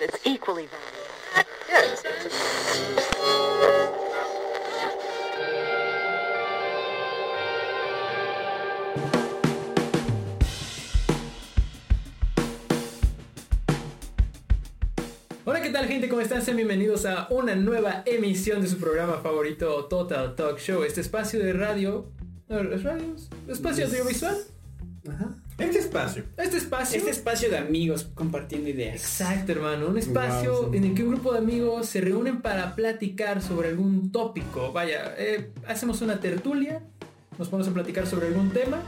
[0.00, 1.04] that's equally valuable.
[15.46, 16.08] Hola, ¿qué tal gente?
[16.08, 16.42] ¿Cómo están?
[16.42, 21.38] Sean bienvenidos a una nueva emisión de su programa favorito Total Talk Show, este espacio
[21.38, 22.06] de radio,
[22.48, 23.14] no, ¿es radio?
[23.48, 24.53] espacio audiovisual.
[25.94, 26.24] Este espacio.
[26.36, 26.98] Este espacio.
[26.98, 28.96] Este espacio de amigos compartiendo ideas.
[28.96, 30.78] Exacto, hermano, un espacio Wow, sí.
[30.78, 34.72] en el que un grupo de amigos se reúnen para platicar sobre algún tópico.
[34.72, 36.82] Vaya, eh, hacemos una tertulia,
[37.38, 38.82] nos ponemos a platicar sobre algún tema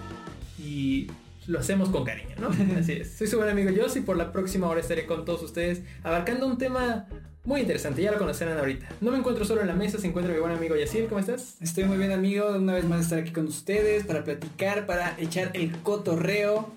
[0.59, 1.09] y
[1.47, 2.49] lo hacemos con cariño, ¿no?
[2.79, 3.13] Así es.
[3.17, 6.47] Soy su buen amigo Joss y por la próxima hora estaré con todos ustedes abarcando
[6.47, 7.07] un tema
[7.45, 8.03] muy interesante.
[8.03, 8.89] Ya lo conocerán ahorita.
[9.01, 11.07] No me encuentro solo en la mesa, se encuentra mi buen amigo Yacir.
[11.07, 11.57] ¿Cómo estás?
[11.61, 15.53] Estoy muy bien amigo, una vez más estar aquí con ustedes para platicar, para echar
[15.55, 16.69] el cotorreo.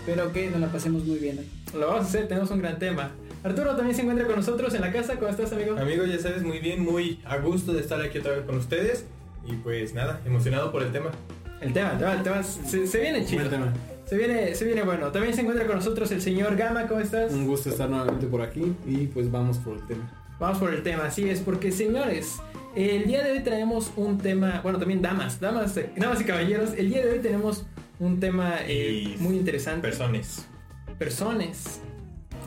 [0.00, 1.78] Espero que nos la pasemos muy bien hoy.
[1.78, 3.10] Lo vamos a hacer, tenemos un gran tema.
[3.44, 5.16] Arturo también se encuentra con nosotros en la casa.
[5.16, 5.76] ¿Cómo estás, amigo?
[5.76, 9.04] Amigo, ya sabes muy bien, muy a gusto de estar aquí otra vez con ustedes.
[9.46, 11.10] Y pues nada, emocionado por el tema.
[11.60, 13.46] El tema, el tema, el tema se, se viene chido.
[13.50, 13.74] Tema.
[14.06, 15.12] Se viene, se viene bueno.
[15.12, 17.30] También se encuentra con nosotros el señor Gama, ¿cómo estás?
[17.30, 20.10] Un gusto estar nuevamente por aquí y pues vamos por el tema.
[20.40, 22.38] Vamos por el tema, así es, porque señores,
[22.74, 26.70] el día de hoy traemos un tema, bueno, también damas, damas, eh, damas y caballeros,
[26.78, 27.66] el día de hoy tenemos
[28.00, 29.82] un tema eh, muy interesante.
[29.86, 30.46] Personas.
[30.98, 31.80] Personas.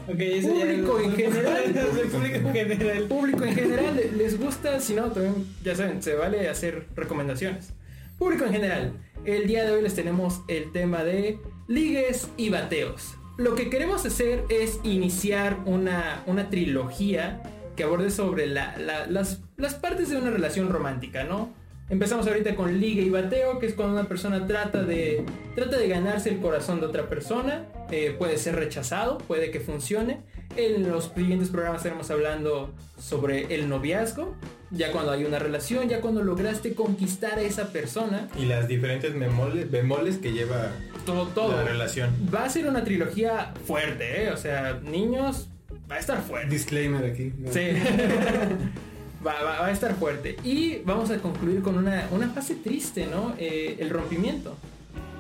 [0.08, 1.64] Ok, eso ya- Público en general.
[1.66, 3.04] El público en general.
[3.08, 7.72] público en general le- les gusta, si no, también, ya saben, se vale hacer recomendaciones.
[8.18, 8.94] Público en general,
[9.26, 13.16] el día de hoy les tenemos el tema de ligues y bateos.
[13.38, 17.42] Lo que queremos hacer es iniciar una, una trilogía
[17.78, 21.50] que aborde sobre la- la- las, las partes de una relación romántica, ¿no?
[21.94, 25.88] Empezamos ahorita con ligue y bateo, que es cuando una persona trata de, trata de
[25.88, 27.68] ganarse el corazón de otra persona.
[27.92, 30.22] Eh, puede ser rechazado, puede que funcione.
[30.58, 34.36] En los siguientes programas estaremos hablando sobre el noviazgo,
[34.72, 38.28] ya cuando hay una relación, ya cuando lograste conquistar a esa persona.
[38.40, 40.72] Y las diferentes bemoles, bemoles que lleva
[41.06, 41.58] Todo, todo.
[41.58, 42.10] la relación.
[42.34, 44.32] Va a ser una trilogía fuerte, ¿eh?
[44.32, 45.48] O sea, niños,
[45.92, 46.50] va a estar fuerte.
[46.50, 47.32] Disclaimer aquí.
[47.38, 47.54] ¿no?
[47.54, 47.60] Sí.
[49.26, 50.36] va, va- va a estar fuerte.
[50.44, 53.34] Y vamos a concluir con una, una fase triste, ¿no?
[53.38, 54.56] Eh, el rompimiento.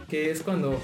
[0.09, 0.80] Que es cuando...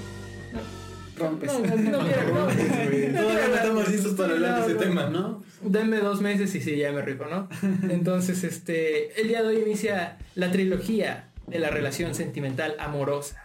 [1.16, 1.52] Rompes.
[1.52, 5.08] No, no, no estamos listos para hablar de ese tema.
[5.10, 5.42] ¿No?
[5.60, 7.48] Denme dos meses y sí, ya me rico, ¿no?
[7.90, 13.44] Entonces, este, el día de hoy inicia la trilogía de la relación sentimental amorosa.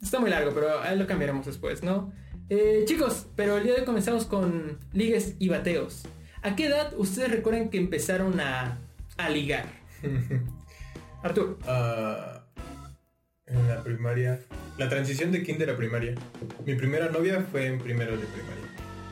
[0.00, 2.12] Está muy largo, pero ahí lo cambiaremos después, ¿no?
[2.50, 6.02] Eh, chicos, pero el día de hoy comenzamos con ligues y bateos.
[6.42, 8.78] ¿A qué edad ustedes recuerdan que empezaron a,
[9.16, 9.66] a ligar?
[11.22, 11.58] Artur.
[11.66, 12.44] Ah,
[13.46, 14.40] en la primaria.
[14.78, 16.14] La transición de kinder a primaria.
[16.66, 18.64] Mi primera novia fue en primero de primaria.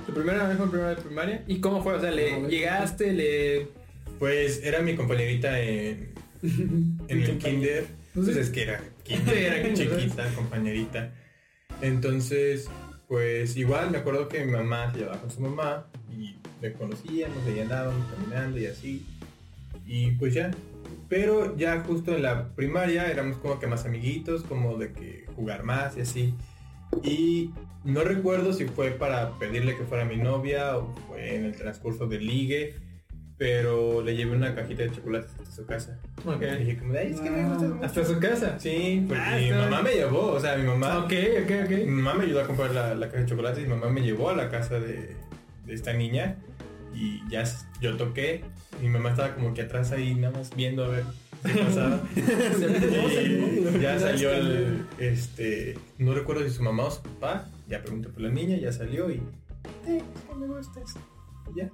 [0.06, 1.44] ¿Tu primera vez fue en primera de primaria?
[1.46, 1.94] ¿Y cómo fue?
[1.94, 3.12] O sea, ¿le No, llegaste?
[3.12, 3.68] ¿Le...?
[4.18, 6.12] Pues era mi compañerita en,
[6.42, 7.86] en el kinder.
[8.14, 11.14] Pues es que era kinder, era kinder, chiquita, compañerita.
[11.80, 12.68] Entonces,
[13.08, 17.44] pues igual me acuerdo que mi mamá se llevaba con su mamá y me conocíamos,
[17.46, 19.06] ahí andábamos caminando y así.
[19.86, 20.50] Y pues ya.
[21.08, 25.62] Pero ya justo en la primaria éramos como que más amiguitos, como de que jugar
[25.62, 26.34] más y así.
[27.02, 27.50] Y
[27.84, 32.06] no recuerdo si fue para pedirle que fuera mi novia o fue en el transcurso
[32.06, 32.74] del ligue,
[33.36, 35.98] pero le llevé una cajita de chocolates hasta su casa.
[36.24, 36.42] Ok.
[36.42, 37.84] Y dije como, "Ay, es que me gusta mucho".
[37.84, 38.58] ¿Hasta su casa?
[38.60, 41.12] Sí, porque Ah, mi mamá me llevó, o sea, mi mamá, Ok,
[41.44, 41.70] ok, ok.
[41.70, 44.00] mi mamá me ayudó a comprar la, la caja de chocolates y mi mamá me
[44.02, 45.16] llevó a la casa de,
[45.66, 46.36] de esta niña
[46.94, 47.44] y ya
[47.82, 48.42] yo toqué,
[48.80, 51.04] mi mamá estaba como que atrás ahí nada más viendo a ver
[51.42, 52.00] qué pasaba.
[52.16, 58.10] y ya salió el, este, no recuerdo si su mamá o su papá, ya preguntó
[58.10, 59.14] por la niña, ya salió y,
[59.88, 60.00] eh,
[60.30, 60.94] es me gustas.
[61.52, 61.70] Y ya.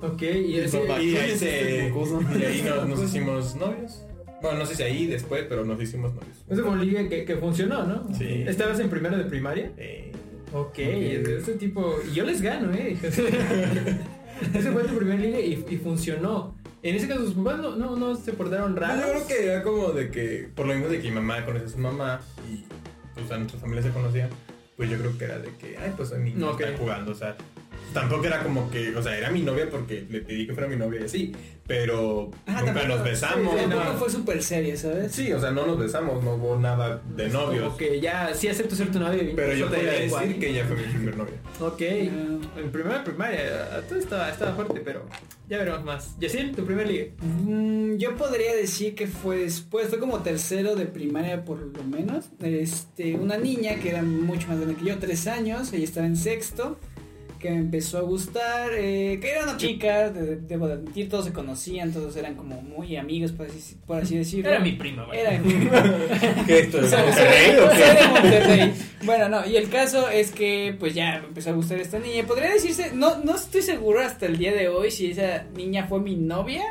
[0.00, 4.04] Ok, y papá, Y ¿quién ahí, es este y nos, nos hicimos novios.
[4.40, 6.64] Bueno, no sé si ahí después, pero nos hicimos novios.
[6.64, 8.14] Un ligue que, que funcionó, ¿no?
[8.14, 8.44] Sí.
[8.46, 9.72] ¿Estabas en primero de primaria?
[9.76, 10.12] Eh,
[10.52, 11.96] Ok, ese tipo...
[12.08, 12.96] Y yo les gano, ¿eh?
[14.54, 16.54] ese fue tu primer ligue y, y funcionó.
[16.82, 19.04] En ese caso, sus papás no, no, no se portaron raros.
[19.04, 21.64] yo creo que era como de que, por lo mismo de que mi mamá conoce
[21.64, 22.64] a su mamá y
[23.14, 24.28] pues a nuestra familia se conocía,
[24.76, 26.60] pues yo creo que era de que, ay, pues a mí No, no ok.
[26.60, 27.36] están jugando, o sea,
[28.00, 30.76] tampoco era como que, o sea, era mi novia porque le pedí que fuera mi
[30.76, 31.32] novia y así,
[31.66, 33.54] pero Ah, nunca tampoco- nos besamos.
[33.60, 33.92] sí, no.
[33.94, 35.12] fue súper seria, ¿sabes?
[35.12, 37.64] Sí, o sea, no nos besamos, no hubo nada de novios.
[37.64, 39.22] Como que ya sí acepto ser tu novio.
[39.22, 40.38] y Pero yo te podría da decir igual.
[40.38, 41.34] que ella fue mi primer novia.
[41.60, 45.04] Ok, en primera primaria, todo estaba, estaba fuerte, pero
[45.48, 46.16] ya veremos más.
[46.20, 47.14] Yacil, tu primer ligue.
[47.22, 52.26] Mm, yo podría decir que fue después, fue como tercero de primaria por lo menos.
[52.40, 56.16] Este, una niña que era mucho más grande que yo, tres años, ella estaba en
[56.16, 56.78] sexto.
[57.38, 61.24] Que me empezó a gustar, eh, que era una chica, de- debo de admitir, todos
[61.26, 64.50] se conocían, todos eran como muy amigos, por así, por así decirlo.
[64.50, 65.18] Era mi prima, güey.
[65.20, 65.30] Era
[66.46, 68.02] ¿Qué esto es Monterrey o soy qué?
[68.02, 68.74] de Monterrey.
[69.04, 72.24] Bueno, no, y el caso es que pues ya me empezó a gustar esta niña.
[72.26, 76.00] Podría decirse, no, no estoy seguro hasta el día de hoy si esa niña fue
[76.00, 76.62] mi novia.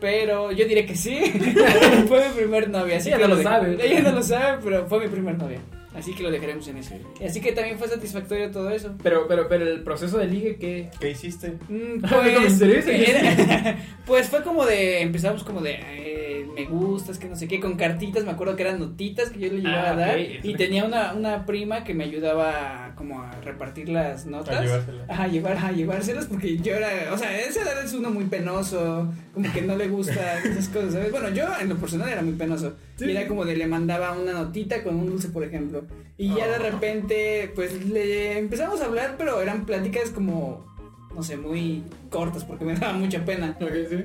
[0.00, 1.18] Pero yo diré que sí.
[2.08, 2.98] fue mi primer novia.
[2.98, 3.76] Así Ella no lo sabe.
[3.84, 5.58] Ella no lo sabe, pero fue mi primer novia.
[5.94, 6.94] Así que lo dejaremos en eso.
[7.26, 8.94] Así que también fue satisfactorio todo eso.
[9.02, 10.90] Pero, pero, pero el proceso de ligue, ¿qué?
[11.00, 11.54] ¿Qué hiciste?
[11.68, 12.90] Mm, Pues, interesa.
[12.92, 16.07] era- pues fue como de, empezamos como de,
[16.58, 19.48] me gustas, que no sé qué, con cartitas, me acuerdo que eran notitas que yo
[19.52, 20.20] le llevaba Ah, a dar.
[20.20, 24.56] Y tenía una, una prima que me ayudaba como a repartir las notas.
[24.58, 25.04] A llevársela.
[25.08, 28.24] Ajá, llevar, ajá, llevárselas porque yo era, o sea, a esa edad es uno muy
[28.24, 31.10] penoso, como que no le gusta esas cosas, ¿sabes?
[31.12, 32.76] Bueno, yo en lo personal era muy penoso.
[32.98, 35.84] Y era como de le mandaba una notita con un dulce, por ejemplo.
[36.16, 36.70] Y ya de Oh.
[36.70, 40.66] repente, pues le empezamos a hablar, pero eran pláticas como,
[41.14, 43.56] no sé, muy cortas porque me daba mucha pena.
[43.60, 43.96] Ok, sí.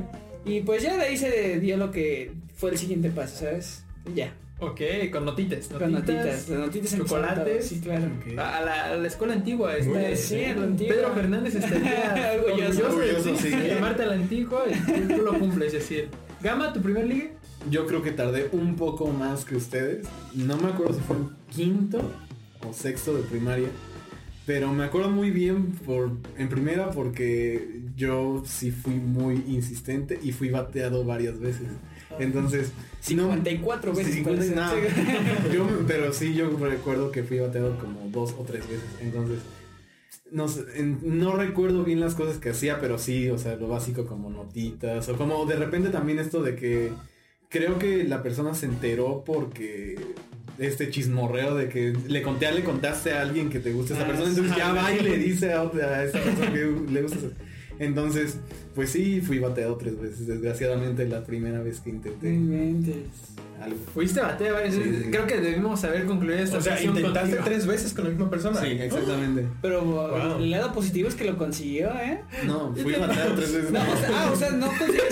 [0.45, 3.83] Y pues ya de ahí se dio lo que fue el siguiente paso, ¿sabes?
[4.11, 4.79] Y ya, Ok,
[5.11, 5.67] con notitas.
[5.67, 7.67] con notitas, las notitas empezaron chocolates.
[7.67, 8.05] Sí, claro.
[8.37, 9.75] A la, a la escuela antigua.
[9.75, 10.17] Este, bien.
[10.17, 10.95] Sí, a la antigua.
[10.95, 12.85] Pedro Fernández estaría Orgulloso.
[12.85, 13.49] orgulloso, sí.
[13.49, 16.09] de llamarte a la antigua y tú lo cumples, es decir.
[16.41, 17.33] Gama, tu primer ligue.
[17.69, 20.05] Yo creo que tardé un poco más que ustedes.
[20.33, 22.11] No me acuerdo si fue en quinto
[22.65, 23.67] o sexto de primaria.
[24.45, 30.31] Pero me acuerdo muy bien por, en primera porque yo sí fui muy insistente y
[30.33, 31.67] fui bateado varias veces.
[32.19, 33.23] Entonces, si no...
[33.23, 34.13] 54 veces.
[34.15, 34.55] 50, parece.
[34.55, 35.53] no.
[35.53, 38.83] Yo, pero sí, yo recuerdo que fui bateado como dos o tres veces.
[39.01, 39.39] Entonces,
[40.31, 40.45] no,
[41.03, 45.07] no recuerdo bien las cosas que hacía, pero sí, o sea, lo básico como notitas.
[45.09, 46.91] O como de repente también esto de que
[47.49, 49.95] creo que la persona se enteró porque
[50.59, 54.07] este chismorreo de que le conté, le contaste a alguien que te gusta esa Ah,
[54.07, 57.17] persona, entonces ya va y le dice a, a esa persona que le gusta.
[57.17, 57.27] esa-
[57.79, 58.37] Entonces,
[58.75, 60.27] pues sí, fui bateado tres veces.
[60.27, 62.95] Desgraciadamente la primera vez que No intenté inventes.
[63.61, 63.77] algo.
[63.93, 64.95] Fuiste bateado varias veces.
[64.97, 65.11] Sí, sí.
[65.11, 67.43] Creo que debimos haber concluido esta O sea, intentaste contigo.
[67.45, 68.61] tres veces con la misma persona.
[68.61, 69.45] Sí, exactamente.
[69.61, 70.37] Pero Wow.
[70.39, 72.21] el lado positivo es que lo consiguió, ¿eh?
[72.45, 73.71] No, fui bateado tres veces.
[73.71, 75.09] No, o sea, ah, o sea, no consiguieron.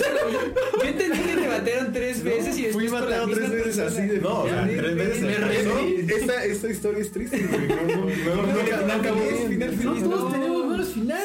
[0.82, 3.50] Yo entendí que te batearon tres veces y fui después con la bateado misma tres
[3.64, 4.02] veces persona.
[4.04, 5.56] así de No, o sea, Ya, tres me- veces me en reí.
[5.56, 6.12] persona.
[6.16, 7.68] Esta, esta historia es triste, güey.
[7.68, 10.28] No, no, no, no, No, no acabó bien, final No feliz, todos no.
[10.30, 10.61] tenemos buenos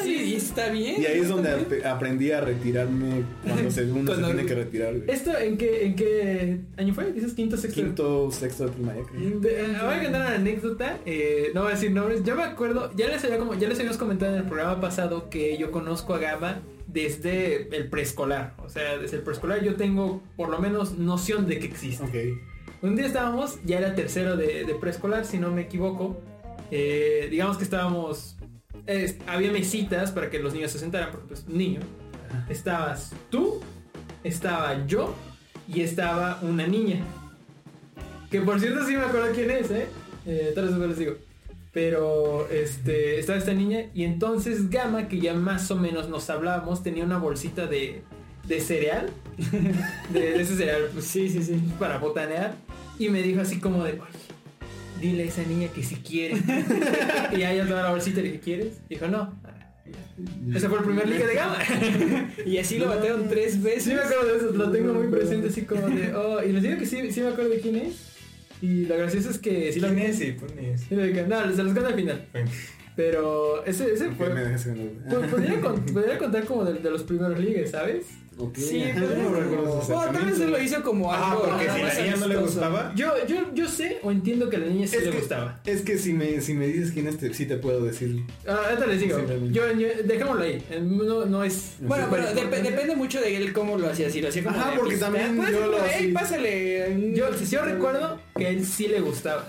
[0.02, 1.00] Sí, y está bien.
[1.00, 4.94] Y ahí es donde ap- aprendí a retirarme cuando se, uno se tiene que retirar.
[4.96, 5.10] güey.
[5.10, 7.12] ¿Esto en qué, en qué año fue?
[7.12, 7.80] ¿Dices quinto, sexto?
[7.80, 9.40] Quinto, sexto de primaria, creo.
[9.40, 12.22] De- eh, voy a contar una anécdota, eh, no voy a decir nombres.
[12.24, 15.28] Yo me acuerdo, ya les había como, ya les habíamos comentado en el programa pasado
[15.30, 18.54] que yo conozco a Gama desde el preescolar.
[18.64, 22.04] O sea, desde el preescolar yo tengo por lo menos noción de que existe.
[22.04, 22.38] Ok.
[22.80, 26.16] Un día estábamos, ya era tercero de, de preescolar, si no me equivoco.
[26.70, 28.36] Eh, digamos que estábamos,
[29.26, 31.80] había mesitas para que los niños se sentaran, porque pues niño.
[32.48, 33.60] Estabas tú,
[34.24, 35.14] estaba yo
[35.66, 37.04] y estaba una niña.
[38.30, 39.86] Que por cierto sí me acuerdo quién es, ¿eh?
[40.26, 41.16] eh tal vez les digo.
[41.72, 46.82] Pero este, estaba esta niña y entonces Gama, que ya más o menos nos hablábamos,
[46.82, 48.02] tenía una bolsita de,
[48.46, 49.10] de cereal.
[50.12, 52.54] De, de ese cereal, pues sí, sí, sí, para botanear.
[52.98, 54.27] Y me dijo así como de, oye,
[55.00, 56.36] dile a esa niña que si quiere.
[57.32, 58.88] y ya yo tomaba la bolsita y le dije, ¿quieres?
[58.88, 59.34] Dijo, no.
[60.54, 61.58] Ese fue el primer ligue de Gama.
[62.46, 63.84] Y así lo batearon tres veces.
[63.84, 66.62] Sí me acuerdo de eso, lo tengo muy presente así como de, oh, y les
[66.62, 68.08] digo que sí, sí me acuerdo de quién es.
[68.60, 70.18] Y lo gracioso es que sí lo ¿Quién es?
[70.18, 70.90] Sí, pones.
[70.90, 72.26] No, se los cuento al final.
[72.96, 74.34] Pero ese, ese ¿Por fue...
[74.34, 74.66] me pues,
[75.62, 78.06] con- podría contar como de, de los primeros ligues, ¿sabes?
[78.40, 81.42] Ok, Sí, pero no recuerdo Bueno, tal vez se lo hizo como Ah, algo.
[81.44, 82.92] porque nada si la niña no le gustaba.
[82.94, 85.60] Yo, yo, yo sé o entiendo que a la niña sí Es le que- gustaba.
[85.66, 88.22] Es que si me, si me dices quién es, sí te puedo decir.
[88.46, 89.18] Ah, ahorita les digo.
[89.50, 90.62] Yo, yo- dejémoslo ahí.
[90.70, 91.74] Eh, No, no es.
[91.80, 94.08] Bueno, súper pero dep- depende mucho de él cómo lo hacía.
[94.08, 94.56] Si lo hacía como.
[94.56, 97.12] Ajá, porque también puede yo lo como, así- "Ey, pásale.
[97.14, 99.48] Yo, yo recuerdo que él sí le gustaba.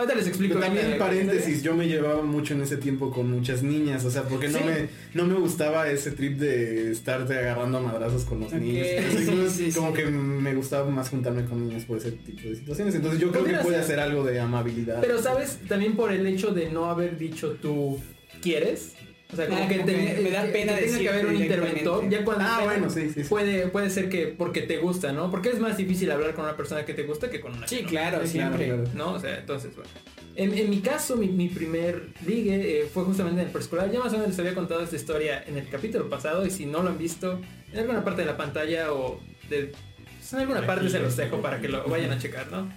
[0.00, 0.54] Ahorita les explico.
[0.54, 4.22] Pero también paréntesis, yo me llevaba mucho en ese tiempo con muchas niñas, o sea,
[4.22, 4.64] porque no Sí.
[4.64, 8.86] me no me gustaba ese trip de estarte agarrando a madrazos con los Ok, niños.
[8.88, 12.56] sí, Entonces, sí, como que me gustaba más juntarme con niñas por ese tipo de
[12.56, 12.94] situaciones.
[12.94, 13.84] Entonces yo creo que puede ser.
[13.84, 15.00] hacer algo de amabilidad.
[15.00, 17.98] Pero sabes, también por el hecho de no haber dicho tú
[18.40, 18.92] quieres.
[19.32, 21.08] O sea, como Ah, que, como te- que me da que- pena que tenga que
[21.08, 22.08] haber un interventor.
[22.10, 23.28] Ya cuando Ah, bueno, sí, sí, sí.
[23.28, 25.30] Puede, puede ser que porque te gusta, ¿no?
[25.30, 27.80] Porque es más difícil hablar con una persona que te gusta que con una Sí,
[27.82, 27.88] no.
[27.88, 28.66] claro, Sí, siempre.
[28.66, 28.98] claro, claro.
[28.98, 29.12] ¿no?
[29.12, 29.90] O sea, entonces, bueno.
[30.36, 33.90] En, en mi caso, mi, mi primer ligue eh, fue justamente en el preescolar.
[33.92, 36.66] Ya más o menos les había contado esta historia en el capítulo pasado y si
[36.66, 37.40] no lo han visto,
[37.72, 39.72] en alguna parte de la pantalla o de...
[40.18, 42.68] pues, en alguna Aquí, parte se los dejo para que lo vayan a checar, ¿no?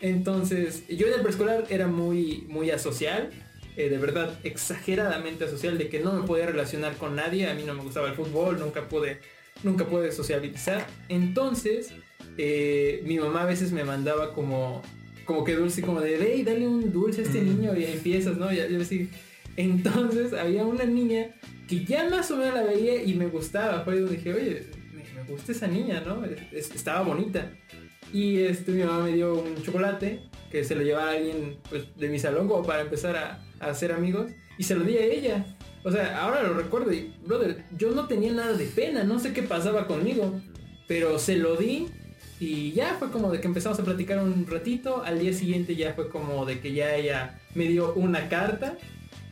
[0.00, 3.30] Entonces, yo en el preescolar era muy, muy asocial.
[3.76, 7.62] Eh, de verdad exageradamente social, de que no me podía relacionar con nadie, a mí
[7.66, 9.18] no me gustaba el fútbol, nunca pude,
[9.62, 10.86] nunca pude sociabilizar.
[11.08, 11.92] Entonces,
[12.38, 14.82] eh, mi mamá a veces me mandaba como,
[15.24, 17.44] como que dulce, como de, ve y dale un dulce a este Mm.
[17.46, 18.52] niño y empiezas, ¿no?
[18.52, 19.08] Ya así.
[19.56, 21.34] Entonces había una niña
[21.68, 23.82] que ya más o menos la veía y me gustaba.
[23.84, 26.24] Fue donde dije, oye, me, me gusta esa niña, ¿no?
[26.24, 27.52] Es- es- estaba bonita.
[28.12, 31.84] Y este, mi mamá me dio un chocolate que se lo llevaba a alguien pues,
[31.96, 34.30] de mi salón como para empezar a, a hacer amigos.
[34.58, 35.44] Y se lo di a ella.
[35.82, 39.32] O sea, ahora lo recuerdo y, brother, yo no tenía nada de pena, no sé
[39.32, 40.40] qué pasaba conmigo.
[40.86, 41.88] Pero se lo di
[42.40, 45.02] y ya fue como de que empezamos a platicar un ratito.
[45.04, 48.76] Al día siguiente ya fue como de que ya ella me dio una carta.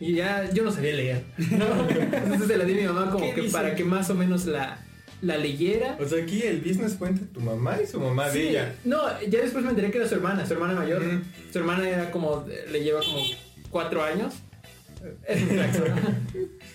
[0.01, 1.25] Y ya yo no sabía leer.
[1.51, 1.67] ¿no?
[1.89, 3.53] Entonces se la di a mi mamá como ¿Qué que dice?
[3.53, 4.79] para que más o menos la,
[5.21, 5.97] la leyera.
[6.01, 8.75] O sea, aquí el business cuenta tu mamá y su mamá Sí, de ella.
[8.85, 11.05] No, ya después me enteré que era su hermana, su hermana mayor.
[11.05, 11.23] Mm.
[11.53, 13.21] Su hermana era como, le lleva como
[13.73, 14.35] cuatro años.
[15.27, 15.49] Es un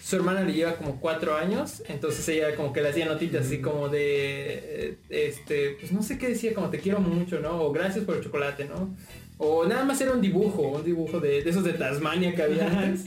[0.03, 0.41] su hermana.
[0.41, 4.01] Le lleva como cuatro años, entonces ella como que le hacía notitas así como de,
[4.01, 7.61] eh, este, pues no sé qué decía, como te quiero mucho, ¿no?
[7.61, 8.93] O gracias por el chocolate, ¿no?
[9.37, 12.67] O nada más era un dibujo, un dibujo de, de esos de Tasmania que había
[12.67, 13.05] antes.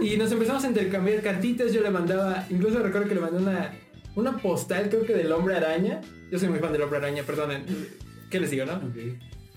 [0.00, 3.74] Y nos empezamos a intercambiar cartitas, yo le mandaba, incluso recuerdo que le mandé una,
[4.16, 6.00] una postal, creo que del hombre araña.
[6.30, 7.66] Yo soy muy fan del hombre araña, perdonen.
[8.30, 8.80] ¿Qué les digo, no?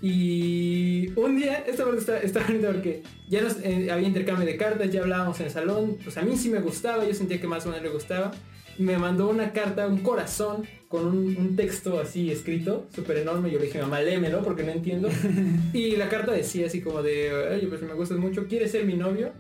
[0.01, 4.57] Y un día, esta parte está, está bonita porque ya nos, eh, había intercambio de
[4.57, 7.47] cartas, ya hablábamos en el salón, pues a mí sí me gustaba, yo sentía que
[7.47, 8.31] más o menos le gustaba.
[8.77, 13.49] Me mandó una carta, un corazón, con un, un texto así escrito, súper enorme.
[13.49, 15.09] Yo le dije, mamá, léemelo porque no entiendo.
[15.73, 18.95] y la carta decía así como de, oye, pues me gustas mucho, ¿quieres ser mi
[18.95, 19.31] novio?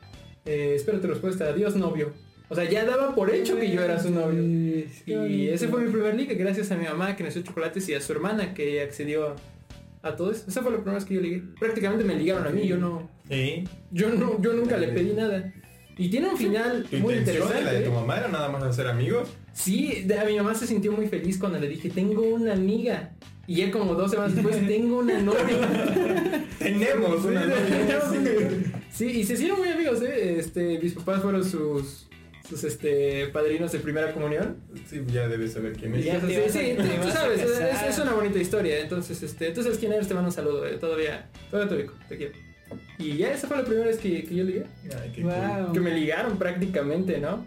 [0.45, 2.13] Eh, espero tu respuesta, adiós novio.
[2.47, 4.43] O sea, ya daba por hecho que yo era su novio.
[4.43, 8.01] Y ese fue mi primer ligue, gracias a mi mamá que nació chocolates y a
[8.01, 9.35] su hermana que accedió a,
[10.05, 10.45] a todo eso.
[10.47, 11.43] Esa fue la primera vez que yo ligué.
[11.59, 13.63] Prácticamente me ligaron a mí, yo no, Sí.
[13.91, 15.53] yo no, yo nunca le pedí nada.
[15.97, 17.89] Y tiene un final ¿Tu muy intención de la de tu interesante.
[18.01, 19.29] mamá era nada más hacer amigos?
[19.53, 23.11] Sí, de- a mi mamá se sintió muy feliz cuando le dije, tengo una amiga.
[23.47, 26.45] Y ya como dos semanas después, tengo una novia.
[26.59, 28.81] Tenemos una novia.
[28.91, 30.39] Sí, y se hicieron muy amigos, ¿eh?
[30.39, 32.07] Este, mis papás fueron sus,
[32.47, 34.57] sus este, padrinos de primera comunión.
[34.89, 36.05] Sí, ya debes saber quién es.
[36.05, 38.79] Ya sí, sí, tú, sabes, es, una bonita historia.
[38.79, 41.93] Entonces, este, tú sabes quién eres, te mando un saludo, eh, todavía, todavía te ubico,
[42.07, 42.33] te quiero.
[42.97, 44.65] Y ya esa fue la primera vez que, que yo ligué.
[45.01, 45.73] Ay, qué Wow.
[45.73, 47.45] Que me ligaron prácticamente, ¿no?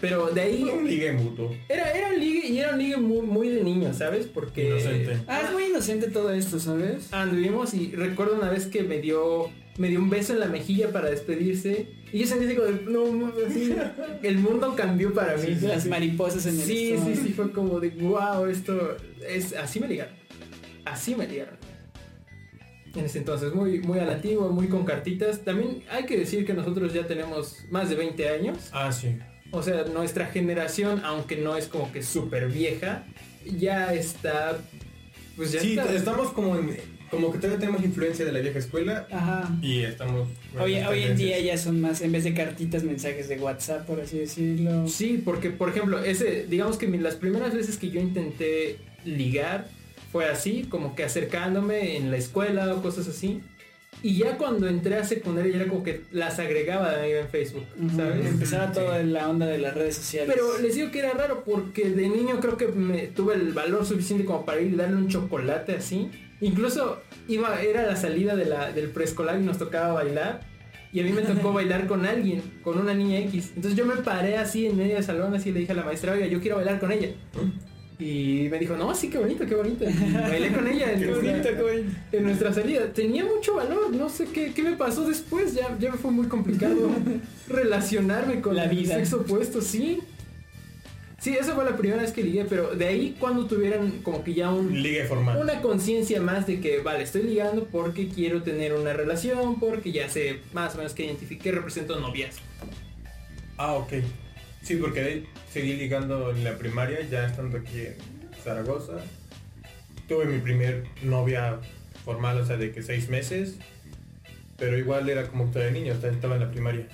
[0.00, 0.80] Pero de ahí cool.
[0.80, 1.56] Un ligue mutuo.
[1.68, 4.26] era, era un ligue y era un ligue muy, muy de niño, ¿sabes?
[4.26, 5.18] Porque Inocente.
[5.26, 7.12] Ah, es muy inocente todo esto, ¿sabes?
[7.12, 10.92] anduvimos y recuerdo una vez que me dio me dio un beso en la mejilla
[10.92, 13.74] para despedirse y yo sentí así como de, no, no, así,
[14.22, 15.56] el mundo cambió para mí.
[15.62, 17.16] Las mariposas en el Sí, sí, estómago.
[17.22, 18.96] sí, fue como de, wow, esto
[19.28, 20.14] es, así me ligaron.
[20.84, 21.56] Así me ligaron.
[22.94, 25.40] En ese entonces, muy, muy a la antigua, muy con cartitas.
[25.40, 28.58] También hay que decir que nosotros ya tenemos más de 20 años.
[28.70, 29.16] Ah, sí.
[29.50, 33.04] O sea, nuestra generación, aunque no es como que súper vieja,
[33.44, 34.56] ya está...
[35.36, 35.92] Pues ya Sí, está.
[35.92, 36.76] estamos como en,
[37.14, 39.50] como que todavía tenemos influencia de la vieja escuela Ajá.
[39.62, 40.28] y estamos...
[40.58, 43.86] Hoy, bueno, hoy en día ya son más, en vez de cartitas, mensajes de WhatsApp,
[43.86, 44.86] por así decirlo.
[44.88, 49.68] Sí, porque por ejemplo, ese, digamos que las primeras veces que yo intenté ligar
[50.12, 53.40] fue así, como que acercándome en la escuela o cosas así.
[54.02, 57.64] Y ya cuando entré a secundaria ya era como que las agregaba de en Facebook,
[57.96, 58.26] ¿sabes?
[58.26, 58.74] Empezaba Sí.
[58.74, 60.30] toda la onda de las redes sociales.
[60.34, 63.86] Pero les digo que era raro porque de niño creo que me tuve el valor
[63.86, 66.10] suficiente como para ir y darle un chocolate así.
[66.44, 70.40] Incluso iba, era la salida de la, del preescolar y nos tocaba bailar.
[70.92, 73.52] Y a mí me tocó bailar con alguien, con una niña X.
[73.56, 76.12] Entonces yo me paré así en medio del salón, así le dije a la maestra,
[76.12, 77.08] oiga, yo quiero bailar con ella.
[77.98, 79.84] Y me dijo, no, sí, qué bonito, qué bonito.
[79.84, 81.96] Y bailé con ella en, Qué nuestra, bonito, qué bonito.
[82.12, 82.92] en nuestra salida.
[82.92, 85.54] Tenía mucho valor, no sé qué, qué me pasó después.
[85.54, 86.90] Ya, ya me fue muy complicado
[87.48, 88.96] relacionarme con La el vida.
[88.96, 90.00] sexo opuesto, sí.
[91.24, 94.34] Sí, esa fue la primera vez que ligué, pero de ahí cuando tuvieran como que
[94.34, 95.38] ya un, Ligue formal.
[95.40, 100.06] una conciencia más de que, vale, estoy ligando porque quiero tener una relación, porque ya
[100.10, 102.36] sé más o menos que identifiqué, represento novias.
[103.56, 103.94] Ah, ok.
[104.60, 107.96] Sí, porque ahí seguí ligando en la primaria, ya estando aquí en
[108.42, 108.98] Zaragoza.
[110.06, 111.58] Tuve mi primer novia
[112.04, 113.56] formal, o sea, de que seis meses.
[114.58, 116.86] Pero igual era como todavía niño, o sea, estaba en la primaria.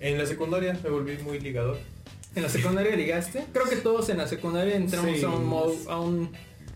[0.00, 1.76] En la secundaria me volví muy ligador.
[2.34, 3.44] ¿En la secundaria ligaste?
[3.52, 5.24] Creo que todos en la secundaria entramos Sí.
[5.24, 6.30] a un modo, a un,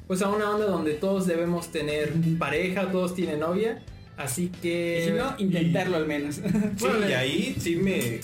[0.06, 3.82] pues a una onda donde todos debemos tener pareja, todos tienen novia,
[4.16, 5.00] así que...
[5.02, 6.36] Y si no, intentarlo al menos.
[6.36, 6.42] Sí,
[6.80, 8.20] Bueno, y ahí sí me...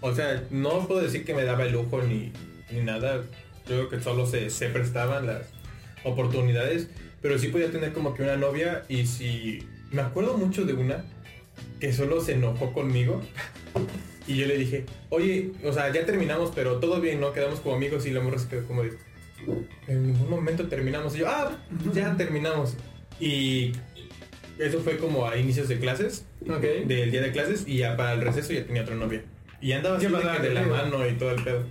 [0.00, 2.32] O sea, no puedo decir que me daba el lujo ni,
[2.72, 3.22] ni nada.
[3.66, 5.42] Creo que solo se, se prestaban las
[6.04, 6.88] oportunidades.
[7.20, 9.58] Pero sí podía tener como que una novia y si...
[9.92, 11.04] Me acuerdo mucho de una
[11.80, 13.20] que solo se enojó conmigo.
[14.26, 17.32] Y yo le dije, oye, o sea, ya terminamos, pero todo bien, ¿no?
[17.32, 18.92] Quedamos como amigos y la morra se quedó como de,
[19.88, 21.16] en ningún momento terminamos.
[21.16, 21.58] Y yo, ah,
[21.92, 22.76] ya terminamos.
[23.18, 23.72] Y
[24.58, 26.60] eso fue como a inicios de clases, Ok.
[26.86, 29.22] del día de clases, y ya para el receso ya tenía otra novia.
[29.60, 31.64] Y andaba así ¿Qué de, de la mano y todo el pedo.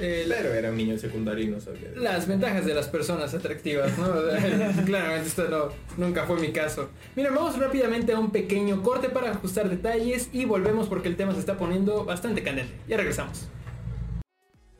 [0.00, 1.90] Eh, Pero era un niño secundario y no sabía.
[1.94, 4.06] las ventajas de las personas atractivas, ¿no?
[4.86, 5.68] Claramente esto no,
[6.04, 6.88] nunca fue mi caso.
[7.14, 11.34] Mira, vamos rápidamente a un pequeño corte para ajustar detalles y volvemos porque el tema
[11.34, 12.72] se está poniendo bastante candente.
[12.88, 13.48] Ya regresamos.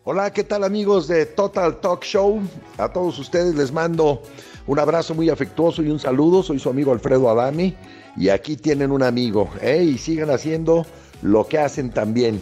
[0.05, 2.41] Hola, ¿qué tal amigos de Total Talk Show?
[2.79, 4.23] A todos ustedes les mando
[4.67, 6.43] un abrazo muy afectuoso y un saludo.
[6.43, 7.77] Soy su amigo Alfredo Adami
[8.17, 9.50] y aquí tienen un amigo.
[9.61, 9.83] ¿eh?
[9.85, 10.87] Y sigan haciendo
[11.21, 12.41] lo que hacen también.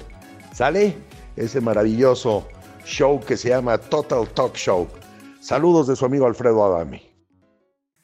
[0.54, 0.94] ¿Sale?
[1.37, 2.47] Ese maravilloso
[2.88, 4.88] show que se llama Total Talk Show.
[5.40, 7.02] Saludos de su amigo Alfredo Adami.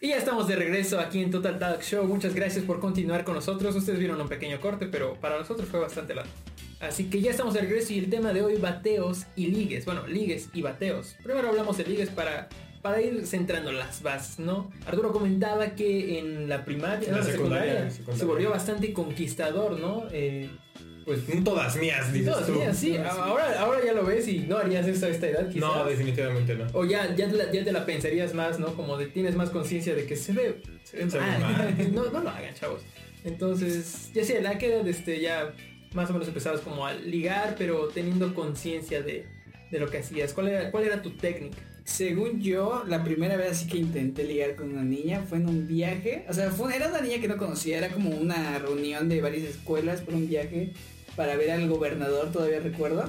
[0.00, 2.04] Y ya estamos de regreso aquí en Total Talk Show.
[2.04, 3.74] Muchas gracias por continuar con nosotros.
[3.74, 6.30] Ustedes vieron un pequeño corte, pero para nosotros fue bastante largo.
[6.80, 9.86] Así que ya estamos de regreso y el tema de hoy, bateos y ligues.
[9.86, 11.16] Bueno, ligues y bateos.
[11.22, 12.50] Primero hablamos de ligues para,
[12.82, 14.70] para ir centrando las bases, ¿no?
[14.86, 18.18] Arturo comentaba que en la primaria, En no, la en la secundaria, secundaria, secundaria.
[18.18, 20.04] se volvió bastante conquistador, ¿no?
[20.12, 20.50] Eh,
[21.04, 22.54] pues Todas mías, dices no, tú.
[22.54, 25.60] sí, así, ahora, ahora ya lo ves y no harías eso a esta edad, quizás.
[25.60, 26.66] No, definitivamente no.
[26.72, 28.74] O ya, ya, te la, ya te la pensarías más, ¿no?
[28.74, 31.40] Como de tienes más conciencia de que se ve, se ve Se ve mal.
[31.40, 31.92] mal.
[31.94, 32.82] no, no lo hagan, chavos.
[33.24, 35.54] Entonces, ya sé, la que edad este, ya
[35.94, 39.26] más o menos empezabas como a ligar, pero teniendo conciencia de,
[39.70, 40.32] de lo que hacías.
[40.32, 41.58] ¿Cuál era, ¿Cuál era tu técnica?
[41.84, 45.66] Según yo, la primera vez así que intenté ligar con una niña fue en un
[45.66, 46.24] viaje.
[46.28, 50.00] O sea, era una niña que no conocía, era como una reunión de varias escuelas
[50.00, 50.72] por un viaje
[51.14, 53.04] para ver al gobernador, todavía recuerdo.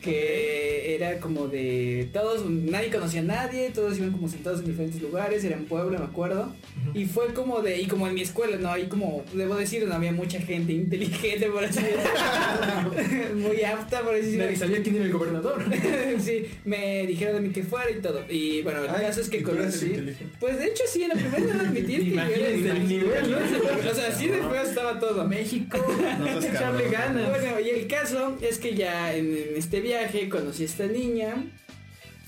[0.00, 5.00] Que era como de todos, nadie conocía a nadie, todos iban como sentados en diferentes
[5.02, 6.52] lugares, era en Puebla, me acuerdo.
[6.94, 8.70] Y fue como de, y como en mi escuela, ¿no?
[8.70, 13.34] Ahí como, debo decir, no había mucha gente inteligente, por así decirlo.
[13.48, 14.44] Muy apta, por así decirlo.
[14.44, 15.64] Nadie sabía quién era el gobernador.
[16.20, 18.24] sí, me dijeron a mí que fuera y todo.
[18.28, 19.96] Y bueno, el Ay, caso es que ¿y conocí.
[20.40, 23.30] Pues de hecho sí, en la primera no admití que yo era Imagínate el nivel,
[23.30, 23.36] ¿no?
[23.90, 25.26] O sea, sí después estaba todo.
[25.26, 25.78] México,
[26.18, 27.28] No echarle ganas.
[27.28, 31.44] Bueno, y el caso es que ya en, en este viaje conocí a esta niña.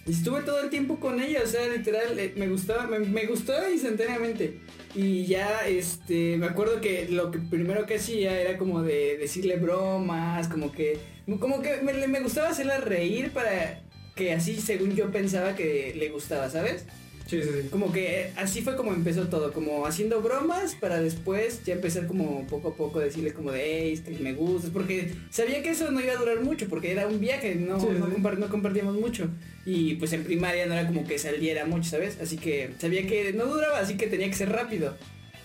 [0.07, 3.27] Y estuve todo el tiempo con ella, o sea, literal, eh, me gustaba, me, me
[3.27, 4.61] gustó instantáneamente.
[4.95, 9.57] Y ya, este, me acuerdo que lo que primero que hacía era como de decirle
[9.57, 10.99] bromas, como que,
[11.39, 13.83] como que me, me gustaba hacerla reír para
[14.15, 16.87] que así, según yo pensaba que le gustaba, ¿sabes?
[17.29, 17.69] Sí, sí, sí.
[17.69, 22.47] Como que así fue como empezó todo, como haciendo bromas para después ya empezar como
[22.47, 25.69] poco a poco a decirle como de, hey, es que me gustas, porque sabía que
[25.71, 28.13] eso no iba a durar mucho, porque era un viaje, no, Sí, no, sí.
[28.13, 29.29] compar- no compartíamos mucho.
[29.67, 32.19] Y pues en primaria no era como que saliera mucho, ¿sabes?
[32.19, 34.97] Así que sabía que no duraba, así que tenía que ser rápido.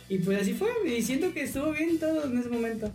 [0.08, 2.90] Y pues así fue, y siento que estuvo bien todo en ese momento.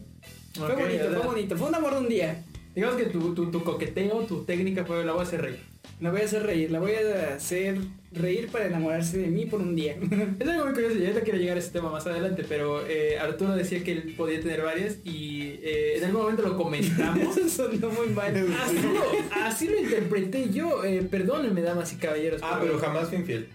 [0.55, 2.42] Fue bonito, fue bonito, fue un amor de un día.
[2.74, 5.59] Digamos que tu, tu, tu coqueteo, tu técnica fue la voy a hacer reír.
[6.01, 7.79] La voy a hacer reír, la voy a hacer
[8.12, 9.96] reír para enamorarse de mí por un día.
[10.40, 13.18] Es algo muy curioso, y ahorita quiero llegar a ese tema más adelante, pero eh,
[13.18, 17.37] Arturo decía que él podía tener varias y eh, en algún momento lo comentamos.
[17.37, 18.35] Eso sonó muy mal.
[18.62, 22.40] así, lo, así lo interpreté yo, eh, perdónenme damas y caballeros.
[22.44, 23.48] Ah, pero jamás fui infiel.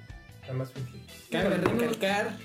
[0.45, 1.03] Jamás fui infiel.
[1.31, 2.37] Cabe recalcar.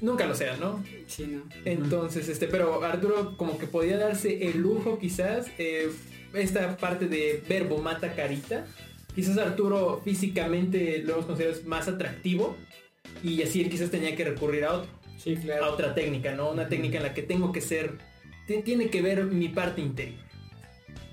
[0.00, 0.84] Nunca lo sea, ¿no?
[1.06, 1.42] Sí, no.
[1.64, 5.90] Entonces, este, pero Arturo como que podía darse el lujo quizás, eh,
[6.34, 8.66] esta parte de verbo mata carita.
[9.16, 12.56] Quizás Arturo físicamente lo hemos considerado más atractivo
[13.24, 14.90] y así él quizás tenía que recurrir a otro.
[15.18, 15.72] Sí, a claro.
[15.72, 16.50] otra técnica, ¿no?
[16.52, 17.98] Una técnica en la que tengo que ser,
[18.46, 20.20] ti- tiene que ver mi parte interior.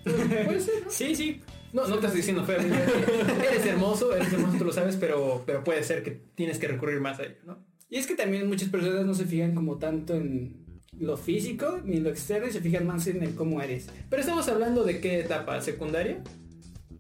[0.04, 0.92] Puede ser, ¿no?
[0.92, 1.42] Sí, sí.
[1.72, 2.60] No, no te estoy diciendo feo.
[2.60, 7.00] eres hermoso, eres hermoso, tú lo sabes, pero, pero puede ser que tienes que recurrir
[7.00, 7.66] más a ello, ¿no?
[7.90, 10.64] Y es que también muchas personas no se fijan como tanto en
[11.00, 13.88] lo físico ni en lo externo y se fijan más en el cómo eres.
[14.10, 16.22] Pero estamos hablando de qué etapa, secundaria,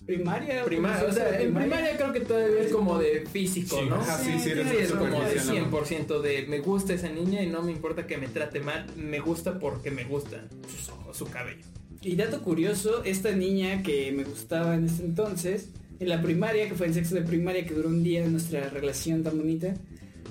[0.06, 0.66] Primaria.
[0.66, 3.86] primaria, o sea, en primaria creo que todavía es como de físico, Sí.
[3.90, 3.96] ¿no?
[3.96, 5.82] Ajá, sí, sí, eres Sí, es como de superficial, ¿no?
[5.82, 9.20] 100% de me gusta esa niña y no me importa que me trate mal, me
[9.20, 11.64] gusta porque me gustan sus ojos, su cabello.
[12.02, 15.70] Y dato curioso, esta niña que me gustaba en ese entonces,
[16.02, 18.68] en la primaria, que fue en sexto de primaria, que duró un día de nuestra
[18.70, 19.74] relación tan bonita,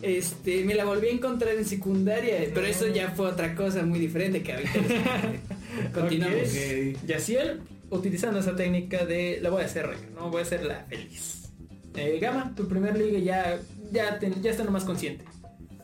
[0.02, 3.98] este, me la volví a encontrar en secundaria, pero eso ya fue otra cosa muy
[4.00, 4.72] diferente que ahorita.
[5.94, 6.48] Continuamos.
[6.48, 7.06] Ok.
[7.06, 7.60] Yaciel,
[7.92, 10.30] utilizando esa técnica de la voy a hacer reír, ¿no?
[10.30, 11.52] Voy a hacerla feliz.
[11.94, 13.58] Eh, Gama, tu primer ligue ya,
[13.92, 15.24] ya, ya estando más consciente.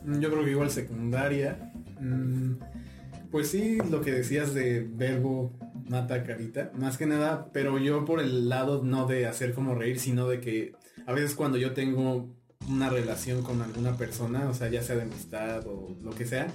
[0.03, 1.71] Mm, Yo creo que igual secundaria.
[1.99, 2.53] mm,
[3.31, 5.53] Pues sí, lo que decías de verbo
[5.87, 9.99] mata carita, más que nada, pero yo por el lado no de hacer como reír,
[9.99, 10.73] sino de que
[11.05, 12.35] a veces cuando yo tengo
[12.67, 16.47] una relación con alguna persona, o sea, ya sea de amistad o lo que sea,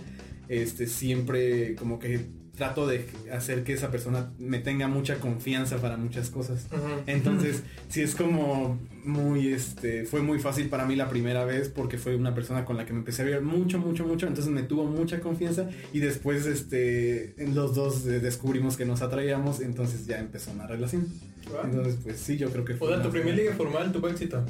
[0.49, 5.97] este siempre como que trato de hacer que esa persona me tenga mucha confianza para
[5.97, 6.67] muchas cosas.
[7.07, 11.99] Entonces, sí es como muy, este, fue muy fácil para mí la primera vez porque
[11.99, 14.27] fue una persona con la que me empecé a ver mucho, mucho, mucho.
[14.29, 19.03] Entonces me tuvo mucha confianza y después, este, en los dos eh, descubrimos que nos
[19.03, 21.09] atraíamos, entonces ya empezó una relación.
[21.51, 21.59] Wow.
[21.65, 22.89] Entonces, pues sí, yo creo que O fue.
[22.89, 24.45] sea, tu primer liga formal tuvo éxito.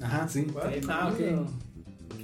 [0.00, 0.46] Ajá, sí.
[0.88, 1.48] Ah, ok.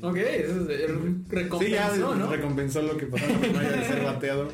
[0.02, 1.24] Ok, eso es el
[1.58, 2.30] Sí, ya recompensó, ¿no?
[2.30, 4.48] recompensó lo que pasó la de ser bateado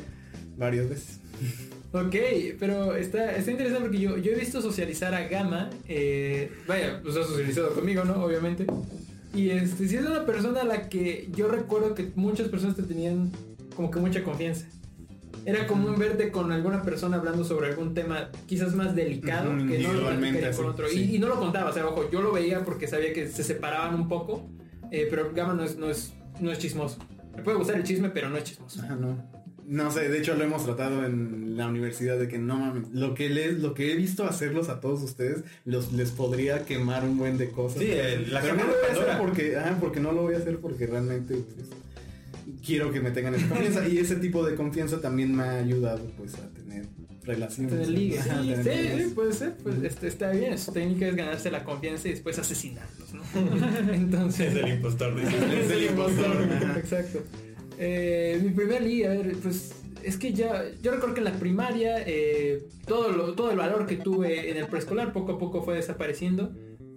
[0.57, 1.19] varias veces.
[1.93, 2.15] Ok,
[2.57, 7.17] pero está, está interesante porque yo, yo he visto socializar a Gama, eh, vaya, pues
[7.17, 8.23] ha socializado conmigo, ¿no?
[8.23, 8.65] Obviamente.
[9.33, 12.83] Y este, si es una persona a la que yo recuerdo que muchas personas te
[12.83, 13.31] tenían
[13.75, 14.67] como que mucha confianza.
[15.45, 19.93] Era común verte con alguna persona hablando sobre algún tema quizás más delicado que no
[19.93, 20.87] lo con otro.
[20.87, 21.09] sí.
[21.11, 23.43] Y, y no lo contaba, o sea, ojo, yo lo veía porque sabía que se
[23.43, 24.47] separaban un poco,
[24.91, 26.99] eh, pero Gama no es, no, es, no es chismoso.
[27.35, 28.81] Me puede gustar el chisme, pero no es chismoso.
[28.81, 29.40] Ajá, no.
[29.67, 33.13] No sé, de hecho lo hemos tratado en la universidad de que no mames, lo
[33.13, 37.17] que les, lo que he visto hacerlos a todos ustedes, los les podría quemar un
[37.17, 37.79] buen de cosas.
[37.81, 40.33] Sí, el- la Pero no lo voy a hacer porque, ajá, porque no lo voy
[40.35, 41.69] a hacer porque realmente pues,
[42.65, 46.03] quiero que me tengan esa confianza y ese tipo de confianza también me ha ayudado
[46.17, 46.85] pues a tener
[47.23, 47.87] relaciones.
[48.19, 49.53] Ajá, Sí, sí, puede ser.
[49.61, 50.57] Pues este, está bien.
[50.57, 53.21] Su técnica es ganarse la confianza y después asesinarlos, ¿no?
[53.93, 54.55] Entonces.
[54.55, 55.29] Es el impostor, dice.
[55.65, 56.35] es el impostor.
[56.77, 57.19] Exacto.
[57.83, 62.63] Eh, mi primer ver, pues es que ya, yo recuerdo que en la primaria eh,
[62.85, 66.51] todo, lo- todo el valor que tuve en el preescolar poco a poco fue desapareciendo.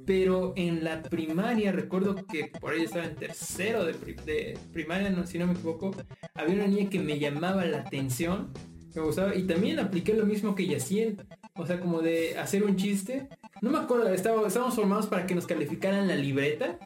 [0.05, 5.39] Pero en la primaria recuerdo que por ahí estaba en tercero de primaria, no, si
[5.39, 5.93] no me equivoco,
[6.35, 8.51] había una niña que me llamaba la atención,
[8.95, 11.17] me gustaba, y también apliqué lo mismo que Yaciel,
[11.55, 13.29] o sea, como de hacer un chiste.
[13.63, 16.79] No me acuerdo, estaba- estábamos formados para que nos calificaran la libreta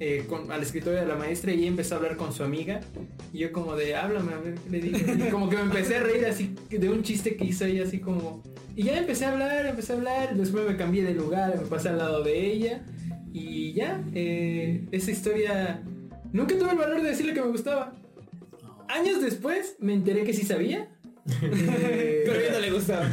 [0.00, 2.80] eh, con, al escritorio de la maestra y ella empezó a hablar con su amiga.
[3.32, 4.98] Y yo como de, háblame, a ver qué le digo.
[4.98, 7.98] Y como que me empecé a reír así de un chiste que hizo ella así
[7.98, 8.42] como...
[8.76, 11.88] Y ya empecé a hablar, empecé a hablar, después me cambié de lugar, me pasé
[11.88, 12.84] al lado de ella.
[13.32, 15.82] Y ya, eh, esa historia...
[16.32, 17.94] Nunca tuve el valor de decirle que me gustaba.
[18.88, 20.88] Años después me enteré que sí sabía.
[21.42, 23.08] Eh, Pero a ella no le gustaba.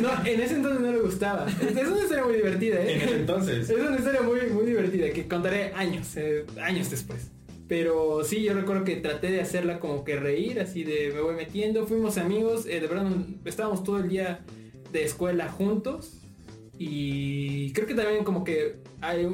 [0.00, 1.46] no, en ese entonces no le gustaba.
[1.48, 2.94] Es una historia muy divertida, ¿eh?
[2.94, 3.70] En ese entonces.
[3.70, 7.30] Es una historia muy, muy divertida que contaré años, eh, años después.
[7.68, 11.34] Pero sí, yo recuerdo que traté de hacerla como que reír, así de me voy
[11.34, 11.86] metiendo.
[11.86, 13.06] Fuimos amigos, eh, de verdad
[13.44, 14.40] estábamos todo el día
[14.90, 16.22] de escuela juntos.
[16.78, 19.28] Y creo que también como que hay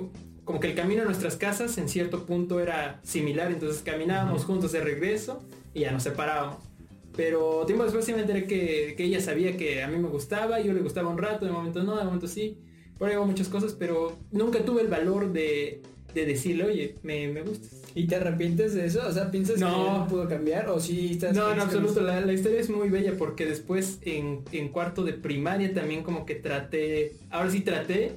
[0.44, 3.52] como que el camino a nuestras casas en cierto punto era similar.
[3.52, 6.73] Entonces caminábamos juntos de regreso y ya nos separábamos.
[7.16, 10.60] Pero tiempo después sí me enteré que, que ella sabía que a mí me gustaba,
[10.60, 12.58] yo le gustaba un rato, de momento no, de momento sí.
[12.98, 17.28] Por ahí hubo muchas cosas, pero nunca tuve el valor de, de decirle, oye, me,
[17.28, 17.82] me gustas.
[17.96, 19.02] ¿Y te arrepientes de eso?
[19.06, 19.68] O sea, ¿piensas No.
[19.68, 20.68] que no pudo cambiar?
[20.68, 24.68] ¿O sí estás No, en absoluto, la historia es muy bella porque después en, en
[24.70, 28.12] cuarto de primaria también como que traté, ahora sí traté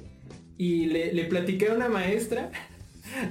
[0.56, 2.50] y le, le platiqué a una maestra,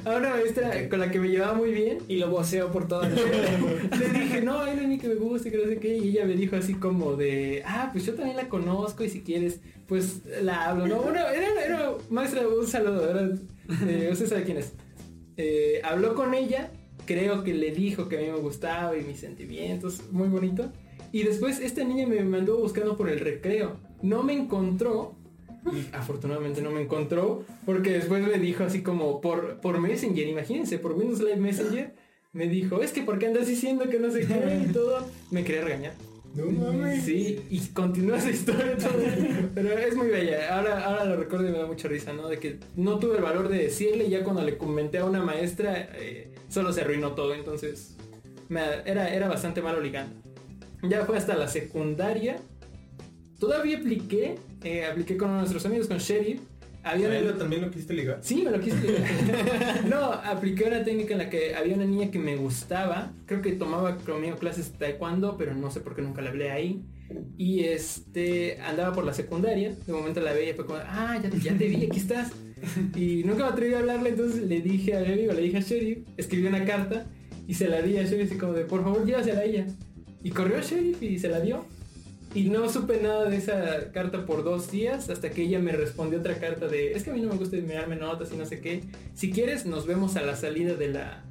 [0.05, 3.09] a una maestra con la que me llevaba muy bien Y lo voceo por toda
[3.09, 3.15] la
[3.97, 5.97] Le dije, no, una niña que me gusta, y que no sé qué.
[5.97, 9.21] Y ella me dijo así como de, ah, pues yo también la conozco y si
[9.21, 11.01] quieres, pues la hablo, ¿no?
[11.01, 13.39] Bueno, era, era maestra, un saludo, ¿verdad?
[13.87, 14.73] Eh, usted sabe quién es.
[15.37, 16.71] Eh, habló con ella,
[17.05, 20.71] creo que le dijo que a mí me gustaba y mis sentimientos, muy bonito.
[21.11, 23.77] Y después esta niña me mandó buscando por el recreo.
[24.01, 25.15] No me encontró.
[25.73, 30.79] Y afortunadamente no me encontró porque después me dijo así como por, por Messenger, imagínense,
[30.79, 31.93] por Windows Live Messenger,
[32.33, 35.07] me dijo, es que ¿por qué andas diciendo que no sé qué y todo?
[35.31, 35.93] Me quería regañar.
[36.35, 37.03] No mames.
[37.03, 38.91] Sí, y continúa esa historia todo.
[39.55, 40.55] Pero es muy bella.
[40.55, 42.27] Ahora, ahora lo recuerdo y me da mucha risa, ¿no?
[42.27, 45.23] De que no tuve el valor de decirle y ya cuando le comenté a una
[45.23, 47.33] maestra, eh, solo se arruinó todo.
[47.33, 47.95] Entonces,
[48.49, 50.15] me- era, era bastante malo ligando.
[50.83, 52.35] Ya fue hasta la secundaria.
[53.39, 56.39] Todavía apliqué, eh, apliqué con nuestros amigos, con Sheriff.
[56.83, 58.19] Había ¿A una- también lo quisiste ligar?
[58.21, 59.85] Sí, me lo quise ligar.
[59.89, 63.11] no, apliqué una técnica en la que había una niña que me gustaba.
[63.25, 66.49] Creo que tomaba conmigo clases de taekwondo, pero no sé por qué nunca la hablé
[66.51, 66.81] ahí.
[67.37, 69.75] Y este andaba por la secundaria.
[69.85, 72.31] De momento la veía y fue como, ah, ya, ya te vi, aquí estás.
[72.95, 75.61] Y nunca me atreví a hablarle, entonces le dije a Sheriff, o le dije a
[75.61, 77.05] Sheriff, escribí una carta
[77.47, 79.67] y se la di a Sheriff así como de, por favor, llévasela a ella.
[80.23, 81.65] Y corrió Sheriff y se la dio.
[82.37, 86.19] Y no supe nada de esa carta por dos días hasta que ella me respondió
[86.19, 88.61] otra carta de es que a mí no me gusta mirarme notas y no sé
[88.61, 88.83] qué.
[89.15, 91.23] Si quieres nos vemos a la salida de la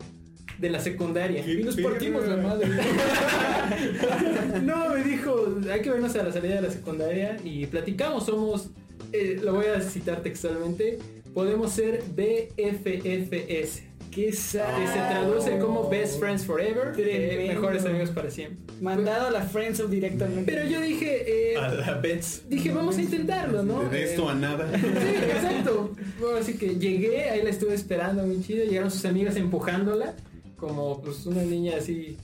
[0.58, 1.46] de la secundaria.
[1.46, 2.66] Y Nos partimos la madre.
[4.64, 8.70] no, me dijo, hay que vernos a la salida de la secundaria y platicamos, somos,
[9.12, 10.98] eh, lo voy a citar textualmente,
[11.32, 13.82] podemos ser BFFS.
[14.16, 15.10] Qué Que se sad.
[15.10, 18.74] traduce como Best Friends Forever, eh, mejores amigos para siempre.
[18.80, 20.50] Mandado a la friendzone directamente.
[20.50, 22.44] Pero yo dije, eh, A la Bets.
[22.48, 23.82] dije, vamos a intentarlo, ¿no?
[23.90, 24.70] De esto Eh, a nada.
[24.78, 25.92] Sí, exacto.
[26.18, 28.64] Bueno, así que llegué, ahí la estuve esperando muy chido.
[28.64, 30.14] Llegaron sus amigas empujándola,
[30.56, 32.16] como pues una niña así,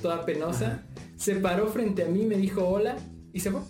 [0.00, 0.82] toda penosa.
[1.18, 2.96] Se paró frente a mí, me dijo hola
[3.34, 3.60] y se fue.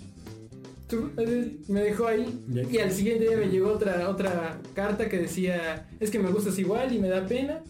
[1.16, 2.26] Así, Me dejó ahí.
[2.70, 6.58] Y al siguiente día me llegó otra, otra carta que decía, es que me gustas
[6.58, 7.60] igual y me da pena.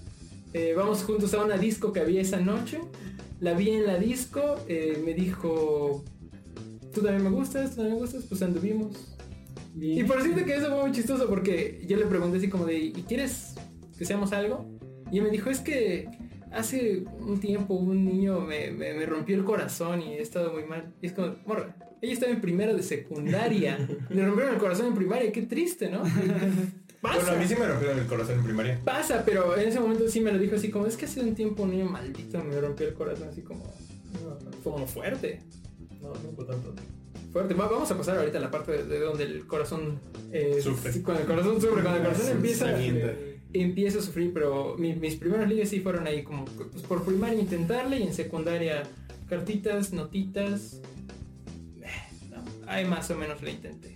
[0.53, 2.79] Eh, vamos juntos a una disco que había esa noche.
[3.41, 6.05] La vi en la disco, eh, me dijo,
[6.95, 8.93] tú también me gustas, tú también me gustas, pues anduvimos.
[9.75, 9.99] Bien.
[9.99, 12.79] Y por cierto que eso fue muy chistoso porque yo le pregunté así como de,
[12.79, 13.55] ¿y quieres
[13.99, 14.65] que seamos algo?
[15.11, 16.09] Y él me dijo, es que
[16.53, 20.63] hace un tiempo un niño me, me- me rompió el corazón y he estado muy
[20.65, 20.95] mal.
[21.03, 23.79] Y es como, morra, ella estaba en primero de secundaria.
[24.11, 26.03] le rompieron el corazón en primaria, qué triste, ¿no?
[27.01, 27.17] Pasa.
[27.21, 28.81] Bueno, a mí sí me rompieron el corazón en primaria.
[28.85, 31.35] Pasa, pero en ese momento sí me lo dijo así como, es que hace un
[31.35, 33.71] tiempo un niño maldito me rompió el corazón así como,
[34.63, 35.41] como fuerte.
[36.01, 36.75] No, no fue tanto.
[37.33, 37.53] Fuerte.
[37.55, 39.99] Va- vamos a pasar ahorita a la parte de, de donde el corazón
[40.33, 40.93] eh, Sufre.
[41.03, 45.17] Cuando el corazón sufre, cuando el corazón empieza, eh, empieza a sufrir, pero mi- mis
[45.17, 48.83] primeros ligas sí fueron ahí como pues, por primaria intentarle y en secundaria
[49.29, 50.81] cartitas, notitas.
[52.75, 53.95] Ahí más o menos le intenté.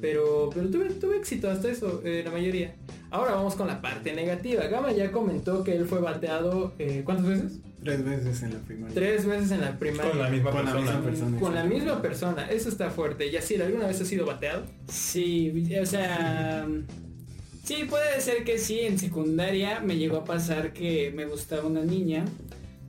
[0.00, 2.74] Pero, pero tuve, tuve éxito hasta eso, eh, la mayoría.
[3.10, 4.66] Ahora vamos con la parte negativa.
[4.66, 7.52] Gama ya comentó que él fue bateado, eh, ¿cuántas veces?
[7.82, 8.94] Tres veces en la primaria.
[8.94, 10.10] Tres veces en la primaria.
[10.10, 10.90] Con la misma Con la persona.
[10.92, 11.38] misma persona.
[11.38, 13.30] Con la misma persona, eso está fuerte.
[13.30, 14.64] Yacir, ¿alguna vez has sido bateado?
[14.88, 16.66] Sí, o sea.
[17.64, 18.80] Sí, puede ser que sí.
[18.80, 22.24] En secundaria me llegó a pasar que me gustaba una niña.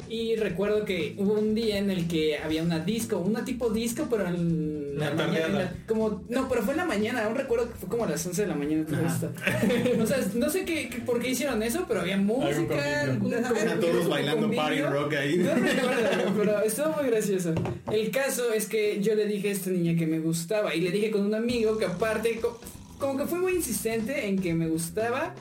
[0.10, 4.08] Y recuerdo que hubo un día en el que había una disco, una tipo disco,
[4.10, 5.18] pero en la mañana.
[5.26, 5.48] tardeada.
[5.48, 7.26] en la- como, no, pero fue en la mañana.
[7.26, 8.86] Aún recuerdo que fue como a las 11 de la mañana.
[8.86, 9.32] todo esto.
[10.02, 13.04] o sea, no sé qué, qué- por qué hicieron eso, pero había música.
[13.04, 15.38] Eran todos bailando party rock ahí.
[15.38, 17.54] No recuerdo, pero estuvo muy gracioso.
[17.92, 20.92] El caso es que yo le dije a esta niña que me gustaba y le
[20.92, 22.60] dije con un amigo que aparte co-
[23.00, 25.36] como que fue muy insistente en que me gustaba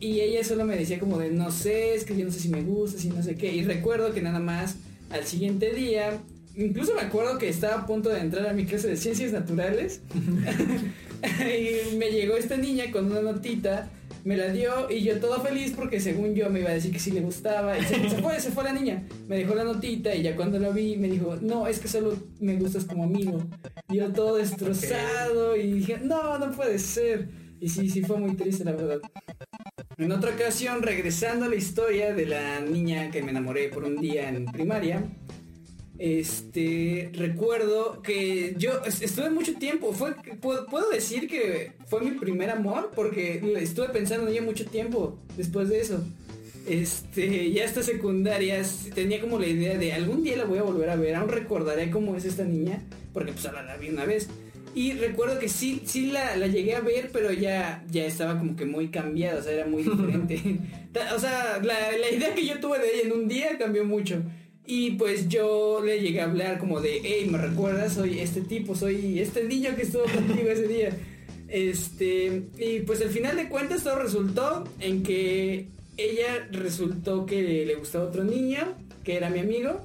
[0.00, 2.48] y ella solo me decía como de no sé, es que yo no sé si
[2.48, 4.76] me gusta, si no sé qué y recuerdo que nada más
[5.10, 6.20] al siguiente día
[6.58, 10.00] Incluso me acuerdo que estaba a punto de entrar a mi clase de ciencias naturales
[11.22, 13.88] y me llegó esta niña con una notita,
[14.24, 16.98] me la dio y yo todo feliz porque según yo me iba a decir que
[16.98, 20.12] sí le gustaba y se, se fue, se fue la niña, me dejó la notita
[20.14, 23.40] y ya cuando la vi me dijo, no, es que solo me gustas como amigo.
[23.88, 27.28] Y yo todo destrozado y dije, no, no puede ser.
[27.60, 29.00] Y sí, sí fue muy triste la verdad.
[29.98, 33.96] En otra ocasión, regresando a la historia de la niña que me enamoré por un
[33.96, 35.02] día en primaria,
[35.98, 39.92] este, recuerdo que yo est- estuve mucho tiempo,
[40.40, 45.68] puedo, decir que fue mi primer amor porque estuve pensando en ella mucho tiempo después
[45.68, 46.04] de eso.
[46.68, 50.62] Este, ya hasta secundaria s- tenía como la idea de algún día la voy a
[50.62, 54.04] volver a ver, aún recordaré cómo es esta niña, porque pues ahora la vi una
[54.04, 54.28] vez.
[54.78, 58.54] Y recuerdo que sí, sí la, la llegué a ver, pero ya, ya estaba como
[58.54, 60.40] que muy cambiada, o sea, era muy diferente.
[61.14, 64.22] O sea, la, la idea que yo tuve de ella en un día cambió mucho.
[64.64, 67.94] Y pues yo le llegué a hablar como de, hey, ¿me recuerdas?
[67.94, 70.90] Soy este tipo, soy este niño que estuvo contigo ese día.
[71.48, 77.74] Este, y pues al final de cuentas todo resultó en que ella resultó que le
[77.74, 79.80] gustaba otro niño, que era mi amigo.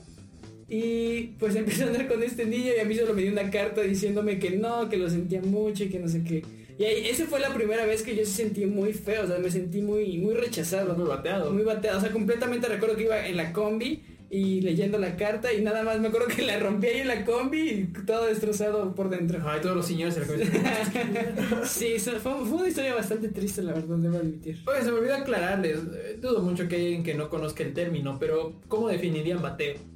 [0.73, 3.51] Y pues empezó a andar con este niño y a mí solo me dio una
[3.51, 6.43] carta diciéndome que no, que lo sentía mucho y que no sé qué.
[6.79, 9.37] Y ahí, esa fue la primera vez que yo se sentí muy feo, o sea,
[9.37, 10.95] me sentí muy, muy rechazado.
[10.95, 11.51] Muy bateado.
[11.51, 15.53] Muy bateado, o sea, completamente recuerdo que iba en la combi y leyendo la carta
[15.53, 18.95] y nada más me acuerdo que la rompí ahí en la combi y todo destrozado
[18.95, 19.43] por dentro.
[19.45, 20.49] Ay, todos los señores se la comen.
[21.65, 24.63] sí, fue, fue una historia bastante triste, la verdad, debo admitir.
[24.65, 25.77] Oye, se me olvidó aclararles.
[25.77, 29.92] eh, Dudo mucho que alguien que no conozca el término, pero ¿cómo definirían bateo?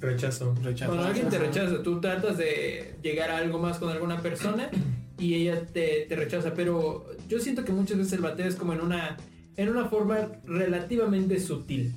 [0.00, 0.54] Rechazo.
[0.62, 0.90] Rechazo.
[0.92, 4.70] Cuando alguien te rechaza, tú tratas de llegar a algo más con alguna persona
[5.18, 8.72] y ella te, te rechaza, pero yo siento que muchas veces el bateo es como
[8.74, 9.16] en una,
[9.56, 11.92] en una forma relativamente sutil.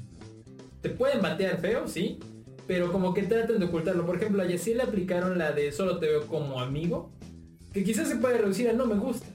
[0.82, 2.20] Te pueden batear feo, sí,
[2.68, 4.06] pero como que tratan de ocultarlo.
[4.06, 7.12] Por ejemplo, a Yacir le aplicaron la de solo te veo como amigo,
[7.74, 9.30] que quizás se puede reducir a no me gustas.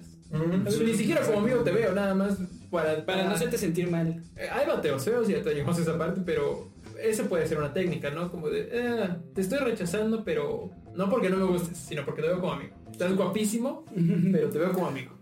[0.82, 2.38] Ni siquiera como amigo te veo, nada más
[2.70, 4.22] para, Para no hacerte sentir mal.
[4.36, 6.68] eh, Hay bateos feos y ya te llegamos a esa parte, pero
[7.10, 8.30] esa puede ser una técnica, ¿no?
[8.30, 12.28] Como de, eh, te estoy rechazando, pero no porque no me gustes, sino porque te
[12.28, 12.74] veo como amigo.
[12.90, 13.84] Estás guapísimo,
[14.32, 15.12] pero te veo como amigo.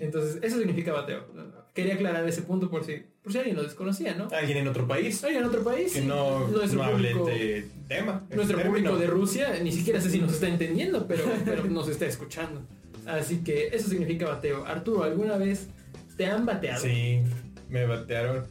[0.00, 1.26] Entonces, eso significa bateo.
[1.74, 4.28] Quería aclarar ese punto por si, por si alguien lo desconocía, ¿no?
[4.30, 5.92] Alguien en otro país Alguien en otro país.
[5.92, 8.26] que no, nuestro no hable público, de tema.
[8.34, 12.06] nuestro público de Rusia, ni siquiera sé si nos está entendiendo, pero, pero nos está
[12.06, 12.60] escuchando.
[13.06, 14.64] Así que eso significa bateo.
[14.66, 15.68] Arturo, ¿alguna vez
[16.16, 16.82] te han bateado?
[16.82, 17.22] Sí,
[17.70, 18.44] me batearon.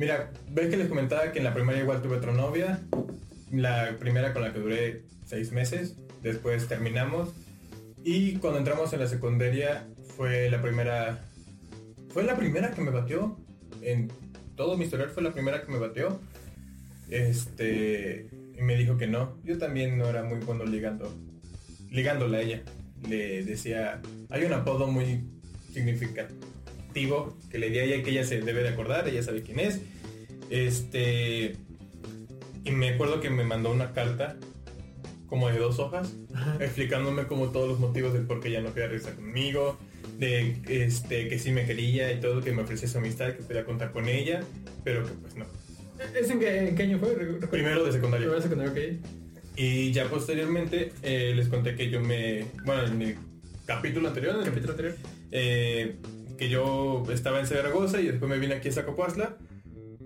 [0.00, 2.80] Mira, ves que les comentaba que en la primaria igual tuve otra novia.
[3.52, 5.94] La primera con la que duré seis meses.
[6.22, 7.28] Después terminamos.
[8.02, 9.86] Y cuando entramos en la secundaria
[10.16, 11.22] fue la primera...
[12.14, 13.36] Fue la primera que me batió.
[13.82, 14.10] En
[14.56, 16.18] todo mi historial fue la primera que me batió.
[17.10, 18.30] Este...
[18.58, 19.36] Y me dijo que no.
[19.44, 21.14] Yo también no era muy bueno ligando.
[21.90, 22.62] Ligándola a ella.
[23.06, 24.00] Le decía...
[24.30, 25.24] Hay un apodo muy
[25.74, 26.49] significativo
[26.92, 29.08] que le di a ella que ella se debe de acordar.
[29.08, 29.80] Ella sabe quién es.
[30.50, 31.56] Este...
[32.62, 34.36] Y me acuerdo que me mandó una carta
[35.28, 36.12] como de dos hojas,
[36.58, 39.78] explicándome como todos los motivos del por qué ella no quería regresar conmigo,
[40.18, 43.64] de este que sí me quería y todo, que me ofrecía su amistad, que podía
[43.64, 44.40] contar con ella,
[44.84, 45.46] pero que pues no.
[46.14, 47.14] ¿Es en qué, en qué año fue?
[47.50, 48.26] Primero de secundaria.
[48.26, 49.06] Primero de secundaria, ok.
[49.56, 53.14] Y ya posteriormente eh, les conté que yo me, bueno, en mi
[53.66, 54.96] capítulo anterior, en el Capítulo anterior.
[55.30, 55.96] eh,
[56.40, 59.36] que yo estaba en Zaragoza y después me vine aquí a Zacopuazla.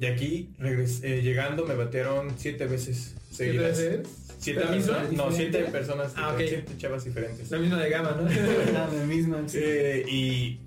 [0.00, 3.78] Y aquí, eh, llegando, me batearon siete veces seguidas.
[3.78, 4.08] veces?
[4.40, 4.94] ¿Siete ¿La misma?
[4.98, 5.12] personas?
[5.16, 6.12] No, siete personas.
[6.16, 6.38] Ah, ok.
[6.40, 7.48] Siete chavas diferentes.
[7.52, 8.28] La misma de gama, ¿no?
[8.72, 9.44] La misma.
[9.46, 9.58] sí.
[9.62, 10.60] Eh, y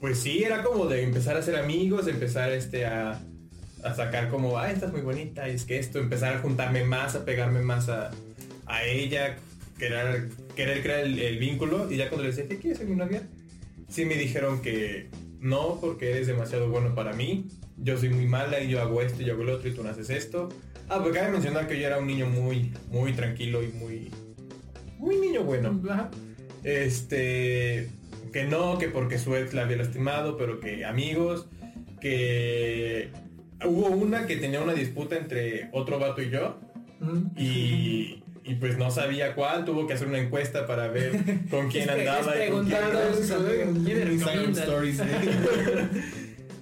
[0.00, 3.20] pues sí, era como de empezar a ser amigos, empezar este a,
[3.84, 7.14] a sacar como, ah, estás muy bonita, y es que esto, empezar a juntarme más,
[7.16, 8.12] a pegarme más a,
[8.64, 9.36] a ella,
[9.78, 11.92] querer, querer crear el, el vínculo.
[11.92, 13.28] Y ya cuando le decía, ¿qué quieres ser mi novia?
[13.90, 17.48] Sí me dijeron que no, porque eres demasiado bueno para mí.
[17.76, 19.82] Yo soy muy mala y yo hago esto y yo hago lo otro y tú
[19.82, 20.48] no haces esto.
[20.88, 24.10] Ah, porque cabe mencionar que yo era un niño muy, muy tranquilo y muy,
[24.98, 25.80] muy niño bueno.
[25.88, 26.10] Ajá.
[26.62, 27.88] Este,
[28.32, 31.48] que no, que porque su ex la había lastimado, pero que amigos,
[32.00, 33.10] que
[33.64, 36.60] hubo una que tenía una disputa entre otro vato y yo,
[37.36, 41.12] y, y pues no sabía cuál, tuvo que hacer una encuesta para ver
[41.50, 42.78] con quién andaba y con quién,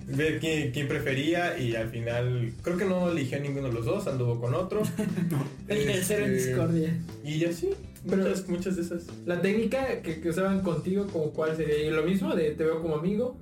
[0.06, 3.84] ver quién, quién prefería, y al final creo que no eligió a ninguno de los
[3.84, 4.82] dos, anduvo con otro.
[5.68, 6.98] El tercero en Este, discordia.
[7.24, 7.70] Y así,
[8.08, 9.04] Pero- muchas, muchas de esas.
[9.26, 12.80] La técnica que, que usaban contigo, como cuál sería ¿Y lo mismo, de te veo
[12.82, 13.38] como amigo.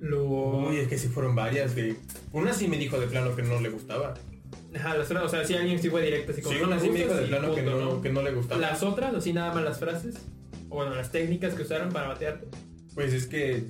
[0.00, 0.68] Lo.
[0.68, 1.96] Uy, es que sí fueron varias, que
[2.32, 4.14] una sí me dijo de plano que no le gustaba.
[4.74, 6.54] Ajá, las otras, o sea, si alguien sí fue directo, así como.
[6.56, 8.60] Sí, no me dijo de plano que no, que no le gustaba.
[8.60, 10.16] Las otras, así nada más las frases.
[10.68, 12.46] O bueno, las técnicas que usaron para batearte.
[12.94, 13.64] Pues es que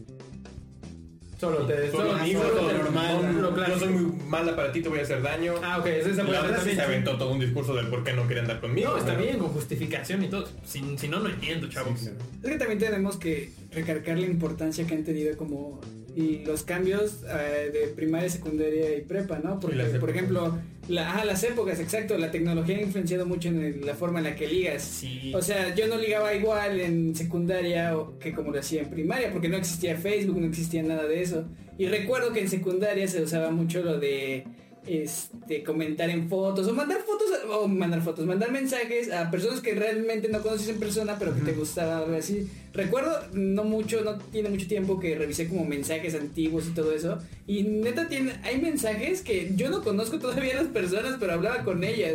[1.38, 1.90] Solo te.
[1.90, 3.36] Solo Solo, amigos, solo todo te- normal.
[3.40, 3.78] lo yo clásico.
[3.78, 5.54] soy muy mala para ti, te voy a hacer daño.
[5.64, 8.12] Ah, ok, esa esa la otra sí se aventó todo un discurso del por qué
[8.12, 8.90] no quería andar conmigo.
[8.90, 10.46] No, está pero- bien, con justificación y todo.
[10.64, 11.98] Si, si no, no entiendo, chavos.
[11.98, 12.18] Sí, claro.
[12.42, 15.80] Es que también tenemos que recalcar la importancia que han tenido como
[16.16, 19.60] y los cambios eh, de primaria, secundaria y prepa, ¿no?
[19.60, 23.86] Porque, por ejemplo, la, ah, las épocas, exacto, la tecnología ha influenciado mucho en el-
[23.86, 24.82] la forma en la que ligas.
[24.82, 25.32] Sí.
[25.34, 29.30] O sea, yo no ligaba igual en secundaria o- que como lo hacía en primaria,
[29.32, 31.46] porque no existía Facebook, no existía nada de eso.
[31.78, 34.44] Y recuerdo que en secundaria se usaba mucho lo de
[34.86, 39.74] este comentar en fotos o mandar fotos o mandar fotos, mandar mensajes a personas que
[39.74, 42.48] realmente no conoces en persona, pero que te gustaba así.
[42.72, 47.18] Recuerdo no mucho, no tiene mucho tiempo que revisé como mensajes antiguos y todo eso
[47.46, 51.64] y neta tiene hay mensajes que yo no conozco todavía a las personas, pero hablaba
[51.64, 52.14] con ellas.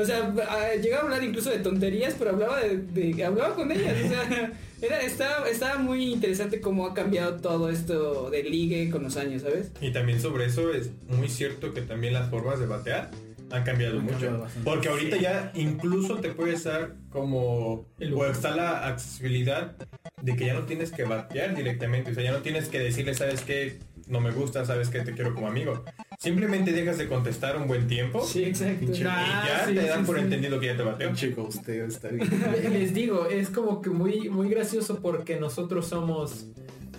[0.00, 3.70] O sea, a- llegaba a hablar incluso de tonterías, pero hablaba de, de- hablaba con
[3.72, 3.94] ellas.
[4.04, 9.02] O sea, era, estaba, estaba muy interesante cómo ha cambiado todo esto de ligue con
[9.02, 9.70] los años, ¿sabes?
[9.80, 13.10] Y también sobre eso es muy cierto que también las formas de batear
[13.52, 14.18] han cambiado Han mucho.
[14.20, 14.46] cambiado.
[14.64, 17.84] Porque ahorita ya incluso te puedes dar como...
[17.98, 19.74] El O está la accesibilidad
[20.22, 22.12] de que ya no tienes que batear directamente.
[22.12, 23.78] O sea, ya no tienes que decirle, ¿sabes qué?
[24.06, 25.00] No me gusta, ¿sabes qué?
[25.00, 25.84] Te quiero como amigo.
[26.30, 28.22] Simplemente dejas de contestar un buen tiempo.
[28.22, 28.92] Sí, exacto.
[28.92, 30.22] Y Ah, ya sí, te dan sí, por sí.
[30.24, 31.14] entendido que ya te bateó.
[31.14, 32.28] Chico, usted está bien.
[32.74, 36.48] Les digo, es como que muy, muy gracioso porque nosotros somos.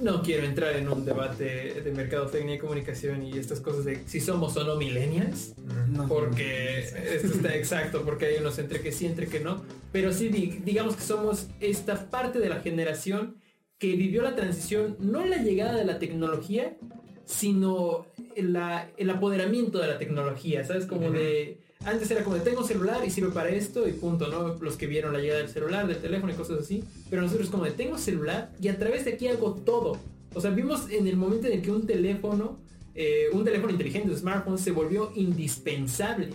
[0.02, 4.20] No quiero entrar en un debate de mercadotecnia y comunicación y estas cosas de si
[4.20, 5.54] somos o no millennials.
[5.88, 6.08] No.
[6.08, 9.62] Porque esto está exacto, porque hay unos entre que sí, entre que no.
[9.92, 13.36] Pero sí, di- digamos que somos esta parte de la generación
[13.78, 16.76] que vivió la transición, no en la llegada de la tecnología,
[17.26, 20.86] sino la- el apoderamiento de la tecnología, ¿sabes?
[20.86, 21.60] Como de...
[21.84, 24.56] Antes era como de tengo celular y sirve para esto y punto, ¿no?
[24.64, 26.84] Los que vieron la llegada del celular, del teléfono y cosas así.
[27.10, 29.98] Pero nosotros como de tengo celular y a través de aquí hago todo.
[30.36, 32.60] O sea, vimos en el momento en el que un teléfono,
[32.94, 36.30] eh, un teléfono inteligente, un smartphone, se volvió indispensable.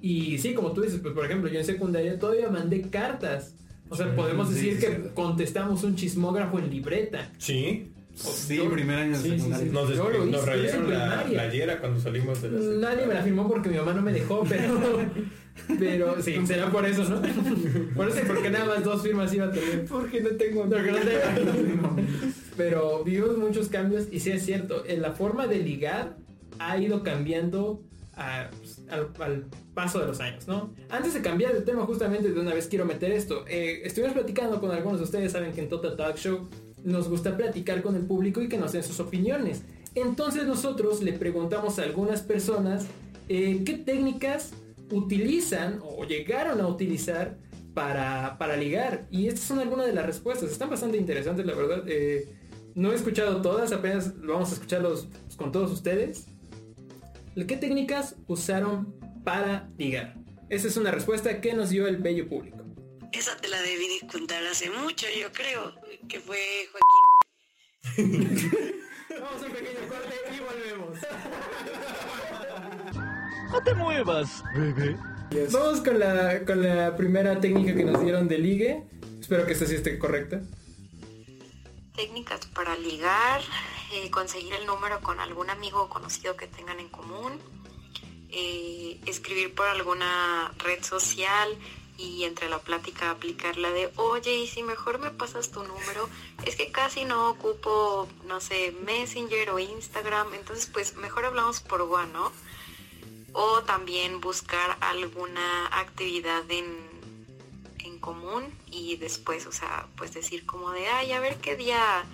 [0.00, 3.54] Y sí, como tú dices, pues por ejemplo, yo en secundaria todavía mandé cartas.
[3.88, 5.00] O sea, podemos sí, decir sí, que sí.
[5.14, 7.32] contestamos un chismógrafo en libreta.
[7.38, 7.90] Sí.
[8.22, 9.66] Sí, Yo- primer año de sí, sí, secundaria.
[9.66, 9.72] sí.
[9.72, 13.48] Nos, Yo lo nos rayaron la playera cuando salimos de la Nadie me la firmó
[13.48, 14.74] porque mi mamá no me dejó, pero...
[15.78, 17.20] Pero sí, será por eso, ¿no?
[17.94, 19.84] Por eso, porque nada más dos firmas iba a tener.
[19.84, 21.96] Porque no tengo Porque no tengo-
[22.56, 26.16] Pero vivimos muchos cambios y sí es cierto, en la forma de ligar
[26.58, 27.82] ha ido cambiando
[28.16, 28.48] a-
[28.88, 30.72] al, al paso de los años, ¿no?
[30.88, 33.44] Antes de cambiar de tema, justamente de una vez quiero meter esto.
[33.46, 36.48] Eh, estuvimos platicando con algunos de ustedes, saben que en Total Talk Show
[36.84, 39.62] nos gusta platicar con el público y que nos den sus opiniones.
[39.94, 42.86] Entonces nosotros le preguntamos a algunas personas
[43.28, 44.52] eh, qué técnicas
[44.90, 47.36] utilizan o llegaron a utilizar
[47.74, 49.06] para, para ligar.
[49.10, 50.50] Y estas son algunas de las respuestas.
[50.50, 51.84] Están bastante interesantes, la verdad.
[51.86, 52.28] Eh,
[52.74, 56.26] no he escuchado todas, apenas vamos a escucharlos con todos ustedes.
[57.34, 60.14] ¿Qué técnicas usaron para ligar?
[60.48, 62.59] Esa es una respuesta que nos dio el bello público.
[63.20, 65.74] Esa te la debí de contar hace mucho, yo creo,
[66.08, 66.40] que fue
[66.72, 68.08] Joaquín.
[69.20, 70.98] Vamos a un pequeño corte y volvemos.
[73.52, 74.96] No te muevas, bebé.
[75.50, 78.84] Vamos con la, con la primera técnica que nos dieron de ligue.
[79.20, 80.40] Espero que esta sí esté correcta.
[81.94, 83.42] técnicas para ligar,
[83.92, 87.38] eh, conseguir el número con algún amigo o conocido que tengan en común,
[88.30, 91.58] eh, escribir por alguna red social
[92.00, 96.08] y entre la plática aplicar la de, oye, y si mejor me pasas tu número,
[96.46, 101.82] es que casi no ocupo, no sé, Messenger o Instagram, entonces pues mejor hablamos por
[101.82, 102.32] One, ¿no?
[103.32, 106.64] O también buscar alguna actividad en,
[107.78, 112.04] en común y después, o sea, pues decir como de, ay, a ver qué día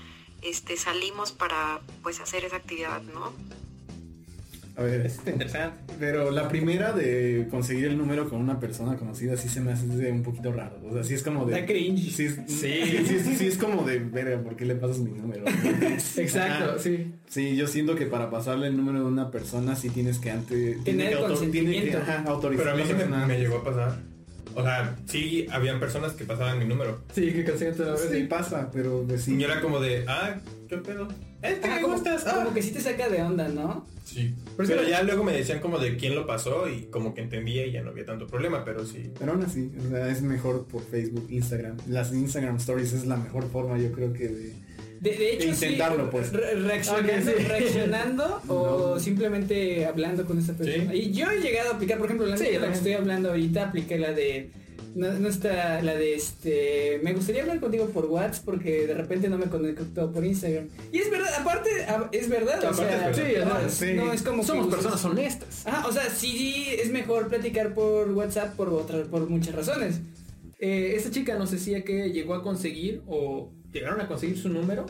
[0.43, 3.32] este, salimos para pues hacer esa actividad, ¿no?
[4.77, 5.95] A ver, Está interesante.
[5.99, 9.87] pero la primera de conseguir el número con una persona conocida sí se me hace
[9.87, 10.79] un poquito raro.
[10.87, 11.53] O sea, sí es como de.
[11.53, 12.11] Da cringe.
[12.12, 12.81] Sí, es, Sí.
[12.85, 15.45] sí, sí, sí, sí es como de, verga, ¿por qué le pasas mi número?
[16.16, 16.79] Exacto, Ajá.
[16.79, 17.14] sí.
[17.27, 20.85] Sí, yo siento que para pasarle el número de una persona sí tienes que antes...
[20.85, 21.97] Tener que tiene que,
[22.27, 23.99] autorizar Pero a mí sí me, llegó a pasar.
[24.55, 27.03] O sea, sí habían personas que pasaban mi número.
[27.14, 27.97] Sí, que consiguen todo.
[27.97, 29.35] Sí, pasa, pero pues, sí.
[29.35, 30.37] Y yo era como de, ah,
[30.69, 31.09] ¿qué pedo?
[31.43, 32.25] Este Ah, me como, gustas.
[32.25, 32.55] como Ah.
[32.55, 33.87] que sí te saca de onda, ¿no?
[34.05, 34.35] Sí.
[34.57, 37.73] Pero ya luego me decían como de quién lo pasó y como que entendía y
[37.73, 39.11] ya no había tanto problema, pero sí.
[39.19, 41.77] Pero aún así, o sea, es mejor por Facebook, Instagram.
[41.89, 44.53] Las Instagram Stories es la mejor forma, yo creo que de...
[45.01, 46.33] De, de hecho, Intentarlo, sí, pues.
[46.33, 47.45] re- reaccionando, sí.
[47.49, 49.01] reaccionando o No.
[49.01, 50.91] simplemente hablando con esa persona.
[50.91, 50.99] Sí.
[50.99, 52.39] Y yo he llegado a aplicar, por ejemplo, la la
[52.69, 54.51] que estoy hablando ahorita, apliqué la de.
[54.97, 57.01] No, no está la de este.
[57.03, 60.68] Me gustaría hablar contigo por WhatsApp porque de repente no me conecto por Instagram.
[60.90, 61.68] Y es verdad, aparte,
[62.12, 62.64] es verdad.
[62.64, 63.62] o sea, es verdad.
[63.62, 63.94] no, Sí, es- sí.
[63.94, 65.66] no es como Somos personas honestas.
[65.66, 70.01] Ajá, o sea, sí es mejor platicar por WhatsApp por otra, por muchas razones.
[70.59, 74.86] Eh, esta chica nos decía que llegó a conseguir o llegaron a conseguir su número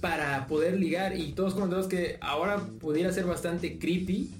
[0.00, 4.30] para poder ligar y todos comentamos que ahora pudiera ser bastante creepy,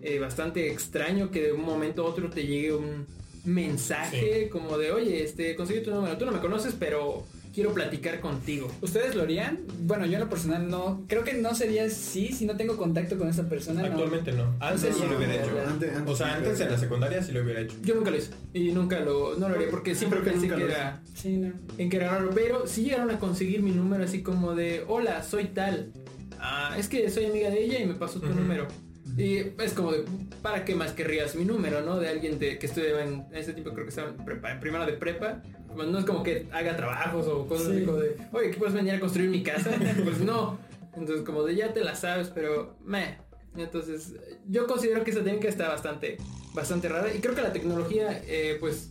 [0.00, 3.06] eh, bastante extraño que de un momento a otro te llegue un
[3.44, 8.20] mensaje como de oye, este conseguí tu número, tú no me conoces pero quiero platicar
[8.20, 8.70] contigo.
[8.80, 9.58] ¿Ustedes lo harían?
[9.80, 11.02] Bueno, yo en lo personal no.
[11.08, 13.84] Creo que no sería así si no tengo contacto con esa persona.
[13.86, 14.54] Actualmente no.
[14.60, 15.68] Antes sí no, lo hubiera no, hecho.
[15.68, 17.74] Antes, antes O sea, sí, antes pero- en la secundaria sí lo hubiera hecho.
[17.82, 21.02] Yo nunca lo hice y nunca lo no lo haría porque siempre pensé que era
[21.14, 21.52] Sí, no.
[21.76, 25.22] en que era raro, pero sí llegaron a conseguir mi número así como de, hola,
[25.24, 25.90] soy tal.
[26.38, 28.68] Ah, es que soy amiga de ella y me pasó tu número.
[29.16, 30.04] Y es como de,
[30.42, 31.98] ¿para qué más querrías mi número, no?
[31.98, 34.60] De alguien de, que estudiaba en, en ese tiempo, creo que estaba en, prepa, en
[34.60, 35.42] primero de prepa.
[35.74, 37.84] Pues no es como que haga trabajos o cosas Sí.
[37.84, 39.70] como de, oye, ¿qué puedes venir a construir mi casa?
[40.04, 40.58] pues no.
[40.96, 43.18] Entonces como de, ya te la sabes, pero, meh.
[43.56, 44.14] Entonces,
[44.48, 46.18] yo considero que esa técnica está bastante,
[46.54, 47.12] bastante rara.
[47.12, 48.90] Y creo que la tecnología, eh, pues,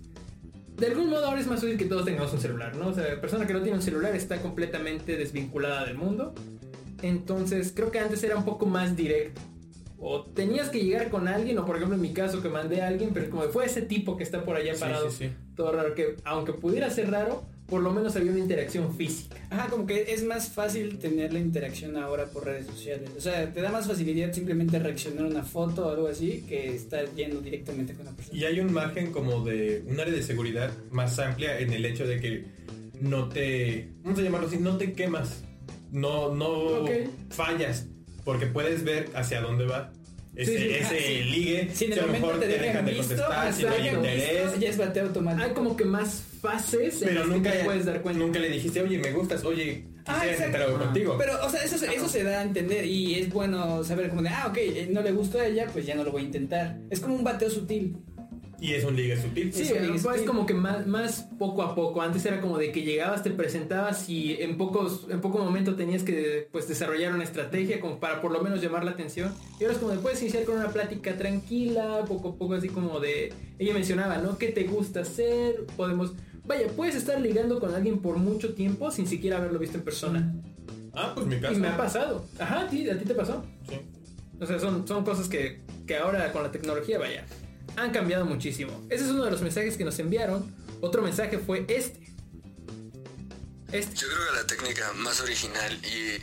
[0.77, 2.87] de algún modo ahora es más útil que todos tengamos un celular, ¿no?
[2.87, 6.33] O sea, la persona que no tiene un celular está completamente desvinculada del mundo.
[7.01, 9.41] Entonces, creo que antes era un poco más directo.
[9.99, 12.87] O tenías que llegar con alguien, o por ejemplo en mi caso que mandé a
[12.87, 15.31] alguien, pero como fue ese tipo que está por allá parado, sí, sí.
[15.55, 19.37] todo raro, que aunque pudiera ser raro, por lo menos había una interacción física.
[19.49, 23.11] Ajá, como que es más fácil tener la interacción ahora por redes sociales.
[23.15, 26.73] O sea, te da más facilidad simplemente reaccionar a una foto o algo así que
[26.73, 28.37] estar yendo directamente con la persona.
[28.37, 32.07] Y hay un margen como de un área de seguridad más amplia en el hecho
[32.07, 32.45] de que
[32.99, 35.43] no te, vamos a llamarlo así, no te quemas,
[35.91, 36.85] no, no
[37.29, 37.87] fallas,
[38.29, 39.91] porque puedes ver hacia dónde va
[40.35, 41.23] ese, Sí, sí, ese ah, sí.
[41.23, 43.63] ligue, Si en a el lo momento mejor te te dejan de visto, contestar, si
[43.63, 45.43] no hay dejan interés, visto, ya es bateo automático.
[45.43, 48.19] Hay como que más fases en pero las que nunca, te puedes dar cuenta.
[48.23, 51.15] nunca le dijiste, oye, me gustas, oye, Ah, quisiera contigo.
[51.17, 54.21] Pero, o sea, eso, se- eso se da a entender y es bueno saber como
[54.21, 56.25] de, ah, ok, eh, no le gustó a ella, pues ya no lo voy a
[56.25, 56.77] intentar.
[56.91, 57.97] Es como un bateo sutil.
[58.61, 59.53] Y es un ligue sutil.
[59.53, 62.01] Sí, es- es como que más, más poco a poco.
[62.01, 66.03] Antes era como de que llegabas, te presentabas y en pocos, en poco momento tenías
[66.03, 69.33] que pues desarrollar una estrategia como para por lo menos llamar la atención.
[69.59, 72.67] Y ahora es como de puedes iniciar con una plática tranquila, poco a poco así
[72.67, 74.37] como de ella mencionaba, ¿no?
[74.37, 75.65] ¿Qué te gusta hacer?
[75.77, 76.13] Podemos,
[76.45, 80.35] vaya, puedes estar ligando con alguien por mucho tiempo sin siquiera haberlo visto en persona.
[80.93, 81.53] Ah, pues mi caso.
[81.53, 82.25] Y me ha pasado.
[82.39, 83.41] Ajá, ¿a ti, a ti te pasó.
[83.69, 83.75] Sí.
[84.41, 87.25] O sea, son, son cosas que, que ahora con la tecnología, vaya,
[87.75, 88.71] han cambiado muchísimo.
[88.89, 90.53] Ese es uno de los mensajes que nos enviaron.
[90.81, 92.08] Otro mensaje fue este.
[93.71, 93.95] Este.
[93.95, 96.19] Yo creo que la técnica más original y,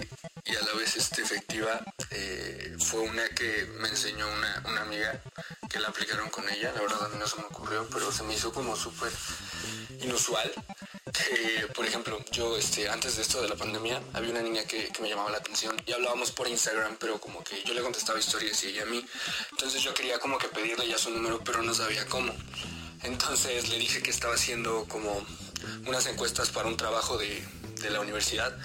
[0.51, 1.81] y a la vez este, efectiva
[2.11, 5.23] eh, fue una que me enseñó una, una amiga
[5.71, 6.73] que la aplicaron con ella.
[6.75, 9.13] La verdad a mí no se me ocurrió, pero se me hizo como súper
[10.01, 10.53] inusual.
[11.75, 15.01] Por ejemplo, yo este, antes de esto de la pandemia había una niña que, que
[15.01, 18.63] me llamaba la atención y hablábamos por Instagram, pero como que yo le contestaba historias
[18.65, 19.07] y ella a mí.
[19.53, 22.35] Entonces yo quería como que pedirle ya su número, pero no sabía cómo.
[23.03, 25.25] Entonces le dije que estaba haciendo como
[25.87, 27.43] unas encuestas para un trabajo de,
[27.81, 28.57] de la universidad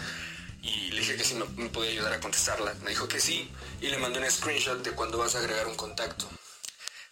[0.62, 2.74] y le dije que si me, podía ayudar a contestarla.
[2.84, 3.50] Me dijo que sí
[3.82, 6.30] y le mandé un screenshot de cuando vas a agregar un contacto.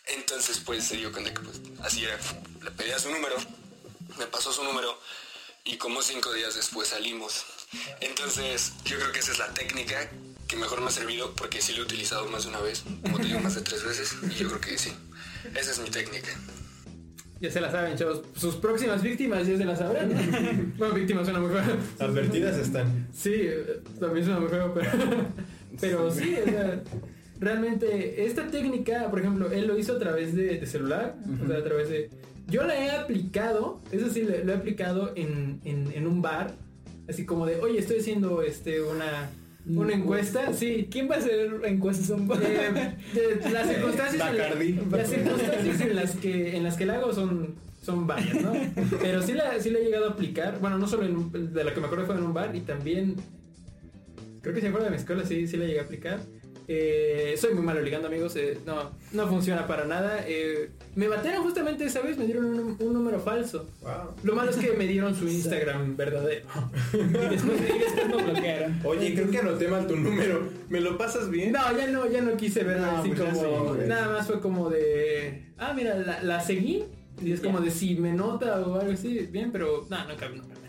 [0.05, 2.17] Entonces pues se dio cuenta que pues así era.
[2.61, 3.35] Le pedía su número,
[4.17, 4.99] me pasó su número
[5.63, 7.45] y como cinco días después salimos.
[8.01, 10.09] Entonces yo creo que esa es la técnica
[10.47, 13.17] que mejor me ha servido porque sí lo he utilizado más de una vez, como
[13.17, 14.95] te digo, más de tres veces y yo creo que sí.
[15.55, 16.29] Esa es mi técnica.
[17.41, 18.21] Ya se la saben, chavos.
[18.35, 20.09] Sus próximas víctimas ya se la sabrán.
[20.77, 21.77] bueno, víctimas suena muy feo.
[21.99, 23.07] Advertidas están.
[23.13, 23.47] Sí,
[23.99, 24.89] también suena muy feo, pero,
[25.79, 26.83] pero sí, o sea,
[27.39, 31.57] realmente esta técnica, por ejemplo, él lo hizo a través de, de celular, o sea,
[31.57, 32.09] a través de...
[32.47, 36.55] Yo la he aplicado, eso sí, lo, lo he aplicado en, en, en un bar,
[37.07, 39.29] así como de, oye, estoy haciendo este una,
[39.65, 40.87] una encuesta, sí.
[40.89, 46.15] ¿Quién va a hacer encuestas Eh, de las circunstancias, en, la- las circunstancias en las
[46.15, 48.51] que en las que la hago son son varias, ¿no?
[49.01, 50.59] Pero sí la, sí la he llegado a aplicar.
[50.59, 52.61] Bueno, no solo en un- de la que me acuerdo fue en un bar y
[52.61, 53.15] también
[54.41, 56.19] creo que si acuerdo de mi escuela sí sí la llegué a aplicar.
[56.71, 60.23] Eh, soy muy malo ligando amigos, eh, no no funciona para nada.
[60.27, 63.67] Eh, me bateron justamente esa vez, me dieron un, un número falso.
[63.81, 63.91] Wow.
[64.21, 66.45] Lo malo es que me dieron su Instagram verdadero.
[66.93, 68.81] Y después, y después me bloquearon.
[68.83, 70.47] Oye, creo que anoté mal tu número.
[70.69, 71.53] ¿Me lo pasas bien?
[71.53, 73.73] No, ya no, ya no quise ver No, así pues como.
[73.73, 75.45] sí, nada más fue como de.
[75.57, 76.85] Ah, mira, la, la seguí.
[77.19, 79.27] Y es como de si me nota o algo así.
[79.31, 79.87] Bien, pero.
[79.89, 80.59] No, me notó.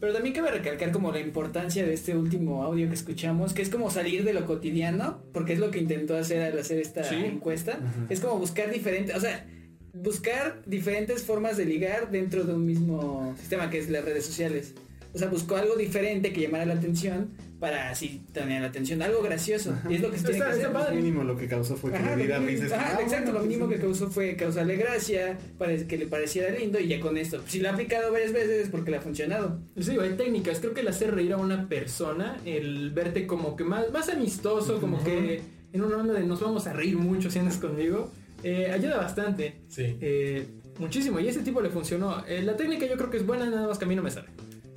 [0.00, 3.70] Pero también cabe recalcar como la importancia de este último audio que escuchamos, que es
[3.70, 7.16] como salir de lo cotidiano, porque es lo que intentó hacer al hacer esta Sí.
[7.24, 7.78] encuesta.
[8.10, 9.46] Es como buscar diferentes, o sea,
[9.94, 14.74] buscar diferentes formas de ligar dentro de un mismo sistema que es las redes sociales.
[15.16, 19.22] O sea, buscó algo diferente que llamara la atención para así tener la atención, algo
[19.22, 19.74] gracioso.
[19.88, 20.72] Y es lo que se tiene Está- que está hacer.
[20.84, 20.96] padre.
[20.96, 23.38] Mínimo lo que causó fue que Ajá, me lo diera mínimo- ajá, Ah, exacto, bueno,
[23.40, 27.16] lo mínimo que causó fue causarle gracia, para que le pareciera lindo y ya con
[27.16, 27.42] esto.
[27.46, 29.58] Si lo ha aplicado varias veces es porque le ha funcionado.
[29.74, 30.60] Digo, hay técnicas.
[30.60, 34.78] Creo que el hacer reír a una persona, el verte como que más, más amistoso,
[34.78, 35.40] como que
[35.72, 38.10] en una onda de nos vamos a reír mucho si andas conmigo,
[38.42, 39.54] eh, ayuda bastante.
[39.68, 39.96] Sí.
[40.02, 40.46] Eh,
[40.78, 41.18] muchísimo.
[41.20, 42.22] Y ese tipo le funcionó.
[42.28, 44.10] Eh, la técnica yo creo que es buena, nada más que a mí no me
[44.10, 44.28] sale.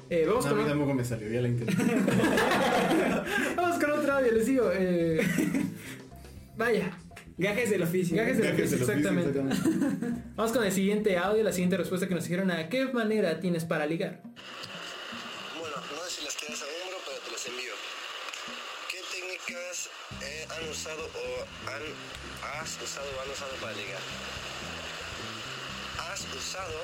[0.10, 1.76] Eh, vamos, No, a con, mí tampoco me salió, ya la intenté.
[3.56, 4.72] vamos con otro audio, les digo.
[4.74, 5.22] eh,
[6.58, 6.98] vaya,
[7.38, 8.18] Gajes del oficio.
[8.18, 9.40] Gajes del Gajes del oficio, exactamente.
[10.36, 13.64] Vamos con el siguiente audio, la siguiente respuesta que nos dijeron a qué manera tienes
[13.66, 14.22] para ligar.
[15.58, 17.72] Bueno, no sé si las quieres a hombro, pero te las envío.
[18.92, 19.90] ¿Qué técnicas
[20.22, 21.82] eh, han usado o han,
[22.60, 24.02] has usado o han usado para ligar?
[26.12, 26.76] Has usado,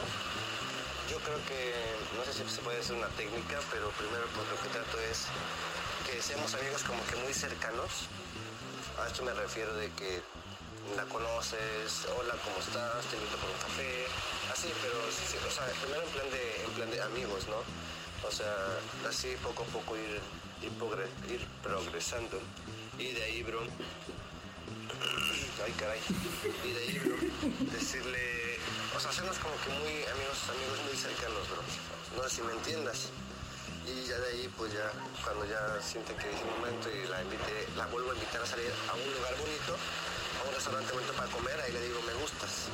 [1.09, 1.73] yo creo que,
[2.17, 5.27] no sé si se puede decir una técnica, pero primero pues lo que trato es
[6.05, 8.09] que seamos amigos como que muy cercanos.
[8.97, 10.21] A esto me refiero de que
[10.95, 13.05] la conoces, hola, ¿cómo estás?
[13.09, 14.05] Te invito por un café,
[14.53, 17.61] así, pero o sea, primero en plan de, en plan de amigos, ¿no?
[18.27, 18.53] O sea,
[19.07, 20.21] así poco a poco ir,
[20.61, 20.71] ir,
[21.33, 22.39] ir progresando.
[22.97, 23.61] Y de ahí, bro,
[25.63, 25.99] ay caray,
[26.63, 27.15] y de ahí, bro,
[27.71, 28.59] decirle,
[28.95, 31.61] o sea, hacernos como que muy amigos, amigos muy cercanos, bro.
[32.15, 33.09] No sé si me entiendas.
[33.85, 34.89] Y ya de ahí, pues ya,
[35.23, 38.45] cuando ya siente que es el momento y la invite, la vuelvo a invitar a
[38.45, 42.13] salir a un lugar bonito, a un restaurante bonito para comer, ahí le digo, me
[42.15, 42.65] gustas.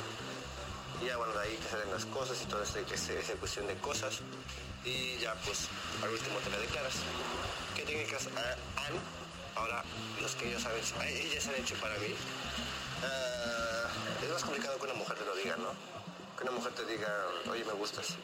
[1.02, 3.76] Y ya, bueno, de ahí que salen las cosas y toda esa, esa, cuestión de
[3.76, 4.20] cosas.
[4.84, 5.68] Y ya, pues,
[6.02, 6.94] al último te la declaras.
[7.76, 8.56] ¿Qué técnicas ha-
[8.86, 8.94] han,
[9.56, 9.82] ahora,
[10.20, 12.14] los que ellos saben, ellas han hecho para mí?
[13.02, 13.86] Ah,
[14.22, 15.72] es más complicado que una mujer te lo diga, ¿no?
[16.36, 17.08] Que una mujer te diga,
[17.50, 18.16] oye, me gustas.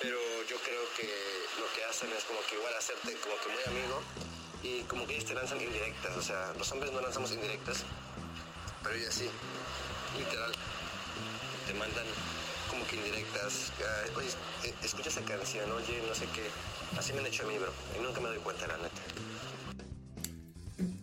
[0.00, 0.18] Pero
[0.48, 1.08] yo creo que
[1.60, 4.02] lo que hacen es como que igual hacerte como que muy amigo
[4.62, 6.16] y como que ellos te lanzan indirectas.
[6.16, 7.84] O sea, los hombres no lanzamos indirectas,
[8.82, 9.30] pero ellas sí.
[10.18, 10.52] Literal.
[11.66, 12.06] Te mandan
[12.70, 13.72] como que indirectas.
[13.82, 14.28] ah, Oye,
[14.64, 16.48] eh, escucha esa canción, oye, no sé qué.
[16.98, 17.72] Así me han hecho a mí, bro.
[17.96, 19.02] Y nunca me doy cuenta, la neta.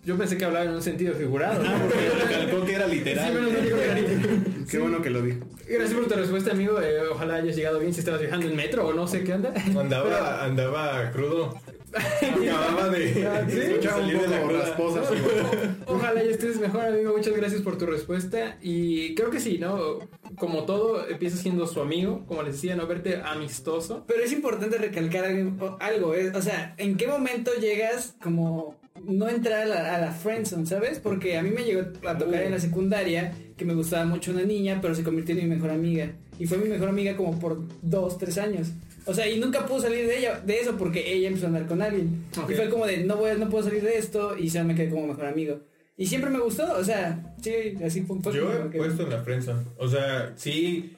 [0.04, 1.64] Yo pensé que hablaba en un sentido figurado.
[1.64, 1.72] ¿no?
[1.80, 3.34] Porque recalcó que era Sí, literal.
[3.34, 4.66] menos mal dijo que era literal.
[4.72, 5.40] Qué bueno que lo dijo.
[5.68, 6.82] Gracias por tu respuesta, amigo.
[6.82, 9.54] Eh, ojalá hayas llegado bien si estabas viajando en metro o no sé qué anda.
[9.78, 11.56] Andaba, andaba crudo.
[11.94, 13.60] Acababa de Ah, ¿sí?
[13.60, 15.02] Escuchaba un salir de la rasposa.
[15.86, 17.16] Ojalá ya estés mejor, amigo.
[17.16, 18.58] Muchas gracias por tu respuesta.
[18.62, 20.00] Y creo que sí, ¿no?
[20.38, 24.04] Como todo, empieza siendo su amigo, como les decía, no verte amistoso.
[24.08, 26.32] Pero es importante recalcar algo, algo, ¿eh?
[26.34, 28.76] o sea, ¿en qué momento llegas como
[29.06, 31.00] no entrar a la, a la friendzone, ¿sabes?
[31.00, 34.44] Porque a mí me llegó a tocar en la secundaria que me gustaba mucho una
[34.44, 36.12] niña, pero se convirtió en mi mejor amiga.
[36.40, 38.70] Y fue mi mejor amiga como por dos, tres años.
[39.06, 41.66] O sea, y nunca pude salir de ella, de eso porque ella empezó a andar
[41.68, 42.24] con alguien.
[42.50, 44.90] Y fue como de, no, voy, no puedo salir de esto y ya me quedé
[44.90, 45.60] como mejor amigo.
[45.98, 48.18] Y siempre me gustó, o sea, sí, así fue.
[48.34, 49.64] Yo he que- puesto en la prensa.
[49.78, 50.96] O sea, sí.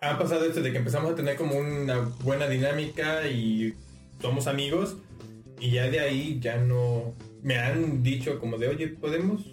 [0.00, 3.74] Ha pasado esto de que empezamos a tener como una buena dinámica y
[4.20, 4.96] somos amigos.
[5.60, 7.14] Y ya de ahí ya no.
[7.42, 9.44] Me han dicho como de, oye, podemos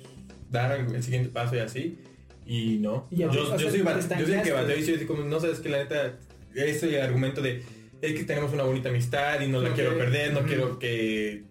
[0.49, 1.97] dar el siguiente paso y así.
[2.45, 3.08] Y no.
[3.12, 5.60] Y yo, yo soy, yo soy el que bateo y soy así como, no sabes
[5.60, 6.18] que la neta.
[6.55, 7.62] Ese argumento de,
[8.01, 11.43] es que tenemos una bonita amistad y no la quiero perder, no quiero que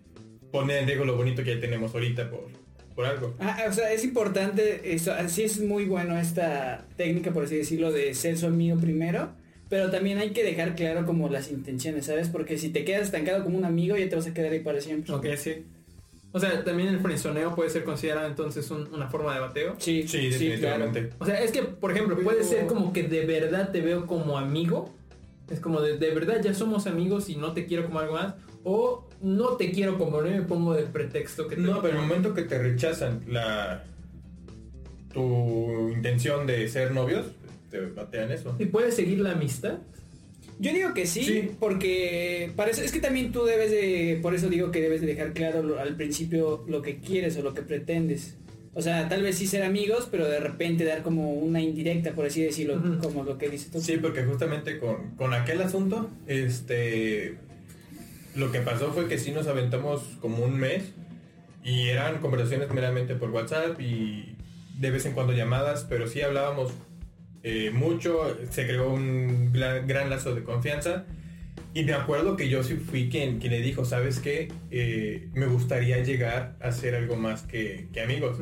[0.50, 2.48] poner en riesgo lo bonito que ya tenemos ahorita por,
[2.94, 3.36] por algo.
[3.38, 7.92] Ah, o sea, es importante, eso, así es muy bueno esta técnica, por así decirlo,
[7.92, 9.32] de ser su amigo primero,
[9.68, 12.28] pero también hay que dejar claro como las intenciones, ¿sabes?
[12.28, 14.80] Porque si te quedas estancado como un amigo, ya te vas a quedar ahí para
[14.80, 15.12] siempre.
[15.12, 15.64] Ok, sí.
[16.32, 19.74] O sea, también el frenzoneo puede ser considerado entonces un- una forma de bateo.
[19.78, 21.10] Sí, Sí, definitivamente.
[21.18, 24.36] O sea, es que, por ejemplo, puede ser como que de verdad te veo como
[24.36, 24.94] amigo.
[25.50, 28.34] Es como de, de verdad ya somos amigos y no te quiero como algo más.
[28.64, 32.02] O no te quiero como no me pongo de pretexto que te No, pero el
[32.02, 33.84] momento que te rechazan la
[35.12, 37.26] tu intención de ser novios,
[37.78, 38.56] te batean eso.
[38.58, 39.78] ¿Y puedes seguir la amistad?
[40.58, 41.50] Yo digo que sí, Sí.
[41.60, 45.32] porque parece, es que también tú debes de, por eso digo que debes de dejar
[45.34, 48.36] claro lo- al principio lo que quieres o lo que pretendes.
[48.72, 52.26] O sea, tal vez sí ser amigos, pero de repente dar como una indirecta, por
[52.26, 53.80] así decirlo, como lo que dices tú.
[53.80, 57.36] Sí, porque justamente con, con aquel asunto, este
[58.34, 60.92] lo que pasó fue que sí nos aventamos como un mes
[61.64, 64.36] y eran conversaciones meramente por WhatsApp y
[64.78, 66.72] de vez en cuando llamadas, pero sí hablábamos
[67.48, 71.04] eh, mucho, se creó un gran, gran lazo de confianza
[71.74, 74.50] y me acuerdo que yo sí fui quien, quien le dijo, ¿sabes qué?
[74.72, 78.38] Eh, me gustaría llegar a ser algo más que, que amigos.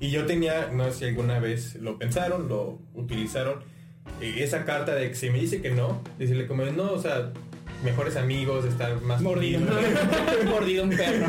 [0.00, 3.58] Y yo tenía, no sé si alguna vez lo pensaron, lo utilizaron,
[4.22, 7.34] eh, esa carta de que si me dice que no, decirle como, no, o sea,
[7.84, 9.60] mejores amigos, estar más Mordido.
[9.60, 9.84] unidos".
[10.46, 11.26] Mordido un perro.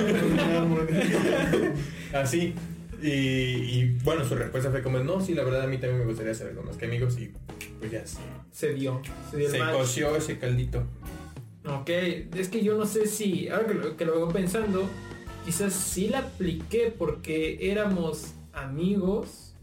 [2.14, 2.54] Así.
[3.02, 6.06] Y, y, bueno, su respuesta fue como, no, sí, la verdad a mí también me
[6.06, 7.32] gustaría ser algo más que amigos y
[7.80, 8.18] pues ya sí.
[8.52, 9.02] Se dio.
[9.30, 10.84] Se dio Se coció ese caldito.
[11.66, 14.90] Ok, es que yo no sé si, ahora que lo, que lo vengo pensando,
[15.46, 19.54] quizás sí la apliqué porque éramos amigos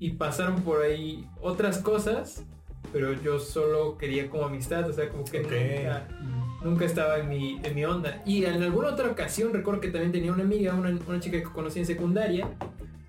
[0.00, 2.42] y pasaron por ahí otras cosas,
[2.92, 5.50] pero yo solo quería como amistad, o sea, como que Ok.
[5.50, 6.08] nunca,
[6.62, 8.22] nunca estaba en mi, en mi onda.
[8.26, 11.44] Y en alguna otra ocasión recuerdo que también tenía una amiga, una, una chica que
[11.44, 12.48] conocí en secundaria,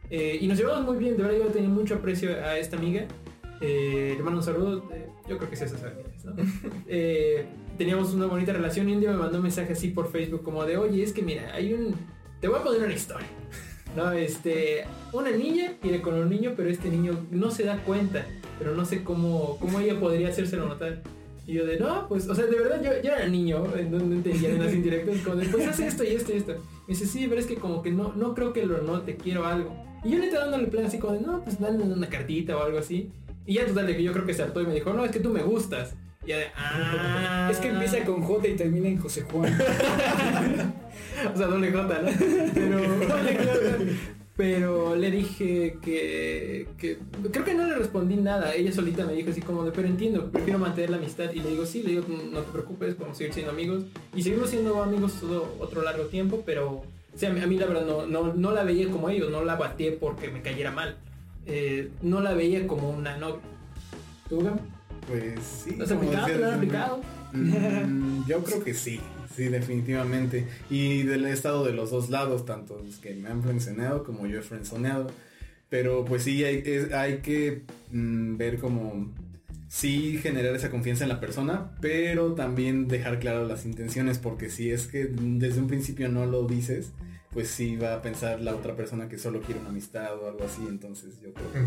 [0.10, 3.06] eh, y nos llevamos muy bien, de verdad yo tenía mucho aprecio a esta amiga.
[3.62, 6.36] Eh, le mando un saludo, eh, yo creo que sí se sabe quién es, ¿no?
[7.78, 10.66] Teníamos una bonita relación y un día me mandó un mensaje así por Facebook como
[10.66, 11.96] de, oye, es que mira, hay un...
[12.42, 13.28] Te voy a poner una historia.
[13.96, 18.24] No, este, una niña quiere con un niño, pero este niño no se da cuenta,
[18.60, 21.02] pero no sé cómo, cómo ella podría hacérselo notar.
[21.50, 23.98] Y yo de, no, pues, o sea, de verdad yo, yo era niño, eh, no,
[23.98, 26.52] no entendía en las indirectas, como de, pues haz esto y esto y esto.
[26.52, 29.48] Me dice, sí, pero es que como que no, no creo que lo note, quiero
[29.48, 29.76] algo.
[30.04, 32.78] Y yo neta dándole plan así como de, no, pues dale una cartita o algo
[32.78, 33.12] así.
[33.48, 35.32] Y ya total yo creo que se hartó y me dijo, no, es que tú
[35.32, 35.96] me gustas.
[36.24, 37.50] Y ya de, ah.
[37.52, 39.52] Es que empieza con J y termina en José Juan.
[41.34, 42.10] O sea, doble J, ¿no?
[42.54, 42.80] Pero,
[44.40, 46.98] pero le dije que, que...
[47.30, 48.56] Creo que no le respondí nada.
[48.56, 51.30] Ella solita me dijo así como de, pero entiendo, prefiero mantener la amistad.
[51.34, 53.84] Y le digo, sí, le digo, no te preocupes, podemos seguir siendo amigos.
[54.16, 56.84] Y seguimos siendo amigos todo otro largo tiempo, pero...
[57.14, 59.58] O sea, a mí, la verdad no, no, no la veía como ellos, no la
[59.58, 60.96] bateé porque me cayera mal.
[61.46, 63.42] Eh, no la veía como una novia.
[64.30, 64.42] ¿Tú?
[65.06, 65.76] Pues sí.
[65.76, 66.28] ¿Lo has aplicado?
[66.30, 67.02] ¿Lo has aplicado?
[67.34, 69.02] Mm, yo creo que sí,
[69.40, 70.46] sí, definitivamente.
[70.70, 74.40] Y del estado de los dos lados, tanto los que me han frenzoneado como yo
[74.40, 75.10] he frenzoneado.
[75.70, 77.62] Pero pues sí, hay, es- hay que
[77.92, 79.12] mm, ver como
[79.68, 84.72] sí generar esa confianza en la persona, pero también dejar claro las intenciones, porque si
[84.72, 86.92] es que desde un principio no lo dices,
[87.32, 90.44] pues sí va a pensar la otra persona que solo quiere una amistad o algo
[90.44, 91.60] así, entonces yo creo que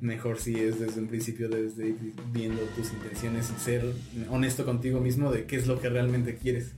[0.00, 1.96] mejor si es desde un principio debes de ir
[2.32, 3.84] viendo tus intenciones y ser
[4.28, 6.72] honesto contigo mismo de qué es lo que realmente quieres.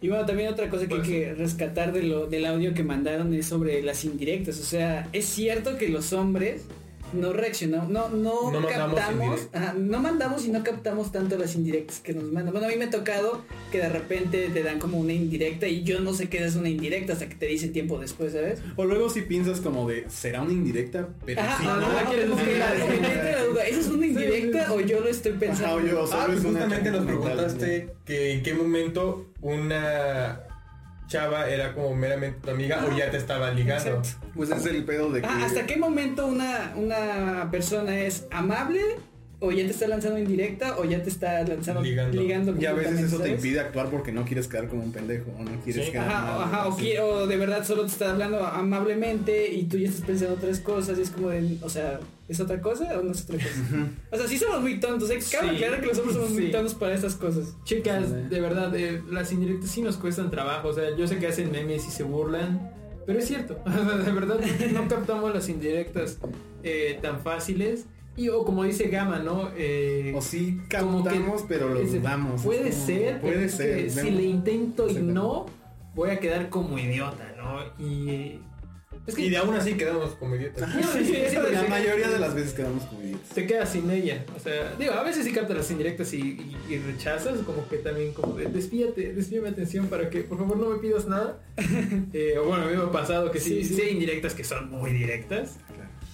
[0.00, 3.34] Y bueno, también otra cosa que hay que rescatar de lo, del audio que mandaron
[3.34, 4.60] es sobre las indirectas.
[4.60, 6.64] O sea, es cierto que los hombres
[7.12, 11.54] no reaccionamos, no, no, No mandamos captamos, ajá, no mandamos y no captamos tanto las
[11.54, 12.52] indirectas que nos mandan.
[12.52, 13.42] Bueno, a mí me ha tocado
[13.72, 16.68] que de repente te dan como una indirecta y yo no sé qué es una
[16.68, 18.60] indirecta hasta que te dicen tiempo después, ¿sabes?
[18.76, 21.08] O luego si piensas como de, ¿será una indirecta?
[21.24, 25.32] Pero Ajá, sí, no, quieres la- duda, ¿Esa es una indirecta o yo lo estoy
[25.32, 25.66] pensando?
[25.66, 30.40] Ajá, o yo, Ah, pues justamente nos preguntaste que en qué momento una
[31.08, 33.98] chava era como meramente tu amiga o ya te estaba ligando.
[33.98, 34.28] Exacto.
[34.34, 35.26] Pues es el pedo de que...
[35.26, 38.80] Ah, ¿Hasta qué momento una, una persona es amable
[39.40, 42.20] o ya te está lanzando indirecta o ya te está lanzando Ligando.
[42.20, 42.60] ligando?
[42.60, 45.44] Y a veces eso te impide actuar porque no quieres quedar como un pendejo o
[45.44, 45.92] no quieres Sí.
[45.92, 46.68] quedar Ajá, mal, ajá,
[47.04, 50.98] o, de verdad solo te está hablando amablemente y tú ya estás pensando otras cosas
[50.98, 53.88] y es como de, o sea, ¿es otra cosa o no es otra cosa?
[54.10, 55.18] O sea, sí somos muy tontos, ¿eh?
[55.30, 55.54] Cabe Sí.
[55.56, 57.54] aclarar que los hombres somos muy tontos para estas cosas.
[57.64, 60.68] Chicas, de verdad, eh, las indirectas sí nos cuestan trabajo.
[60.68, 62.72] O sea, yo sé que hacen memes y se burlan,
[63.06, 63.56] pero es cierto.
[64.04, 64.40] de verdad,
[64.72, 66.18] no captamos las indirectas
[66.64, 67.86] eh, tan fáciles.
[68.18, 69.50] Y o como dice Gama, ¿no?
[69.56, 72.42] Eh, O sí como que- captamos, pero lo dudamos.
[72.42, 73.76] Puede como- ser, pero Puede es ser.
[73.84, 75.46] que si le intento y no,
[75.94, 77.60] voy a quedar como idiota, ¿no?
[77.84, 78.10] Y.
[78.10, 78.38] eh,
[79.06, 80.64] Es que Y de aún así quedamos como idiotas.
[80.64, 81.68] Ajá, No, sí, sí, sí, la sí.
[81.70, 83.28] mayoría de las veces quedamos como idiotas.
[83.30, 84.26] te quedas sin ella.
[84.36, 87.78] O sea, digo, a veces sí captas las indirectas y, y- y rechazas, como que
[87.78, 91.40] también como de desvíate, desvía mi atención para que por favor no me pidas nada.
[92.12, 93.74] Eh, o bueno, a mí me ha pasado que sí, Sí, sí.
[93.76, 95.56] sí hay indirectas que son muy directas.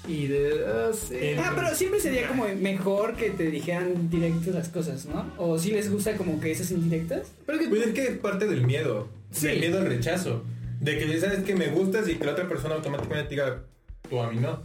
[0.07, 0.65] Y de...
[0.67, 1.17] ah, sí.
[1.39, 5.33] Ah, pero siempre sería como mejor que te dijeran directas las cosas, ¿no?
[5.39, 7.29] O si les gusta como que esas indirectas.
[7.47, 9.09] Pero que- Pues es que es parte del miedo.
[9.31, 9.47] Sí.
[9.49, 10.43] Del miedo al rechazo.
[10.81, 13.63] De que sabes que me gustas y que la otra persona automáticamente diga,
[14.11, 14.63] tú a mí no.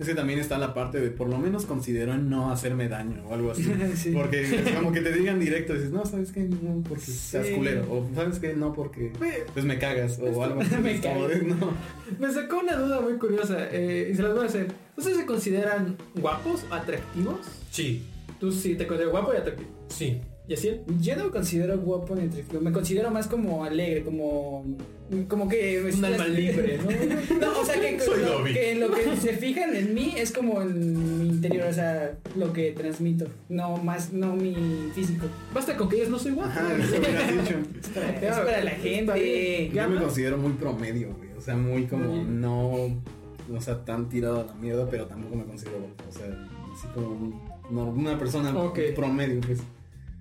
[0.00, 3.22] Es que también está la parte de por lo menos considero en no hacerme daño
[3.28, 3.64] o algo así.
[3.94, 4.12] Sí.
[4.12, 7.82] Porque es como que te digan directo, dices, no, sabes que no porque seas culero.
[7.90, 9.12] O sabes que no porque
[9.52, 10.74] pues me cagas o algo así.
[10.82, 11.42] Me cagas.
[11.42, 11.74] no.
[12.18, 14.68] Me sacó una duda muy curiosa eh, y se las voy a hacer.
[14.96, 17.46] ¿Ustedes se consideran guapos, atractivos?
[17.70, 18.02] Sí,
[18.38, 19.68] Tú sí te consideras guapo y atractivo.
[19.88, 20.18] sí.
[20.50, 20.80] ¿Y así?
[21.00, 24.64] Yo no me considero guapo ni atractivo, me considero más como alegre, como
[25.28, 27.36] como que Un alma libre, ¿no?
[27.38, 30.60] No, o sea que, Soy lo, que lo que se fijan en mí es como
[30.60, 34.56] en mi interior, o sea, lo que transmito, no más, no mi
[34.92, 35.26] físico.
[35.54, 36.50] Basta con que ellos no soy guapo.
[36.50, 37.56] Ajá, eso hubieras dicho.
[37.80, 39.70] Es para, es para la gente.
[39.72, 41.30] Yo me considero muy promedio, güey.
[41.38, 42.72] O sea, muy como no,
[43.54, 46.04] o sea, tan tirado a la mierda, pero tampoco me considero guapo.
[46.08, 46.26] O sea,
[46.76, 47.40] así como un-
[47.70, 48.52] no, una persona
[48.96, 49.60] promedio, pues.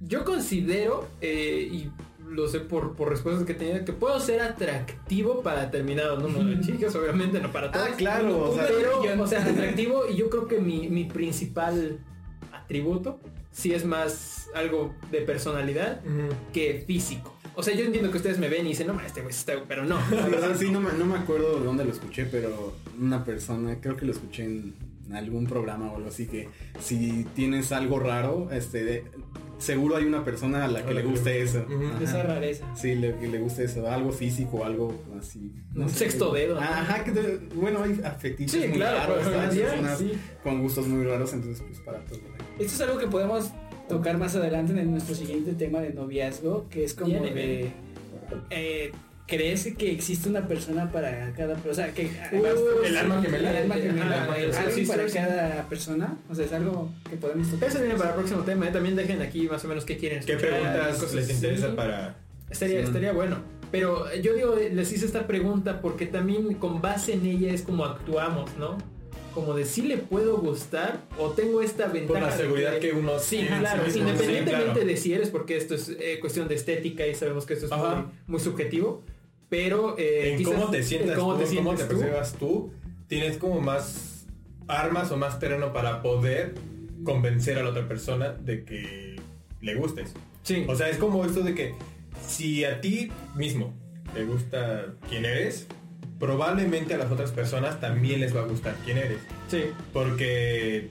[0.02, 1.90] Yo considero, eh, y
[2.30, 6.46] lo sé por, por respuestas que he tenido, que puedo ser atractivo para determinado número
[6.46, 7.90] de chicas, obviamente no para todas.
[7.92, 12.00] Ah, claro, o sea, pero, o sea, atractivo y yo creo que mi, mi principal
[12.54, 13.20] atributo
[13.52, 16.02] sí es más algo de personalidad
[16.54, 17.36] que físico.
[17.56, 19.54] O sea, yo entiendo que ustedes me ven y dicen, no, ma, este güey está,
[19.68, 20.00] pero no.
[20.12, 23.82] La verdad sí, no me, no me acuerdo de dónde lo escuché, pero una persona,
[23.82, 24.76] creo que lo escuché en
[25.14, 26.48] algún programa o algo así, que
[26.80, 29.04] si tienes algo raro, este, de-
[29.60, 31.66] seguro hay una persona a la que A la le que guste le- eso.
[32.02, 32.66] Esa rareza.
[32.76, 35.52] Sí, le, que le guste eso, algo físico, algo así.
[35.76, 36.62] Un sexto dedo, ¿no?
[36.62, 40.12] Ajá, que te- bueno, hay fetiches Sí, muy claro, raros, hay sí, personas sí.
[40.44, 42.20] con gustos muy raros, entonces pues para todo.
[42.58, 43.52] Esto es algo que podemos
[43.88, 47.72] tocar más adelante en nuestro siguiente tema de noviazgo, que es como de...
[48.52, 48.92] eh,
[49.30, 51.72] ¿Crees que existe una persona para cada persona?
[51.72, 53.52] O sea, que Uh, el alma gemela.
[53.52, 56.18] El alma gemela, Ajá, ¿alguien para cada persona?
[56.30, 57.70] O sea, es algo que podemos tocar.
[57.70, 58.68] Eso viene para el próximo tema.
[58.68, 58.72] ¿eh?
[58.72, 62.16] También dejen aquí más o menos qué quieren ¿Qué preguntas cosas les interesa para...?
[62.50, 62.88] Estaría, Sí.
[62.88, 63.38] estaría bueno.
[63.72, 67.86] Pero yo digo, les hice esta pregunta porque también con base en ella es como
[67.86, 68.80] actuamos, ¿no?
[69.36, 72.20] Como de si le puedo gustar o tengo esta ventaja.
[72.20, 74.86] Por la de seguridad que uno Sí, claro, sí independientemente Sí, claro.
[74.88, 77.72] de si eres, porque esto es eh, cuestión de estética y sabemos que esto es
[78.26, 79.04] muy subjetivo.
[79.50, 82.72] Pero eh, en quizás cómo te sientas cómo tú, te cómo te percibas tú,
[83.08, 84.28] tienes como más
[84.68, 86.54] armas o más terreno para poder
[87.04, 89.16] convencer a la otra persona de que
[89.62, 90.14] le gustes.
[90.44, 90.66] Sí.
[90.68, 91.74] O sea, es como esto de que
[92.26, 93.74] si a ti mismo
[94.14, 95.68] te gusta quién eres,
[96.20, 99.20] probablemente a las otras personas también les va a gustar quién eres.
[99.48, 99.64] sí.
[99.94, 100.90] Porque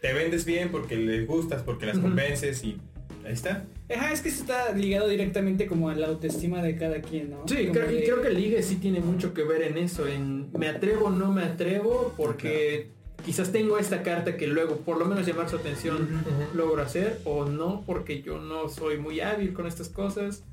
[0.00, 2.06] te vendes bien, porque les gustas, porque las Ujú.
[2.06, 2.78] convences y
[3.24, 3.64] ahí está.
[3.94, 7.46] Ajá, es que eso está ligado directamente como a la autoestima de cada quien, ¿no?
[7.46, 10.50] Sí, creo, de- creo que el ligue sí tiene mucho que ver en eso, en
[10.52, 12.88] me atrevo o no me atrevo, porque
[13.24, 16.56] quizás tengo esta carta que luego, por lo menos llamar su atención, Ujú.
[16.56, 20.44] logro hacer, o no, porque yo no soy muy hábil con estas cosas.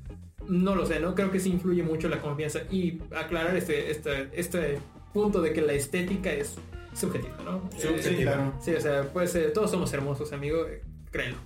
[0.48, 1.14] No lo sé, ¿no?
[1.14, 4.78] Creo que sí influye mucho la confianza y aclarar este, este, este
[5.12, 6.54] punto de que la estética es
[6.94, 7.68] subjetiva, ¿no?
[7.76, 8.52] Eh, Subjetiva.
[8.60, 11.36] Sí, o sea, pues eh, todos somos hermosos, amigo, eh, créelo.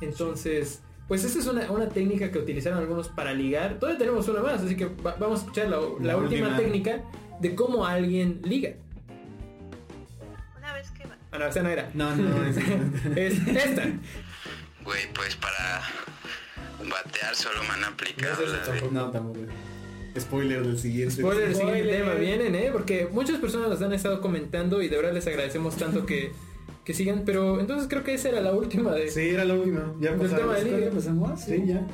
[0.00, 3.78] Entonces, pues esta es una, una técnica que utilizaron algunos para ligar.
[3.78, 5.82] Todavía tenemos una más, así que va- vamos a escuchar la, la
[6.12, 6.56] La última última.
[6.56, 7.02] técnica
[7.40, 8.72] de cómo alguien liga.
[10.56, 11.90] Una vez que, Ah, no, esa no era.
[11.94, 12.56] No, no, es,
[13.16, 13.84] Es esta.
[14.84, 15.82] Güey, pues para
[16.88, 18.90] batear solo me han aplicado No, tampoco.
[18.92, 19.40] no, tampoco.
[20.18, 21.16] Spoiler del siguiente.
[21.16, 22.70] Spoiler, el siguiente tema vienen, ¿eh?
[22.72, 26.32] Porque muchas personas nos han estado comentando y de verdad les agradecemos tanto que,
[26.88, 27.24] que sigan.
[27.26, 29.10] Pero entonces creo que esa era la última de...
[29.10, 29.94] Sí, era la última.
[30.00, 30.88] Ya Del tema de ¿Creo ligue.
[30.88, 31.38] que pasamos?
[31.38, 31.86] Sí, ya.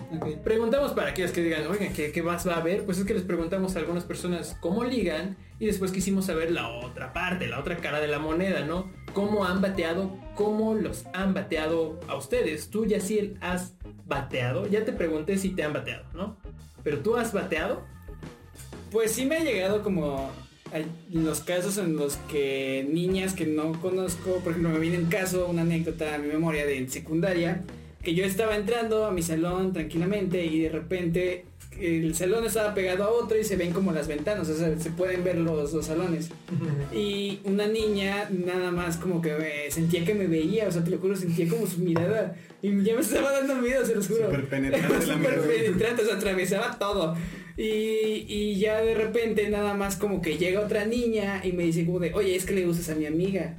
[0.45, 2.85] Preguntamos para aquellos que digan, oigan, ¿qué, ¿qué más va a haber?
[2.85, 6.69] Pues es que les preguntamos a algunas personas cómo ligan y después quisimos saber la
[6.69, 8.89] otra parte, la otra cara de la moneda, ¿no?
[9.15, 10.17] ¿Cómo han bateado?
[10.37, 12.71] ¿Cómo los han bateado a ustedes?
[12.71, 13.75] Tú, Yaciel, has
[14.07, 14.69] bateado.
[14.69, 16.37] Ya te pregunté si te han bateado, ¿no?
[16.85, 17.83] Pero tú has bateado.
[18.93, 20.31] Pues sí me ha llegado como
[20.75, 25.07] hay los casos en los que niñas que no conozco, por ejemplo, me viene un
[25.07, 27.63] caso, una anécdota a mi memoria de secundaria,
[28.03, 31.45] que yo estaba entrando a mi salón tranquilamente y de repente
[31.81, 34.91] el salón estaba pegado a otro y se ven como las ventanas, o sea, se
[34.91, 36.31] pueden ver los dos salones.
[36.93, 40.91] Y una niña nada más como que me sentía que me veía, o sea, te
[40.91, 44.27] lo juro, sentía como su mirada y ya me estaba dando miedo, se los juro.
[44.27, 47.17] Súper penetrante la Súper penetrante, o sea, atravesaba todo.
[47.57, 51.85] Y, y ya de repente nada más como que llega otra niña y me dice
[51.87, 53.59] como de, oye, es que le gustas a mi amiga.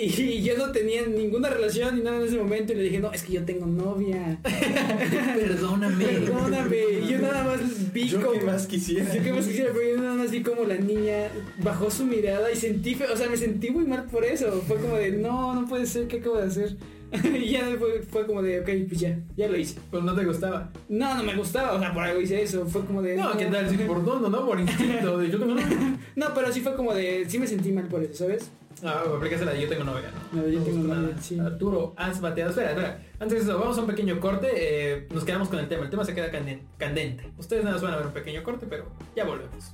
[0.00, 3.12] Y, yo no tenía ninguna relación ni nada en ese momento y le dije, no,
[3.12, 4.38] es que yo tengo novia.
[4.42, 6.04] Perdóname.
[6.04, 6.76] Perdóname.
[7.02, 8.38] Y yo nada más vi Yo como...
[8.38, 9.12] que más quisiera.
[9.12, 11.30] Yo que más quisiera, pero yo nada más vi como la niña
[11.62, 14.62] bajó su mirada y sentí, o sea, me sentí muy mal por eso.
[14.68, 16.76] Fue como de, no, no puede ser, ¿qué acabo de hacer?
[17.24, 19.80] y ya fue, fue como de, ok, pues ya, ya lo hice.
[19.90, 20.70] Pues no te gustaba.
[20.88, 22.66] No, no me gustaba, o sea, por algo hice eso.
[22.66, 23.16] Fue como de.
[23.16, 23.68] No, ¿qué tal?
[23.68, 24.46] Sí, por dónde, ¿no?
[24.46, 25.18] Por instinto.
[25.18, 25.66] De yo tengo novia.
[26.16, 27.24] No, pero sí fue como de.
[27.28, 28.50] Sí me sentí mal por eso, ¿sabes?
[28.84, 30.40] Ah, aplicaste la de yo tengo novia, ¿no?
[30.42, 31.22] No, yo tengo novia, nada.
[31.22, 31.38] sí.
[31.38, 32.50] Arturo, has bateado.
[32.50, 33.02] Espera, espera.
[33.18, 34.48] Antes de eso, vamos a un pequeño corte.
[34.54, 35.84] eh, nos quedamos con el tema.
[35.84, 37.30] El tema se queda canden- candente.
[37.38, 39.72] Ustedes nada más van a ver un pequeño corte, pero ya volvemos.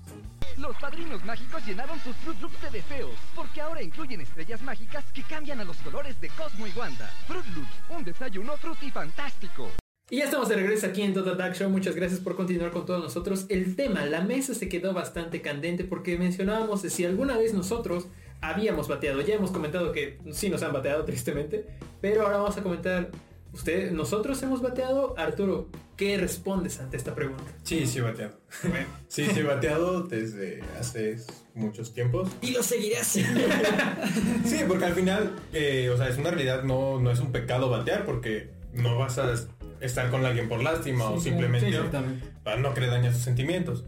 [0.57, 5.23] Los padrinos mágicos llenaron sus Fruit Loops de defeos, porque ahora incluyen estrellas mágicas que
[5.25, 7.11] cambian a los colores de Cosmo y Wanda.
[7.27, 8.53] Fruit Loops, un desayuno
[8.93, 9.69] fantástico.
[10.11, 11.69] Y ya estamos de regreso aquí en Total Dark Show.
[11.71, 13.47] Muchas gracias por continuar con todos nosotros.
[13.49, 18.07] El tema, la mesa se quedó bastante candente porque mencionábamos de si alguna vez nosotros
[18.45, 19.21] habíamos bateado.
[19.23, 21.67] Ya hemos comentado que sí nos han bateado tristemente,
[22.01, 23.11] pero ahora vamos a comentar.
[23.53, 25.15] ¿Usted, nosotros hemos bateado?
[25.17, 27.45] Arturo, ¿qué respondes ante esta pregunta?
[27.63, 28.41] Sí, sí, bateado.
[29.07, 31.19] Sí, sí, bateado desde hace
[31.55, 32.29] muchos tiempos.
[32.43, 33.41] Y lo seguiré haciendo.
[34.45, 37.71] Sí, porque al final, eh, o sea, es una realidad, no, no es un pecado
[37.71, 39.33] batear porque no vas a
[39.81, 41.79] estar con alguien por lástima o simplemente Sí,
[42.43, 43.85] para no que le dañe sus sentimientos.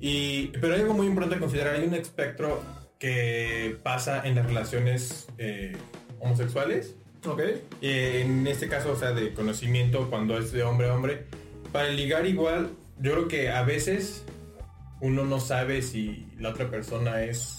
[0.00, 2.62] Y, pero hay algo muy importante a considerar, hay un espectro
[3.02, 5.72] que pasa en las relaciones eh,
[6.20, 6.94] homosexuales.
[7.26, 7.40] Ok.
[7.80, 11.24] Eh, en este caso, o sea, de conocimiento cuando es de hombre a hombre.
[11.72, 14.24] Para ligar igual, yo creo que a veces
[15.00, 17.58] uno no sabe si la otra persona es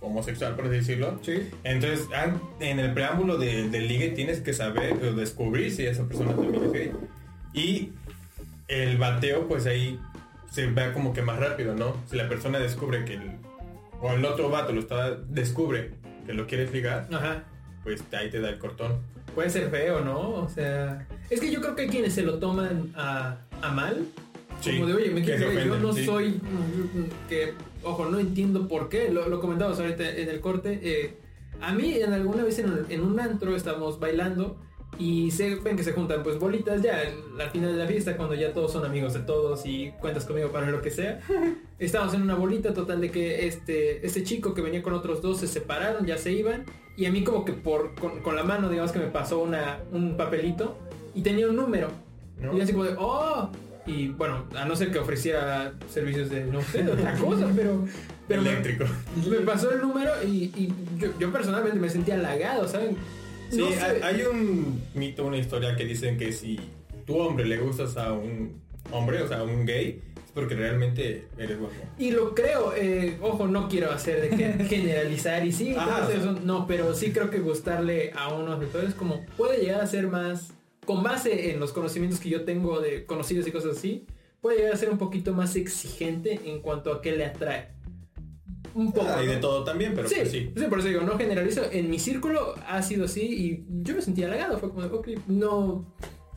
[0.00, 1.20] homosexual, por así decirlo.
[1.22, 1.48] Sí.
[1.62, 2.08] Entonces,
[2.58, 6.64] en el preámbulo de- del ligue tienes que saber o descubrir si esa persona también
[6.64, 6.92] es gay.
[7.54, 7.92] Y
[8.66, 10.00] el bateo, pues ahí
[10.50, 11.94] se ve como que más rápido, ¿no?
[12.10, 13.30] Si la persona descubre que el,
[14.00, 15.90] o el otro vato lo está, descubre
[16.26, 17.44] que lo quieres ligar, Ajá.
[17.84, 18.98] pues ahí te da el cortón.
[19.34, 20.30] Puede ser feo, ¿no?
[20.34, 24.06] O sea, es que yo creo que hay quienes se lo toman a, a mal.
[24.60, 26.04] Sí, como de, oye, me yo no sí.
[26.04, 26.40] soy.
[27.28, 29.10] Que, ojo, no entiendo por qué.
[29.10, 30.80] Lo, lo comentamos ahorita en el corte.
[30.82, 31.16] eh,
[31.62, 34.58] a mí, en alguna vez en, en un antro estábamos bailando
[34.98, 38.16] y se ven que se juntan pues bolitas ya al al final de la fiesta
[38.16, 41.20] cuando ya todos son amigos de todos y cuentas conmigo para lo que sea.
[41.78, 45.38] Estábamos en una bolita total de que este, este chico que venía con otros dos
[45.40, 46.64] se separaron, ya se iban
[46.96, 49.78] y a mí como que por con, con la mano digamos que me pasó una,
[49.92, 50.76] un papelito
[51.14, 51.88] y tenía un número.
[52.38, 52.56] ¿no?
[52.56, 53.50] Y así como de, oh,
[53.86, 57.84] y bueno, a no ser que ofreciera servicios de, no sé, de otra cosa, pero...
[58.28, 58.84] pero me- Eléctrico.
[59.28, 62.96] Me, pasó el número y, y yo, yo personalmente me sentía halagado, ¿saben?
[63.50, 63.80] Sí, No sé.
[63.80, 66.58] hay, hay un mito, una historia que dicen que si
[67.06, 68.60] tu hombre le gustas a un
[68.92, 71.74] hombre, o sea, a un gay, es porque realmente eres guapo.
[71.98, 76.36] Y lo creo, eh, ojo, no quiero hacer de que generalizar y sí, o sea.
[76.44, 80.52] no, pero sí creo que gustarle a unos lectores como puede llegar a ser más,
[80.86, 84.06] con base en los conocimientos que yo tengo de conocidos y cosas así,
[84.40, 87.68] puede llegar a ser un poquito más exigente en cuanto a qué le atrae.
[88.74, 89.08] Un poco.
[89.08, 90.52] Hay de todo también, pero sí, pues sí.
[90.56, 91.62] sí, por eso digo, no generalizo.
[91.70, 94.58] En mi círculo ha sido así y yo me sentía halagado.
[94.58, 95.84] Fue como, ok, no,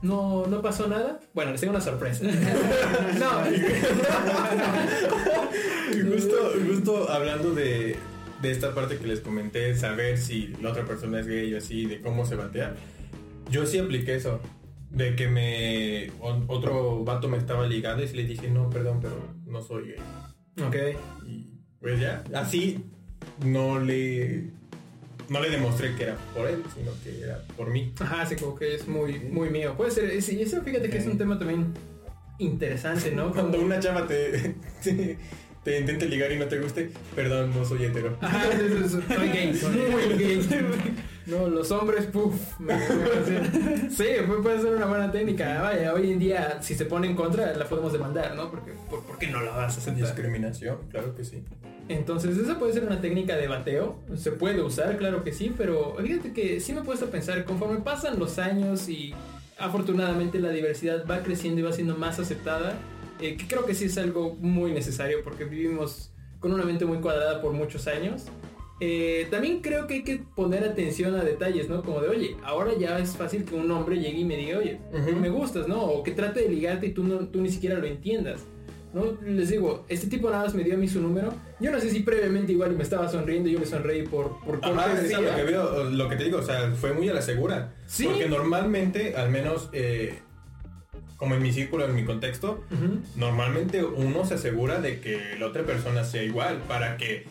[0.01, 1.19] no, no pasó nada.
[1.33, 2.23] Bueno, les tengo una sorpresa.
[3.19, 3.29] no,
[6.11, 6.35] justo,
[6.67, 7.95] justo hablando de,
[8.41, 11.85] de esta parte que les comenté, saber si la otra persona es gay o así,
[11.85, 12.75] de cómo se batea.
[13.49, 14.41] Yo sí apliqué eso.
[14.89, 19.15] De que me otro vato me estaba ligando y le dije, no, perdón, pero
[19.45, 20.65] no soy gay.
[20.67, 20.75] ok.
[21.25, 21.52] Y
[21.83, 22.83] pues ya, así
[23.45, 24.45] no le
[25.29, 27.93] no le demostré que era por él, sino que era por mí.
[27.99, 29.75] Ajá, sí, como que es muy, muy mío.
[29.77, 31.67] Puede ser, sí, eso fíjate que es un tema también
[32.39, 33.31] interesante, ¿no?
[33.31, 35.17] Cuando una chava te, te,
[35.63, 38.17] te intente ligar y no te guste, perdón, no soy hetero.
[38.21, 40.47] Ajá, es- soy gay, soy muy gay.
[41.25, 42.59] No, los hombres, puff.
[42.59, 44.03] me- me- sí,
[44.43, 45.61] puede ser una buena técnica.
[45.61, 48.51] Vaya, hoy en día, si se pone en contra, la podemos demandar, ¿no?
[48.51, 49.95] Porque, ¿por, por qué no la vas a aceptar?
[50.03, 51.43] Discriminación, claro que sí.
[51.89, 53.99] Entonces, esa puede ser una técnica de bateo.
[54.15, 57.43] Se puede usar, claro que sí, pero fíjate que sí me he puesto a pensar,
[57.45, 59.13] conforme pasan los años y
[59.57, 62.77] afortunadamente la diversidad va creciendo y va siendo más aceptada,
[63.19, 66.97] eh, que creo que sí es algo muy necesario porque vivimos con una mente muy
[66.97, 68.25] cuadrada por muchos años.
[68.79, 71.83] Eh, también creo que hay que poner atención a detalles, ¿no?
[71.83, 74.79] Como de, oye, ahora ya es fácil que un hombre llegue y me diga, oye,
[75.19, 75.83] me gustas, ¿no?
[75.83, 78.45] O que trate de ligarte y tú, no, tú ni siquiera lo entiendas.
[78.93, 79.17] ¿No?
[79.25, 81.33] Les digo, este tipo nada más me dio a mí su número.
[81.59, 84.59] Yo no sé si previamente igual me estaba sonriendo y yo le sonreí por, por
[84.63, 87.21] Ajá, sí, lo que veo, lo que te digo, o sea, fue muy a la
[87.21, 87.73] segura.
[87.87, 88.05] Sí.
[88.05, 90.19] Porque normalmente, al menos, eh,
[91.17, 92.63] como en mi círculo, en mi contexto,
[93.15, 97.25] normalmente uno se asegura de que la otra persona sea igual para que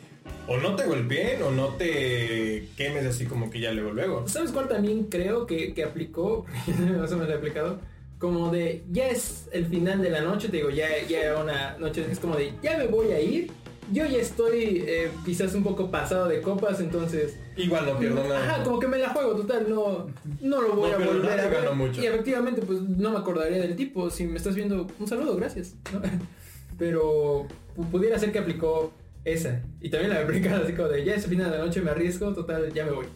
[0.46, 4.28] o no te golpeen o no te quemes así como que ya luego luego.
[4.28, 6.46] ¿Sabes cuál también creo que, que aplicó?
[6.98, 7.80] Más o menos aplicado.
[8.22, 11.76] Como de, ya es el final de la noche, te digo, ya, ya era una
[11.78, 13.50] noche, es como de, ya me voy a ir.
[13.92, 17.36] Yo ya estoy eh, quizás un poco pasado de copas, entonces...
[17.56, 18.38] Igual no pierdo nada.
[18.54, 20.06] Ajá, como que me la juego total, no,
[20.40, 21.62] no lo voy No a volver nada a ver.
[21.64, 22.00] gano mucho.
[22.00, 24.08] Y efectivamente, pues no me acordaría del tipo.
[24.08, 25.74] Si me estás viendo, un saludo, gracias.
[25.92, 26.00] ¿no?
[26.78, 27.46] Pero
[27.76, 28.92] pu- pudiera ser que aplicó
[29.24, 29.60] esa.
[29.80, 31.90] Y también la aplicado así como de, ya es el final de la noche, me
[31.90, 33.06] arriesgo, total, ya me voy.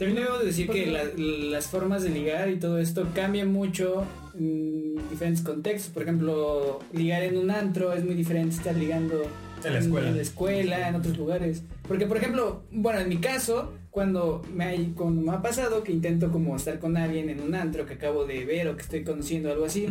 [0.00, 4.94] También debemos decir que la- las formas de ligar y todo esto cambian mucho en
[5.10, 5.92] diferentes contextos.
[5.92, 9.22] Por ejemplo, ligar en un antro es muy diferente estar ligando
[9.62, 10.08] En la escuela.
[10.08, 11.62] en, la escuela, en otros lugares.
[11.86, 15.92] Porque, por ejemplo, bueno, en mi caso, cuando me, hay- cuando me ha pasado que
[15.92, 19.04] intento como estar con alguien en un antro que acabo de ver o que estoy
[19.04, 19.86] conociendo algo así,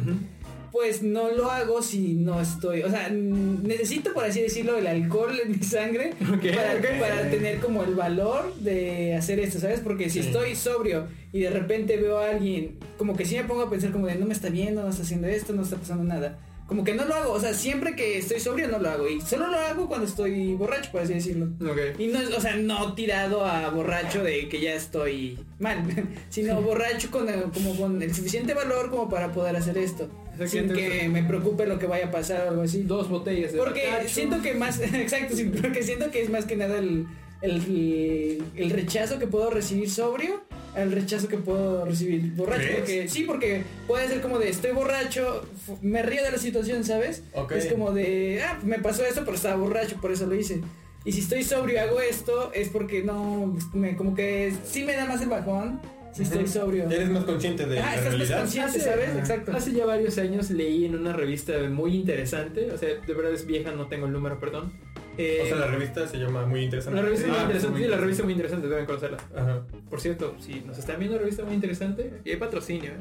[0.72, 5.38] pues no lo hago si no estoy, o sea, necesito por así decirlo el alcohol
[5.43, 6.13] en mi sangre
[6.99, 9.80] para, tener como el valor de hacer esto, ¿sabes?
[9.82, 10.28] Porque si Sí.
[10.28, 13.91] estoy sobrio y de repente veo a alguien, como que sí me pongo a pensar
[13.91, 16.39] como de no me está viendo, no está haciendo esto, no está pasando nada.
[16.67, 19.20] Como que no lo hago, o sea, siempre que estoy sobrio no lo hago y
[19.22, 21.47] solo lo hago cuando estoy borracho, por así decirlo.
[21.67, 21.99] Ok.
[21.99, 25.84] Y no, es- o sea, no tirado a borracho de que ya estoy mal,
[26.30, 30.09] sino borracho con el, como con el suficiente valor como para poder hacer esto.
[30.47, 32.83] Sin que me preocupe lo que vaya a pasar o algo así.
[32.83, 34.09] Dos botellas de Porque bacacho.
[34.09, 37.05] siento que más, exacto, porque siento que es más que nada el,
[37.41, 40.41] el, el rechazo que puedo recibir sobrio
[40.75, 42.61] al rechazo que puedo recibir borracho.
[42.61, 42.79] ¿Crees?
[42.79, 45.45] Porque sí, porque puede ser como de estoy borracho,
[45.81, 47.23] me río de la situación, ¿sabes?
[47.33, 47.53] Ok.
[47.53, 50.61] Es como de, ah, me pasó esto, pero estaba borracho, por eso lo hice.
[51.05, 54.93] Y si estoy sobrio y hago esto, es porque no, me, como que sí me
[54.93, 55.79] da más el bajón
[56.14, 56.89] si estoy sobrio.
[56.89, 58.39] Eres más consciente de Ah, la más realidad.
[58.39, 59.16] consciente, ¿sabes?
[59.18, 59.51] Exacto.
[59.55, 63.45] Hace ya varios años leí en una revista muy interesante, o sea, de verdad es
[63.45, 64.72] vieja, no tengo el número, perdón.
[65.18, 66.95] Eh, O sea, la revista se llama muy interesante.
[66.97, 69.18] la revista muy Ah, interesante, muy sí, la revista muy interesante, deben conocerla.
[69.36, 69.62] Ajá.
[69.89, 72.95] Por cierto, si nos están viendo revista muy interesante, y hay patrocinio, ¿eh?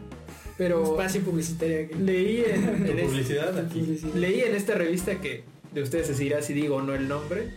[0.56, 1.94] Pero Espacio publicitario aquí.
[1.94, 4.10] leí en, en aquí.
[4.16, 7.50] leí en esta revista que de ustedes se dirá si digo o no el nombre,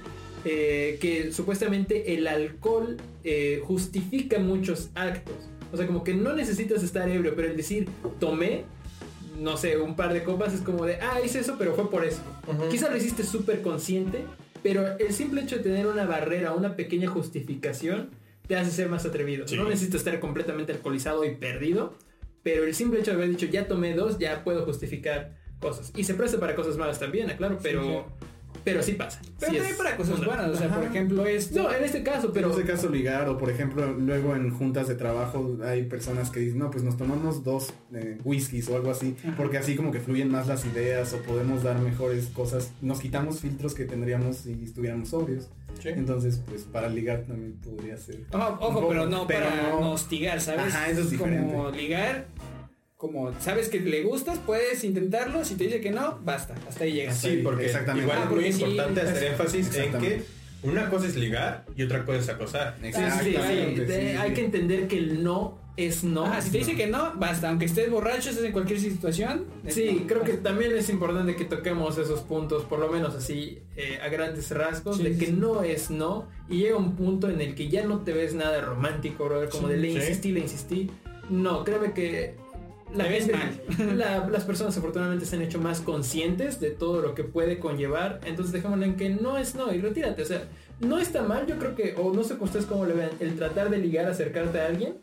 [0.46, 5.36] eh, que supuestamente el alcohol eh, justifica muchos actos.
[5.72, 7.88] O sea, como que no necesitas estar ebrio, pero el decir
[8.20, 8.66] tomé,
[9.40, 12.06] no sé, un par de copas es como de, ah, hice eso, pero fue por
[12.06, 12.22] eso.
[12.48, 12.70] Ujú.
[12.70, 14.26] Quizás lo hiciste súper consciente,
[14.64, 18.10] pero el simple hecho de tener una barrera, una pequeña justificación,
[18.48, 19.48] te hace ser más atrevido.
[19.48, 19.56] Sí.
[19.56, 21.94] No necesitas estar completamente alcoholizado y perdido,
[22.44, 25.94] pero el simple hecho de haber dicho ya tomé dos, ya puedo justificar cosas.
[25.96, 28.08] Y se presta para cosas malas también, aclaro, pero,
[28.64, 29.20] pero sí pasa.
[29.22, 31.64] Pero Sí también es para cosas una- buenas, o sea, por ejemplo, esto.
[31.64, 34.88] No, en este caso, Pero en ese caso ligar o por ejemplo luego en juntas
[34.88, 38.92] de trabajo hay personas que dicen no pues nos tomamos dos eh, whiskies o algo
[38.92, 39.34] así Ajá.
[39.38, 43.40] porque así como que fluyen más las ideas o podemos dar mejores cosas nos quitamos
[43.40, 45.50] filtros que tendríamos si estuviéramos sobrios
[45.82, 45.90] Sí.
[45.90, 50.74] entonces pues para ligar también podría ser Ojo, pero no pero para no- hostigar, ¿sabes?
[50.74, 52.26] Ajá, eso es como ligar,
[53.02, 55.44] como sabes que le gustas, puedes intentarlo.
[55.44, 57.18] Si te dice que no, basta, hasta ahí llegas.
[57.18, 58.04] Sí, porque Exactamente.
[58.06, 60.26] igual Ah, es muy porque sí, importante hacer énfasis en que Exactamente.
[60.62, 62.76] una cosa es ligar y otra cosa es acosar.
[62.80, 66.26] Sí, sí, sí, Exactamente, hay que entender que el no es no.
[66.28, 69.46] Ajá, si te dice que no, basta, aunque estés borracho, estés en cualquier situación.
[69.68, 73.64] Sí, no, creo que también es importante que toquemos esos puntos, por lo menos así,
[73.78, 75.32] eh, a grandes rasgos, Sí, de sí, que sí.
[75.32, 78.62] no es no, y llega un punto en el que ya no te ves nada
[78.62, 79.96] romántico, brother, como Sí, de le sí.
[79.96, 80.92] insistí, le insistí.
[81.32, 82.36] No, créeme que
[82.96, 87.02] la Te ves gente, la- las personas afortunadamente se han hecho más conscientes de todo
[87.02, 90.44] lo que puede conllevar, entonces dejémoslo en que no es no y retírate, o sea,
[90.80, 93.70] no está mal, yo creo que, o no sé ustedes cómo le ven, el tratar
[93.70, 94.98] de ligar, acercarte a alguien,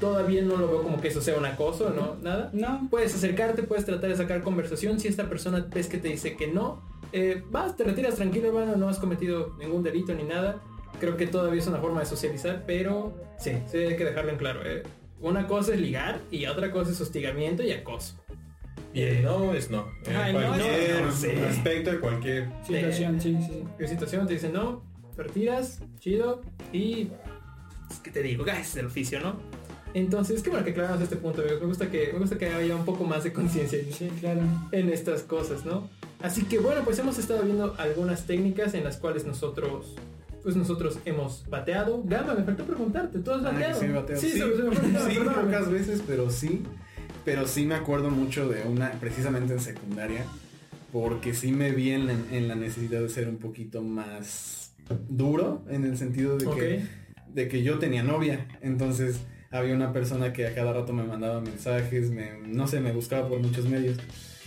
[0.00, 2.16] todavía no lo veo como que eso sea un acoso, ¿no?
[2.22, 2.50] Nada.
[2.52, 2.86] No.
[2.90, 6.46] Puedes acercarte, puedes tratar de sacar conversación, si esta persona ves que te dice que
[6.48, 6.82] no,
[7.12, 10.60] eh, vas, te retiras tranquilo, hermano, no has cometido ningún delito ni nada.
[11.00, 14.38] Creo que todavía es una forma de socializar, pero sí, sí hay que dejarlo en
[14.38, 14.60] claro.
[14.64, 14.82] eh.
[15.20, 18.14] Una cosa es ligar y otra cosa es hostigamiento y acoso.
[18.92, 19.86] Y el no es no.
[20.06, 21.28] En Ah, el no es cualquier no, sí.
[21.48, 22.48] aspecto de cualquier.
[22.66, 23.46] Situación, sí, sí.
[23.52, 23.64] sí.
[23.78, 24.26] ¿Qué situación?
[24.26, 24.82] Te dicen no,
[25.14, 26.42] te retiras, chido,
[26.72, 27.10] y...
[27.88, 28.44] pues, ¿Qué te digo?
[28.46, 29.36] Gajes del oficio, ¿no?
[29.94, 31.60] Entonces, qué bueno que aclaramos este punto, amigos.
[31.62, 34.42] Me gusta que, me gusta que haya un poco más de conciencia Sí, claro.
[34.72, 35.88] en estas cosas, ¿no?
[36.22, 39.94] Así que bueno, pues hemos estado viendo algunas técnicas en las cuales nosotros,
[40.46, 42.04] pues nosotros hemos bateado.
[42.04, 43.80] Gama, me faltó preguntarte, ¿tú has Ah, bateado?
[43.80, 44.16] sí, bateo.
[44.16, 46.62] Sí, Sí, se- me sí, pocas veces, pero sí.
[47.24, 50.24] Pero sí me acuerdo mucho de una, precisamente en secundaria,
[50.92, 54.72] porque sí me vi en la, en la necesidad de ser un poquito más
[55.08, 56.84] duro, en el sentido de que,
[57.26, 58.46] de que yo tenía novia.
[58.62, 59.16] Entonces
[59.50, 63.28] había una persona que a cada rato me mandaba mensajes, me, no sé, me buscaba
[63.28, 63.98] por muchos medios.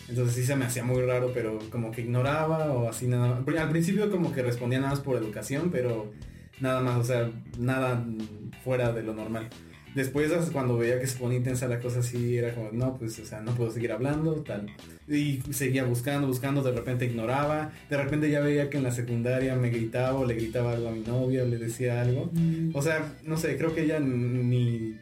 [0.09, 3.55] Entonces sí se me hacía muy raro, pero como que ignoraba o así nada más.
[3.57, 6.11] Al principio como que respondía nada más por educación, pero
[6.59, 9.49] nada más, o sea, nada mm, fuera de lo normal.
[9.95, 13.25] Después cuando veía que se ponía intensa la cosa así, era como, no, pues, o
[13.25, 14.67] sea, no puedo seguir hablando, tal.
[15.07, 19.55] Y seguía buscando, buscando, de repente ignoraba, de repente ya veía que en la secundaria
[19.55, 22.29] me gritaba o le gritaba algo a mi novia o le decía algo.
[22.73, 24.95] O sea, no sé, creo que ella ni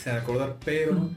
[0.00, 1.10] se acordar, pero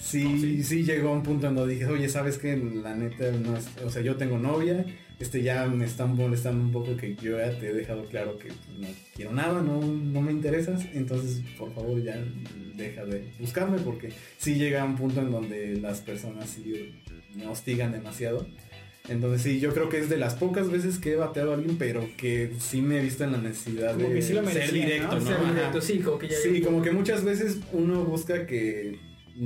[0.00, 2.56] sí, sí llegó a un punto en donde dije, oye, ¿sabes qué?
[2.56, 4.84] La neta, no es- o sea, yo tengo novia,
[5.18, 8.48] este ya me están molestando un poco que yo ya te he dejado claro que
[8.48, 12.16] pues, no quiero nada, no, no me interesas, entonces por favor ya
[12.76, 16.94] deja de buscarme porque sí llega a un punto en donde las personas sí
[17.34, 18.46] me hostigan demasiado.
[19.08, 21.76] Entonces sí, yo creo que es de las pocas veces que he bateado a alguien,
[21.78, 24.70] pero que sí me he visto en la necesidad Como de que sí lo ser
[24.72, 25.20] directo, ¿no?
[25.20, 25.26] ¿no?
[25.26, 25.52] Ser Ajá.
[25.52, 28.98] directo, sí, como que ya Sí, como que muchas veces uno busca que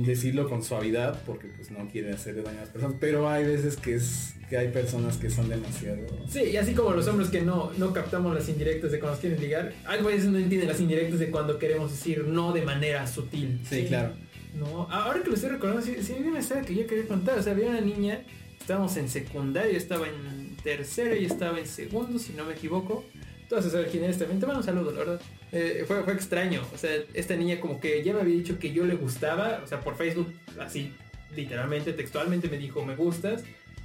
[0.03, 3.77] decirlo con suavidad porque pues no quiere hacerle daño a las personas, pero hay veces
[3.77, 7.41] que es que hay personas que son demasiado Sí, y así como los hombres que
[7.41, 10.79] no, no captamos las indirectas de cuando nos quieren ligar, hay veces no entienden las
[10.79, 13.59] indirectas de cuando queremos decir no de manera sutil.
[13.67, 14.13] Sí, claro.
[14.53, 17.39] No, ahora que lo estoy recordando, sí, sí había una historia que yo quería contar.
[17.39, 18.21] O sea, había una niña,
[18.59, 23.03] estábamos en secundaria, yo estaba en tercero y estaba en segundo, si no me equivoco.
[23.41, 24.39] Entonces, a ver quién eres también.
[24.39, 25.21] Te mando un saludo, la verdad.
[25.57, 26.61] Eh, fue, extraño.
[26.73, 29.61] O sea, esta niña como que ya me había dicho que yo le gustaba.
[29.63, 30.93] O sea, por Facebook, así,
[31.33, 33.41] literalmente, textualmente me dijo, me gustas.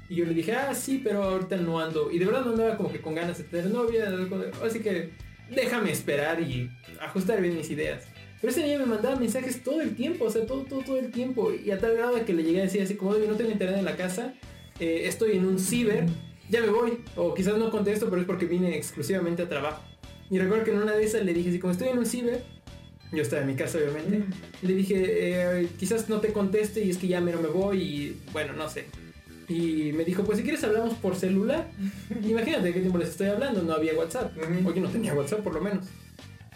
[0.08, 2.10] Y yo le dije, ah, sí, pero ahorita no ando.
[2.10, 4.12] Y de verdad no andaba como que con ganas de tener novia.
[4.64, 5.10] Así que
[5.48, 6.68] déjame esperar y
[7.00, 8.04] ajustar bien mis ideas.
[8.40, 11.12] Pero ese niño me mandaba mensajes todo el tiempo, o sea, todo, todo, todo el
[11.12, 11.52] tiempo.
[11.52, 13.78] Y a tal grado que le llegué a decir así como, oye, no tengo internet
[13.78, 14.34] en la casa,
[14.80, 16.06] eh, estoy en un ciber,
[16.48, 16.98] ya me voy.
[17.14, 19.89] O quizás no contesto, pero es porque vine exclusivamente a trabajo.
[20.30, 22.42] Y recuerdo que en una de esas le dije así como, estoy en un ciber,
[23.12, 24.24] yo estaba en mi casa obviamente,
[24.62, 25.04] y le dije,
[25.60, 28.68] eh, quizás no te conteste y es que ya mero me voy y bueno, no
[28.68, 28.86] sé.
[29.48, 31.68] Y me dijo, pues si quieres hablamos por celular.
[32.22, 34.32] Imagínate de qué tiempo les estoy hablando, no había WhatsApp.
[34.64, 35.86] O yo no tenía WhatsApp por lo menos.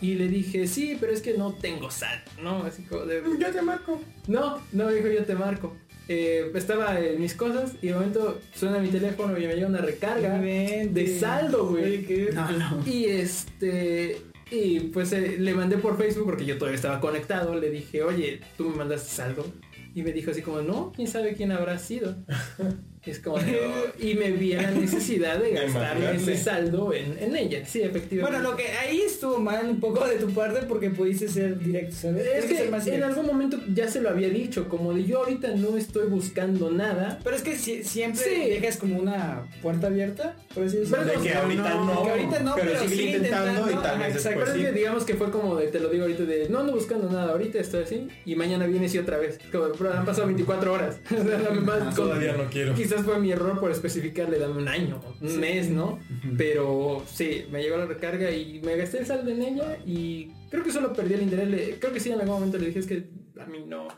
[0.00, 2.62] Y le dije, sí, pero es que no tengo sal, ¿no?
[2.64, 3.22] Así como de...
[3.40, 4.00] Yo te marco.
[4.28, 5.76] No, no, dijo yo te marco.
[6.08, 9.78] Eh, estaba en mis cosas y de momento suena mi teléfono y me llega una
[9.78, 12.06] recarga de saldo, güey.
[12.32, 12.82] No, no.
[12.86, 14.20] Y este...
[14.50, 17.58] Y pues eh, le mandé por Facebook porque yo todavía estaba conectado.
[17.58, 19.46] Le dije, oye, tú me mandaste saldo.
[19.94, 22.14] Y me dijo así como, no, quién sabe quién habrá sido.
[23.06, 26.16] Es como, de, "Oh", y me vi la necesidad de imaginarle.
[26.16, 27.64] ese saldo en, en ella.
[27.66, 28.38] Sí, efectivamente.
[28.38, 31.94] Bueno, lo que ahí estuvo mal un poco de tu parte porque pudiste ser directo,
[31.96, 32.26] ¿sabes?
[32.26, 35.48] Es que más en algún momento ya se lo había dicho, como de yo ahorita
[35.56, 37.18] no estoy buscando nada.
[37.22, 38.50] Pero es que si- siempre Sí.
[38.50, 41.04] dejas como una puerta abierta, por así decirlo.
[41.04, 43.50] Pero De que no, ahorita no, no, que ahorita no, pero, pero sigue sigue intentando,
[43.50, 46.22] y intentando, tal vez después que digamos que fue como de, te lo digo ahorita,
[46.24, 49.38] de no ando buscando nada, ahorita estoy así, y mañana vienes y otra vez.
[49.52, 50.96] Como, han pasado 24 horas.
[51.14, 52.74] O sea, la verdad, con- Todavía no quiero.
[52.94, 55.98] Quizás fue mi error por especificarle, dame un año, un mes, ¿no?
[56.38, 60.62] Pero sí, me llegó la recarga y me gasté el saldo en ella y creo
[60.62, 61.48] que solo perdí el interés.
[61.48, 63.08] Le- creo que sí, en algún momento le dije, es que
[63.40, 63.88] a mí no,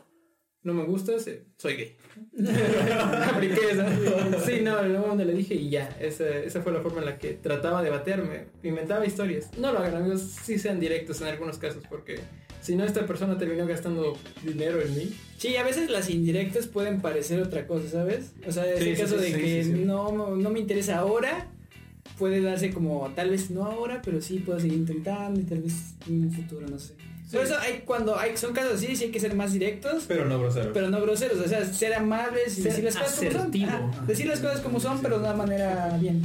[0.63, 1.95] no me gustas, soy gay.
[3.33, 3.87] Apliqué esa.
[4.45, 7.05] Sí, no, en algún momento le dije y ya, esa, esa fue la forma en
[7.05, 9.51] la que trataba de batearme, inventaba historias.
[9.59, 12.19] No lo hagan amigos, sí sean directos en algunos casos porque
[12.67, 15.13] si no esta persona terminó gastando dinero en mí.
[15.37, 18.31] Sí, a veces las indirectas pueden parecer otra cosa, ¿sabes?
[18.47, 19.83] O sea, es Sí, el sí, caso sí, de sí, que sí, sí.
[19.85, 21.47] No, no me interesa ahora,
[22.17, 25.73] puede darse como, tal vez no ahora, pero sí puedo seguir intentando y tal vez
[26.07, 26.93] en un futuro, no sé.
[27.31, 30.23] Por eso hay, cuando hay, son casos así, sí hay que ser más directos, Pero
[30.25, 30.71] no grosero.
[30.71, 31.37] pero no groseros.
[31.39, 34.07] O sea, ser amables y Ser decir las cosas como son.
[34.07, 36.21] decir las cosas como son, pero de una manera bien.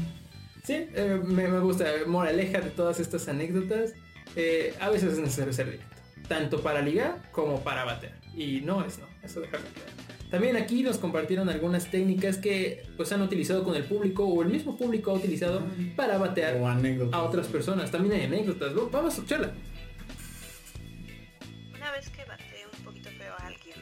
[0.64, 1.86] Sí, eh, me, me gusta.
[2.06, 3.94] Moraleja de todas estas anécdotas.
[4.36, 5.91] eh, a veces es necesario ser directo.
[6.28, 8.12] Tanto para ligar como para bater.
[8.36, 9.06] Y no es no.
[9.22, 9.90] Eso dejarlo claro.
[10.30, 14.48] También aquí nos compartieron algunas técnicas que pues han utilizado con el público o el
[14.48, 15.62] mismo público ha utilizado
[15.94, 17.12] para batear O anécdotas.
[17.14, 17.90] a otras personas.
[17.90, 18.72] También hay anécdotas.
[18.72, 18.88] ¿no?
[18.88, 19.52] Vamos a escucharla.
[21.74, 23.76] Una vez que baté un poquito feo a alguien,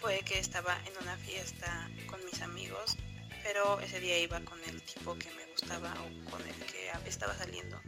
[0.00, 2.96] fue que estaba en una fiesta con mis amigos,
[3.42, 7.34] pero ese día iba con el tipo que me gustaba o con el que estaba
[7.34, 7.80] saliendo.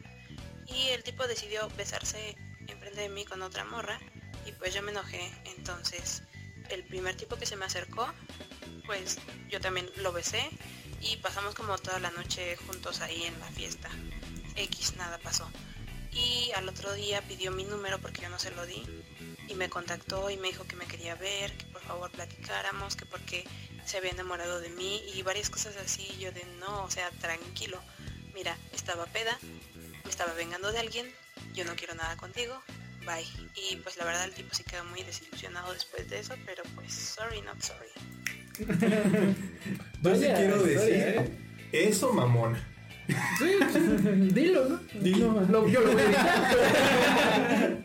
[0.67, 2.37] Y el tipo decidió besarse
[2.69, 3.99] enfrente de mí con otra morra
[4.47, 5.33] y pues yo me enojé.
[5.57, 6.23] Entonces
[6.71, 8.07] el primer tipo que se me acercó,
[8.87, 9.19] pues
[9.49, 10.49] yo también lo besé
[11.01, 13.89] y pasamos como toda la noche juntos ahí en la fiesta.
[14.57, 15.51] X, nada pasó.
[16.13, 18.83] Y al otro día pidió mi número porque yo no se lo di
[19.49, 23.07] y me contactó y me dijo que me quería ver, que por favor platicáramos, que
[23.07, 23.45] porque
[23.85, 26.07] se había enamorado de mí y varias cosas así.
[26.19, 27.81] Yo de no, o sea, tranquilo.
[28.35, 29.39] Mira, estaba peda,
[30.05, 31.15] me estaba vengando de alguien,
[31.55, 32.63] yo no quiero nada contigo,
[33.07, 33.25] bye.
[33.55, 36.93] Y pues la verdad el tipo sí quedó muy desilusionado después de eso, pero pues
[36.93, 37.89] sorry, not sorry.
[40.03, 41.31] Yo sí quiero decir ¿eh?
[41.73, 42.67] eso, mamona.
[43.39, 43.79] Sí, sí,
[44.33, 44.77] dilo, ¿no?
[45.01, 45.41] Dilo.
[45.49, 47.79] Lo- yo lo voy a editar.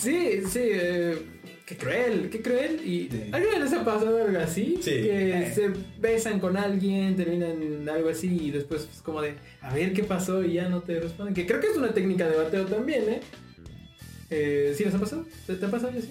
[0.00, 0.60] sí, sí.
[0.62, 1.22] eh,
[1.68, 2.80] qué cruel, qué cruel.
[2.84, 3.24] ¿Y Sí.
[3.30, 4.78] alguien les ha pasado algo así?
[4.80, 4.90] Sí.
[4.90, 5.70] Que se
[6.00, 10.02] besan con alguien, terminan en algo así y después es como de, a ver qué
[10.04, 11.34] pasó y ya no te responden.
[11.34, 13.20] Que creo que es una técnica de bateo también, ¿eh?
[14.30, 15.24] Eh, ¿Sí les ha pasado?
[15.46, 16.08] ¿Te, te ha pasado, Jessy?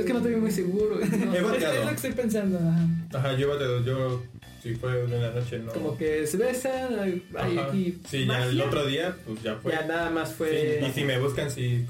[0.00, 0.96] Es que no estoy muy seguro.
[0.98, 1.04] ¿no?
[1.04, 1.88] He Es, es lo bateado.
[1.88, 2.58] que estoy pensando.
[2.58, 2.86] ajá.
[3.14, 3.84] Ajá, yo bateo.
[3.84, 4.22] Yo,
[4.62, 5.72] si fue de la noche, no.
[5.72, 9.70] Como que se besan, hay, hay aquí Sí, ya el otro día, pues ya fue.
[9.72, 10.84] Ya nada más Sí, fue...
[10.88, 11.86] Y si me buscan, sí.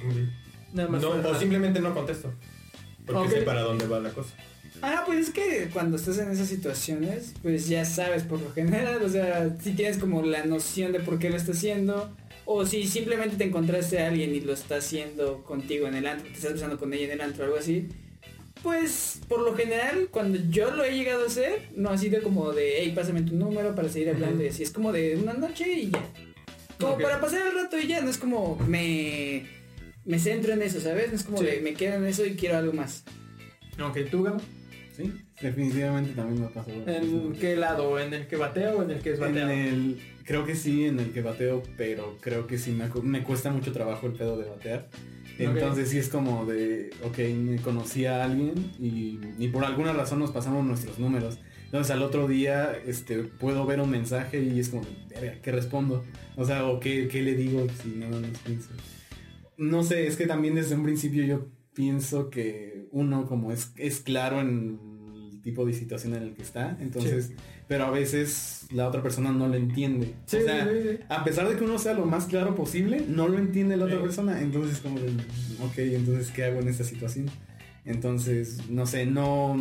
[0.75, 2.33] Nada más No, fue- o simplemente no contesto.
[3.07, 4.35] Porque sé para dónde va la cosa.
[4.83, 9.03] Ah, pues es que cuando estás en esas situaciones, pues ya sabes por lo general,
[9.03, 12.15] o sea, si tienes como la noción de por qué lo está haciendo,
[12.45, 16.29] o si simplemente te encontraste a alguien y lo está haciendo contigo en el antro,
[16.29, 17.89] te estás besando con ella en el antro o algo así,
[18.63, 22.53] pues por lo general cuando yo lo he llegado a hacer, no ha sido como
[22.53, 25.71] de, hey, pásame tu número para seguir hablando y así, es como de una noche
[25.73, 26.03] y ya.
[26.79, 29.47] Como para pasar el rato y ya, no es como me,
[30.07, 31.11] me centro en eso, ¿sabes?
[31.11, 31.45] No es como Sí.
[31.47, 33.05] de me quedo en eso y quiero algo más.
[33.83, 34.39] Ok, tú, Gabo?
[34.97, 35.13] Sí,
[35.43, 36.71] definitivamente también me pasó.
[36.71, 38.01] ¿En qué lado?
[38.01, 39.51] ¿En el que bateo o en el que es En bateado?
[39.51, 43.51] el, creo que sí, en el que bateo, pero creo que sí me, me cuesta
[43.51, 44.89] mucho trabajo el pedo de batear.
[45.39, 50.19] Entonces sí es como de, ok, me conocí a alguien y, y por alguna razón
[50.21, 51.39] nos pasamos nuestros números.
[51.67, 54.87] Entonces al otro día este, puedo ver un mensaje y es como,
[55.43, 56.03] ¿qué respondo?
[56.37, 58.71] O sea, o qué, qué le digo si no nos pienso.
[59.57, 64.01] No sé, es que también desde un principio yo pienso que uno como es, es
[64.01, 64.79] claro en
[65.33, 67.33] el tipo de situación en el que está, entonces,
[67.69, 70.15] pero a veces la otra persona no lo entiende.
[70.25, 73.29] Sí, o sea, sí, a pesar de que uno sea lo más claro posible, no
[73.29, 75.09] lo entiende la otra persona, entonces como, de,
[75.63, 77.27] ok, entonces, ¿qué hago en esta situación?
[77.85, 79.57] Entonces, no sé, no,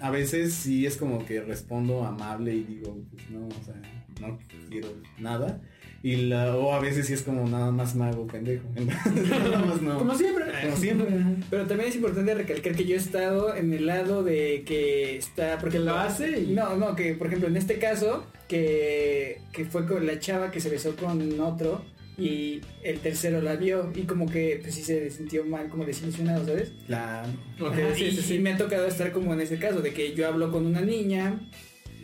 [0.00, 3.74] a veces sí es como que respondo amable y digo, pues no, o sea,
[4.20, 4.38] no
[4.68, 4.88] quiero
[5.18, 5.60] nada.
[6.02, 8.64] Y la, o a veces sí es como nada más me hago pendejo.
[8.74, 9.98] Nada más no.
[9.98, 10.46] Como siempre.
[10.62, 11.06] Como siempre.
[11.50, 15.58] Pero también es importante recalcar que yo he estado en el lado de que está,
[15.58, 19.86] porque lo hace y- No, no, que por ejemplo en este caso, que, que fue
[19.86, 21.84] con la chava que se besó con otro
[22.16, 26.44] y el tercero la vio y como que pues sí se sintió mal, como desilusionado,
[26.46, 26.72] ¿sabes?
[26.86, 27.28] Claro.
[27.60, 28.38] Ok, Ajá, sí, y, sí, sí.
[28.38, 31.40] me ha tocado estar como en ese caso, de que yo hablo con una niña,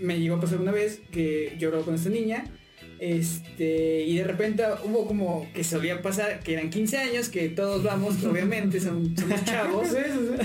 [0.01, 2.45] me llegó a pasar una vez que yo hablaba con esta niña,
[2.99, 7.83] este, y de repente hubo como que solía pasar, que eran 15 años, que todos
[7.83, 9.89] vamos, obviamente, son, somos chavos,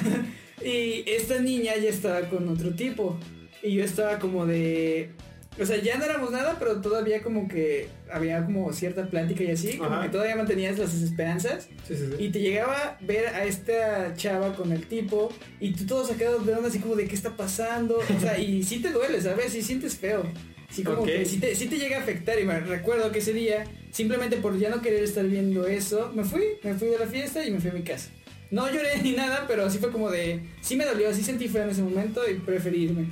[0.65, 3.17] y esta niña ya estaba con otro tipo,
[3.63, 5.11] y yo estaba como de...
[5.59, 9.51] O sea, ya no éramos nada, pero todavía como que había como cierta plática y
[9.51, 10.03] así, como Ajá.
[10.03, 11.67] que todavía mantenías las esperanzas.
[11.85, 12.23] Sí, sí, sí.
[12.23, 15.29] Y te llegaba a ver a esta chava con el tipo
[15.59, 17.97] y tú todo sacado de onda así como de qué está pasando.
[17.97, 19.51] O sea, y sí te duele, ¿sabes?
[19.51, 20.23] Sí sientes feo.
[20.71, 21.07] Sí como Ok.
[21.07, 24.37] que sí te, sí te llega a afectar y me recuerdo que ese día, simplemente
[24.37, 27.51] por ya no querer estar viendo eso, me fui, me fui de la fiesta y
[27.51, 28.09] me fui a mi casa.
[28.51, 31.63] No lloré ni nada, pero sí fue como de, sí me dolió, sí sentí feo
[31.63, 33.05] en ese momento y preferí irme.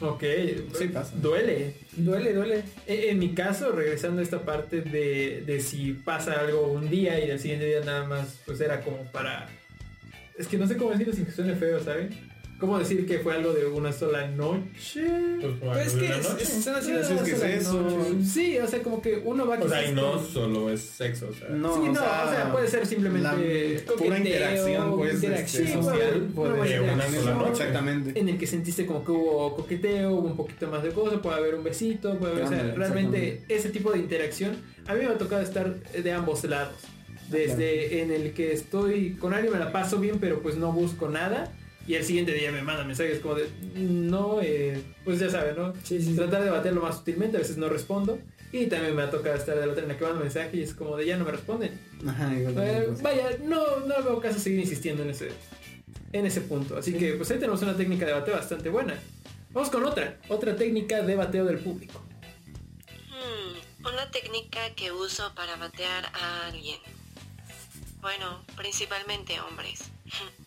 [0.00, 0.22] Ok,
[0.78, 1.12] Sí pasa.
[1.16, 1.74] duele.
[1.96, 2.62] Duele, duele.
[2.86, 7.18] E- En mi caso, regresando a esta parte de, de si pasa algo un día
[7.24, 9.48] y el siguiente día nada más, pues era como para...
[10.38, 12.10] Es que no sé cómo decirlo sin que suene feo, ¿saben?
[12.58, 15.04] ¿Cómo decir que fue algo de una sola noche?
[15.40, 16.42] Pues, Pues es que una es- noche.
[16.42, 17.80] es- son así Una las sola ¿qué es eso?
[17.82, 18.24] noche.
[18.24, 21.32] Sí, o sea, como que uno va O sea, y no solo es sexo, o
[21.32, 21.50] sea.
[21.50, 26.22] No, sí, no, o sea, puede ser simplemente pura interacción, pues, interacción, este, puede social,
[26.34, 27.50] puede buena de una sola noche.
[27.50, 28.18] Exactamente.
[28.20, 31.36] en el que sentiste como que hubo coqueteo, hubo un poquito más de cosas, puede
[31.36, 34.56] haber un besito, puede haber, o sea, realmente ese tipo de interacción,
[34.88, 36.74] a mí me ha tocado estar de ambos lados.
[37.30, 41.08] Desde en el que estoy con alguien me la paso bien, pero pues no busco
[41.08, 41.52] nada.
[41.88, 45.72] Y el siguiente día me manda mensajes como de, no, eh, pues ya saben, ¿no?
[46.14, 48.18] Tratar de baterlo más sutilmente, a veces no respondo.
[48.52, 50.62] Y también me ha tocado estar de la otra en la que manda mensaje y
[50.62, 51.80] es como de, ya no me responden.
[52.06, 52.54] Ajá, igual.
[52.58, 55.30] Eh, vaya, no, no veo caso seguir insistiendo en ese,
[56.12, 56.76] en ese punto.
[56.76, 58.94] Así que pues ahí tenemos una técnica de bateo bastante buena.
[59.52, 62.02] Vamos con otra, otra técnica de bateo del público.
[63.08, 66.80] Hmm, una técnica que uso para batear a alguien.
[68.02, 69.84] Bueno, principalmente hombres.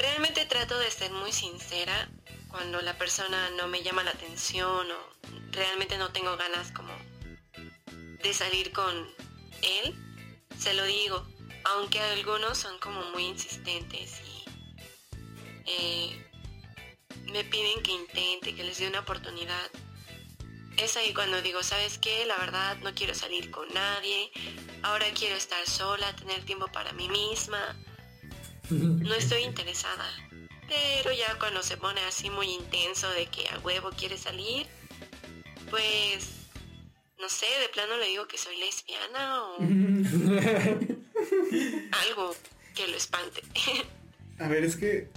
[0.00, 2.08] Realmente trato de ser muy sincera
[2.48, 6.90] cuando la persona no me llama la atención o realmente no tengo ganas como
[8.22, 8.96] de salir con
[9.60, 9.94] él.
[10.58, 11.26] Se lo digo,
[11.64, 14.44] aunque algunos son como muy insistentes y
[15.66, 16.30] eh,
[17.26, 19.70] me piden que intente, que les dé una oportunidad.
[20.78, 22.24] Es ahí cuando digo, ¿sabes qué?
[22.24, 24.32] La verdad no quiero salir con nadie.
[24.82, 27.76] Ahora quiero estar sola, tener tiempo para mí misma.
[28.70, 30.04] No estoy interesada.
[30.68, 34.66] Pero ya cuando se pone así muy intenso de que a huevo quiere salir,
[35.68, 36.28] pues
[37.18, 39.56] no sé, de plano le digo que soy lesbiana o
[42.06, 42.34] algo
[42.74, 43.42] que lo espante.
[44.38, 45.08] A ver, es que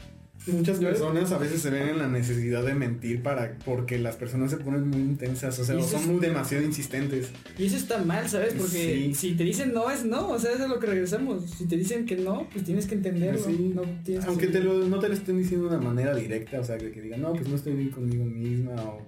[0.52, 4.52] muchas personas a veces se ven en la necesidad de mentir para porque las personas
[4.52, 7.30] se ponen muy intensas, o sea, o son es- muy demasiado insistentes.
[7.58, 8.54] Y eso está mal, ¿sabes?
[8.56, 9.16] Porque Sí.
[9.16, 11.50] si te dicen no es no, o sea, eso es lo que regresamos.
[11.50, 13.44] Si te dicen que no, pues tienes que entenderlo.
[13.46, 13.72] Sí.
[13.74, 14.68] No tienes que Aunque te seguir.
[14.70, 17.22] lo, no te lo estén diciendo de una manera directa, o sea, de que digan,
[17.22, 19.06] no, pues no estoy bien conmigo misma o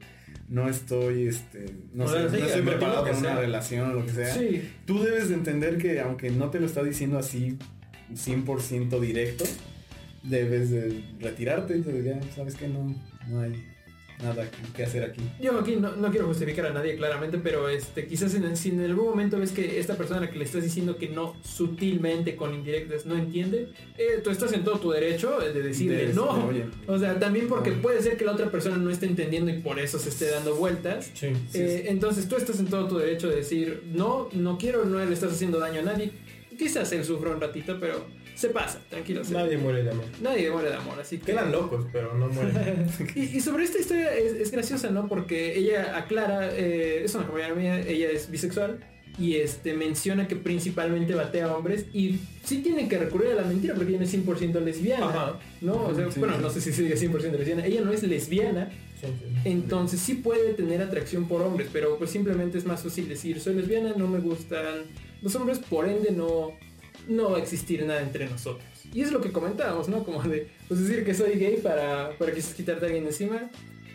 [0.47, 3.39] no estoy, este, no sé, sea, no sí, estoy preparado que para una sea.
[3.41, 4.33] relación o lo que sea.
[4.33, 7.57] Sí, Tú debes de entender que aunque no te lo está diciendo así
[8.13, 9.43] 100% directo,
[10.25, 12.95] debes de retirarte y te diría, sabes que no,
[13.29, 13.53] no hay
[14.23, 15.21] nada que hacer aquí.
[15.41, 18.81] yo aquí no, no quiero justificar a nadie claramente, pero este quizás en, si en
[18.81, 22.35] algún momento ves que esta persona a la que le estás diciendo que no sutilmente
[22.35, 26.49] con indirectas no entiende, eh, tú estás en todo tu derecho de decirle De no.
[26.87, 29.79] O sea, también porque puede ser que la otra persona no esté entendiendo y por
[29.79, 31.11] eso se esté dando vueltas.
[31.13, 31.27] Sí.
[31.53, 35.13] Eh, entonces tú estás en todo tu derecho de decir, no, no quiero, no le
[35.13, 36.11] estás haciendo daño a nadie.
[36.57, 38.05] Quizás él sufra un ratito, pero
[38.35, 39.21] se pasa, tranquilo.
[39.31, 40.05] Nadie muere de amor.
[40.21, 41.27] nadie muere de amor, así que...
[41.31, 42.85] Quedan locos, pero no mueren.
[43.15, 45.07] Y, y sobre esta historia es, es graciosa, ¿no?
[45.07, 48.79] Porque ella aclara, eh, es una compañera mía, ella es bisexual
[49.17, 53.43] y este menciona que principalmente batea a hombres y sí tiene que recurrir a la
[53.43, 55.39] mentira porque ella no es 100% lesbiana, Ajá.
[55.61, 55.85] ¿no?
[55.85, 56.19] O sea, Sí.
[56.19, 59.07] bueno, no sé si sigue 100% lesbiana, ella no es lesbiana, sí.
[59.45, 63.53] entonces sí puede tener atracción por hombres, pero pues simplemente es más fácil decir, soy
[63.55, 64.83] lesbiana, no me gustan
[65.21, 66.51] los hombres, por ende no,
[67.07, 68.65] no va a existir nada entre nosotros.
[68.93, 70.03] Y es lo que comentábamos, ¿no?
[70.03, 73.49] Como de pues decir que soy gay para, para quizás quitarte a alguien encima.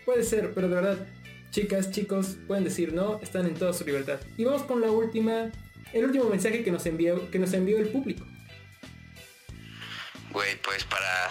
[0.05, 1.07] Puede ser, pero de verdad,
[1.51, 4.19] chicas, chicos, pueden decir no, están en toda su libertad.
[4.37, 5.51] Y vamos con la última,
[5.93, 8.25] el último mensaje que nos envió, que nos envió el público.
[10.31, 11.29] Güey, pues para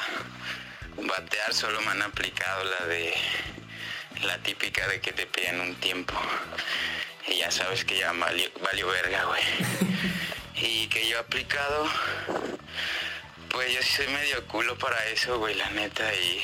[0.97, 3.15] batear solo me han aplicado la de
[4.25, 6.15] la típica de que te piden un tiempo.
[7.29, 9.43] Y ya sabes que ya valió, valió verga, güey.
[10.63, 11.89] Y que yo he aplicado,
[13.51, 16.15] pues yo sí soy medio culo para eso, güey, la neta.
[16.15, 16.43] Y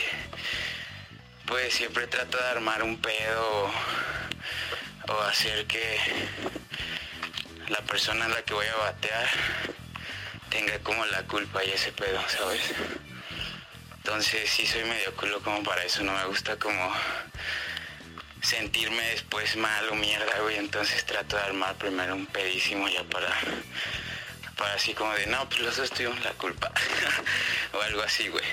[1.47, 3.71] pues siempre trato de armar un pedo
[5.09, 5.99] o hacer que
[7.69, 9.29] la persona a la que voy a batear
[10.51, 12.63] tenga como la culpa y ese pedo, ¿sabes?
[13.99, 16.93] Entonces sí soy medio culo como para eso, no me gusta como
[18.41, 23.29] sentirme después mal o mierda, güey, entonces trato de armar primero un pedísimo ya para
[24.57, 26.73] para así como de, no, pues los dos tuvimos la culpa
[27.75, 28.45] o algo así, güey.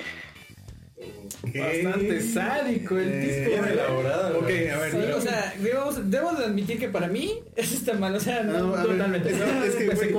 [1.44, 3.50] Bastante sádico el Eh, tipo.
[3.62, 4.38] Bien elaborada.
[4.38, 4.92] Ok, a ver.
[4.92, 8.44] Sí, o sea, debemos, debo de admitir que para mí eso está mal, o sea,
[8.44, 9.32] no, No, a ver, Totalmente.
[9.32, 10.14] no, es que, güey.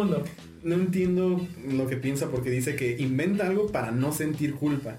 [0.63, 4.97] No entiendo lo que piensa porque dice que inventa algo para no sentir culpa.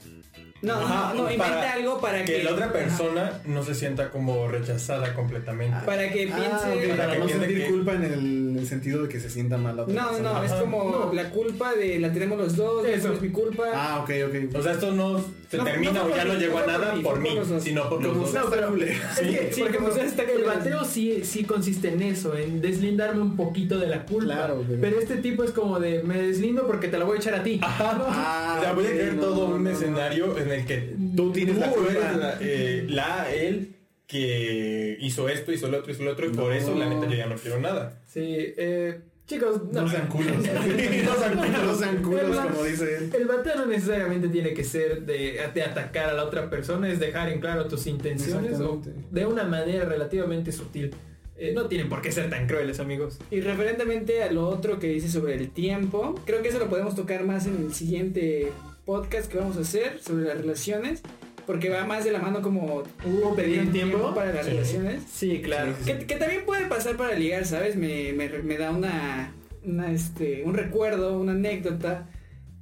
[0.61, 2.73] No, Ajá, no, no, inventa algo para que, que la otra Ajá.
[2.73, 5.75] persona no se sienta como rechazada completamente.
[5.85, 6.41] Para que piense.
[6.51, 9.09] Ah, ok, Para para que no piense sentir que- culpa en el, el sentido de
[9.09, 10.33] que se sienta mal la otra No, persona.
[10.33, 10.61] no, es Ajá.
[10.61, 11.13] como No.
[11.13, 12.95] la culpa de la tenemos los dos, Eso.
[12.95, 13.63] eso es mi culpa.
[13.75, 14.55] Ah, ok, ok.
[14.55, 15.19] O sea, esto no
[15.51, 17.29] se No, termina no o ya no llegó a nada mí, por mí,
[17.59, 18.33] sino por los dos.
[18.33, 21.89] No, pero es que, Sí, por ejemplo, como sea, está el bateo sí, sí consiste
[21.89, 24.33] en eso, en deslindarme un poquito de la culpa.
[24.33, 24.81] Claro, pero...
[24.81, 27.43] pero- este tipo es como de me deslindo porque te la voy a echar a
[27.43, 27.59] ti.
[28.17, 31.69] Ah, o sea, voy a no, todo un escenario en el que Tú tienes la
[31.71, 32.37] culpa.
[32.41, 33.71] eh, la, él,
[34.07, 36.51] que hizo esto, hizo lo otro, hizo lo otro, y por No.
[36.53, 37.99] eso la neta yo ya no quiero nada.
[38.07, 40.37] Sí, eh, chicos, No sean culos.
[40.37, 41.63] no sean culos.
[41.63, 43.11] No sean culos, como dice él.
[43.17, 46.99] El bateo no necesariamente tiene que ser de, de atacar a la otra persona, es
[46.99, 48.81] dejar en claro tus intenciones o
[49.11, 50.91] de una manera relativamente sutil.
[51.37, 53.17] Eh, no tienen por qué ser tan crueles, amigos.
[53.29, 56.95] Y referentemente a lo otro que dice sobre el tiempo, creo que eso lo podemos
[56.95, 58.53] tocar más en el siguiente
[58.85, 61.01] podcast que vamos a hacer sobre las relaciones,
[61.45, 64.13] porque va más de la mano como ¿Hubo pedir un tiempo?
[64.15, 64.51] para las Sí.
[64.51, 65.03] relaciones.
[65.11, 65.73] Sí, claro.
[65.85, 67.75] Que, que también puede pasar para ligar, ¿sabes?
[67.75, 69.33] Me, me, me da una,
[69.63, 72.09] una, este, un recuerdo, una anécdota,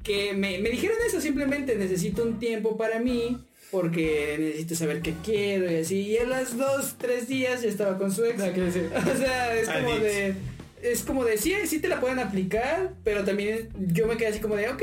[0.03, 3.37] que me, me dijeron eso, simplemente necesito un tiempo para mí,
[3.71, 6.01] porque necesito saber qué quiero y así.
[6.01, 8.39] Y a las dos, tres días ya estaba con su ex.
[8.43, 10.35] O sea, es como de...
[10.83, 14.39] Es como de, sí, sí te la pueden aplicar, pero también yo me quedé así
[14.39, 14.81] como de, ok,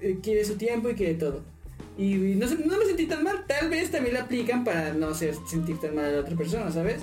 [0.00, 1.42] eh, quiere su tiempo y quiere todo.
[1.98, 5.34] Y no, no me sentí tan mal, tal vez también la aplican para no hacer
[5.48, 7.00] sentir tan mal a la otra persona, ¿sabes?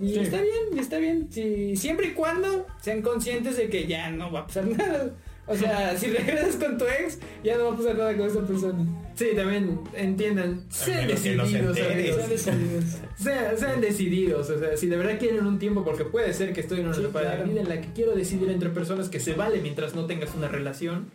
[0.00, 0.20] Y Sí.
[0.20, 1.28] está bien, está bien.
[1.30, 5.10] Sí, siempre y cuando sean conscientes de que ya no va a pasar nada.
[5.50, 8.40] O sea, si regresas con tu ex, ya no va a pasar nada con esa
[8.42, 8.86] persona.
[9.16, 11.76] Sí, también entiendan, sean decididos, amigos.
[11.76, 12.84] Sean decididos.
[13.18, 16.60] Sean, sean decididos, o sea, si de verdad quieren un tiempo, porque puede ser que
[16.60, 19.20] estoy en una Sí, etapa de vida en la que quiero decidir entre personas que
[19.20, 21.10] se vale mientras no tengas una relación.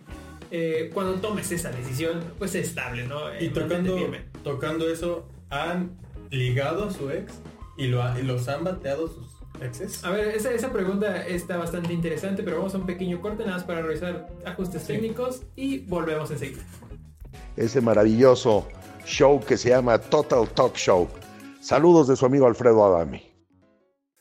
[0.52, 3.32] eh, cuando tomes esa decisión, pues sé estable, ¿no?
[3.32, 3.98] Eh, Y mantente tocando,
[4.44, 5.98] tocando eso, ¿han
[6.30, 7.34] ligado a su ex
[7.78, 9.35] y, lo ha- y los han bateado sus
[10.04, 13.58] A ver, esa, esa pregunta está bastante interesante, pero vamos a un pequeño corte nada
[13.58, 16.64] más para revisar ajustes técnicos y volvemos enseguida.
[17.56, 18.68] ese maravilloso
[19.06, 21.08] show que se llama Total Talk Show.
[21.62, 23.24] Saludos de su amigo Alfredo Adami.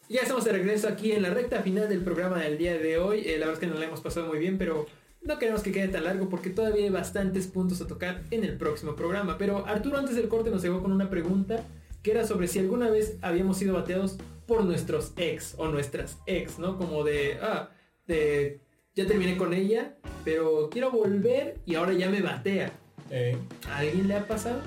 [0.09, 3.21] Ya estamos de regreso aquí en la recta final del programa del día de hoy.
[3.27, 4.87] Eh, la verdad es que nos la hemos pasado muy bien, pero
[5.23, 8.57] no queremos que quede tan largo porque todavía hay bastantes puntos a tocar en el
[8.59, 9.39] próximo programa.
[9.39, 11.65] Pero Arturo antes del corte nos llegó con una pregunta
[12.03, 16.59] que era sobre si alguna vez habíamos sido bateados por nuestros ex o nuestras ex,
[16.59, 16.77] ¿no?
[16.79, 17.71] Como de, ah,
[18.07, 18.61] de,
[18.95, 22.73] ya terminé con ella, pero quiero volver y ahora ya me batea.
[23.11, 23.37] Eh,
[23.69, 24.61] ¿A alguien le ha pasado?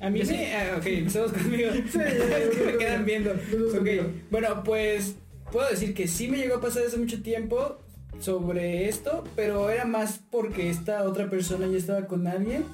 [0.00, 0.32] A mí sí.
[0.32, 0.56] me...
[0.56, 1.70] ah, ok, empezamos conmigo.
[1.92, 3.32] Sí, es que me quedan viendo.
[3.32, 3.88] Ok,
[4.30, 5.16] bueno, pues
[5.52, 7.78] puedo decir que sí me llegó a pasar hace mucho tiempo
[8.18, 12.64] sobre esto, pero era más porque esta otra persona ya estaba con alguien.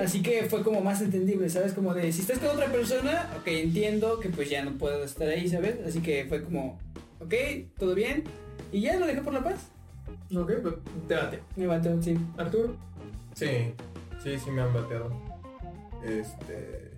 [0.00, 1.72] Así que fue como más entendible, ¿sabes?
[1.72, 5.28] Como de, si estás con otra persona, ok, entiendo que pues ya no puedo estar
[5.28, 5.76] ahí, ¿sabes?
[5.86, 6.78] Así que fue como,
[7.20, 7.34] ok,
[7.78, 8.24] todo bien.
[8.72, 9.68] Y ya lo dejé por la paz.
[10.36, 10.74] Ok, pues
[11.08, 11.40] te bate.
[11.56, 12.16] Me bateo, sí.
[12.36, 12.76] Arturo.
[13.34, 13.72] sí,
[14.22, 15.10] sí, sí me han bateado.
[16.04, 16.90] Este.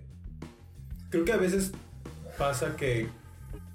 [1.09, 1.71] Creo que a veces
[2.37, 3.07] pasa que,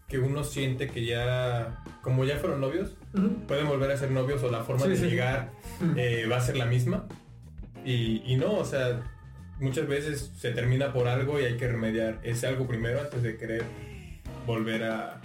[0.08, 2.96] que uno siente que ya, como ya fueron novios,
[3.46, 5.06] pueden volver a ser novios o la forma Sí, de sí.
[5.06, 5.50] llegar
[5.96, 7.06] eh, va a ser la misma.
[7.88, 9.00] Y, y no, o sea,
[9.60, 13.38] muchas veces se termina por algo y hay que remediar ese algo primero antes de
[13.38, 13.64] querer
[14.46, 15.22] volver a,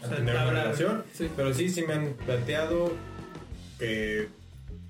[0.00, 1.04] tener una relación.
[1.12, 1.30] sí.
[1.36, 2.94] Pero sí, sí me han planteado
[3.78, 4.28] que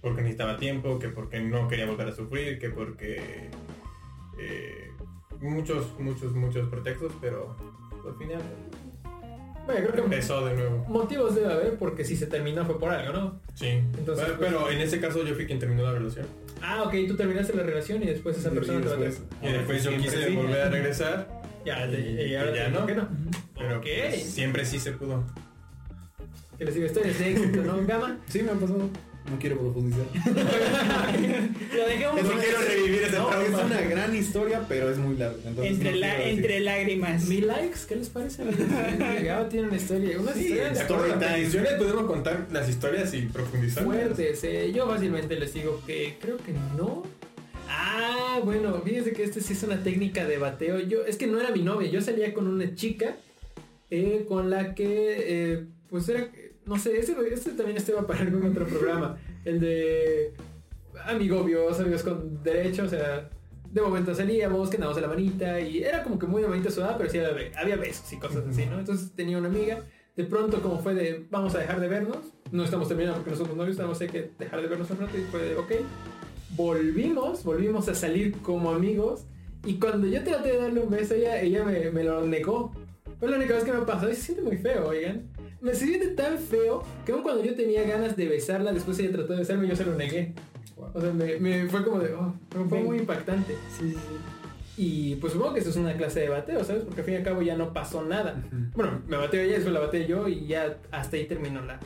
[0.01, 3.51] porque necesitaba tiempo, que porque no quería volver a sufrir, que porque
[4.39, 4.93] eh,
[5.41, 7.57] muchos, muchos, muchos pretextos, pero
[8.07, 8.43] al final
[9.67, 10.85] Bueno, creo que empezó de nuevo.
[10.89, 13.41] motivos debe haber porque si se terminó fue por algo, ¿no?
[13.55, 13.67] Sí.
[13.69, 16.27] Entonces, pero, pues- pero en ese caso yo fui quien terminó la relación.
[16.61, 19.49] Ah, ok, tú terminaste la relación y después esa Y persona te después- bateó.
[19.49, 20.35] Y después yo quise sí.
[20.37, 21.43] volver a regresar.
[21.65, 22.79] Ya, y, ahora y ya no.
[22.79, 23.09] ¿por qué no?
[23.57, 23.87] Pero Ok.
[24.09, 25.23] pues, siempre sí se pudo.
[26.59, 27.87] Que les digo, historias de éxito, ¿no?
[27.87, 28.19] Gama.
[28.29, 28.89] Sí, me han pasado.
[29.31, 30.05] No quiero profundizar.
[31.77, 35.39] Lo dejamos No quiero revivir ese No, es una gran historia, pero es muy larga.
[35.47, 37.25] entonces entre, no la, entre lágrimas.
[37.29, 37.81] ¿Mi likes?
[37.89, 38.43] ¿Qué les parece?
[39.23, 42.69] Gama tiene una historia, unas Sí, historias de acuerdo a las Story podemos contar las
[42.69, 43.85] historias y profundizar.
[43.85, 44.45] fuertes.
[44.45, 44.73] eh.
[44.75, 47.03] Yo fácilmente les digo que creo que no.
[47.69, 50.81] Ah, bueno, fíjense que este sí es una técnica de bateo.
[50.81, 53.17] Yo, es que no era mi novia, yo salía con una chica
[53.91, 54.85] eh, con la que,
[55.55, 56.29] eh, pues era,
[56.67, 59.17] no sé, este, este también estaba para algún otro programa.
[59.45, 60.35] El de
[61.05, 63.29] amigobios, amigos con derecho, o sea,
[63.71, 66.71] de momento salíamos, que andábamos a la manita y era como que muy de manita
[66.71, 68.79] sudada, pero sí había, había besos y cosas así, ¿no?
[68.79, 69.81] Entonces tenía una amiga,
[70.15, 72.19] de pronto como fue de, vamos a dejar de vernos,
[72.51, 75.23] no estamos terminando porque no somos novios, tenemos que dejar de vernos un rato y
[75.23, 75.73] fue de, ok,
[76.51, 79.25] volvimos, volvimos a salir como amigos.
[79.65, 82.73] Y cuando yo traté de darle un beso, ella, ella me, me lo negó.
[83.19, 85.29] Fue la única vez que me pasó y se siente muy feo, oigan.
[85.63, 89.33] Me siente tan feo que aun cuando yo tenía ganas de besarla, después ella trató
[89.35, 90.35] de besarme y yo se lo negué.
[90.95, 92.35] O sea, me, me fue como de, oh,
[92.69, 93.55] fue muy impactante.
[93.79, 93.97] Sí, sí,
[94.77, 96.83] Y pues supongo que esto es una clase de bateo, ¿sabes?
[96.83, 98.43] Porque al fin y al cabo ya no pasó nada.
[98.75, 101.79] Bueno, me bateó ella, después la bateé yo y ya hasta ahí terminó la,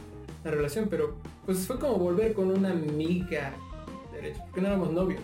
[0.45, 0.87] la relación.
[0.89, 3.53] Pero pues fue como volver con una amiga
[4.15, 5.21] derecho, porque no éramos novios.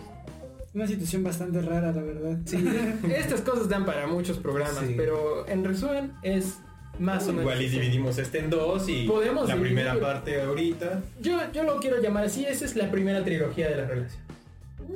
[0.75, 2.37] Una situación bastante rara, la verdad.
[2.45, 2.63] Sí,
[3.15, 4.93] estas cosas dan para muchos programas, Sí.
[4.95, 6.59] pero en resumen es
[6.99, 7.41] más o menos.
[7.43, 9.75] Igual y dividimos este en dos y Podemos la dividir.
[9.75, 11.01] primera parte ahorita.
[11.21, 14.23] Yo, yo lo quiero llamar así, esa es la primera trilogía de la relación.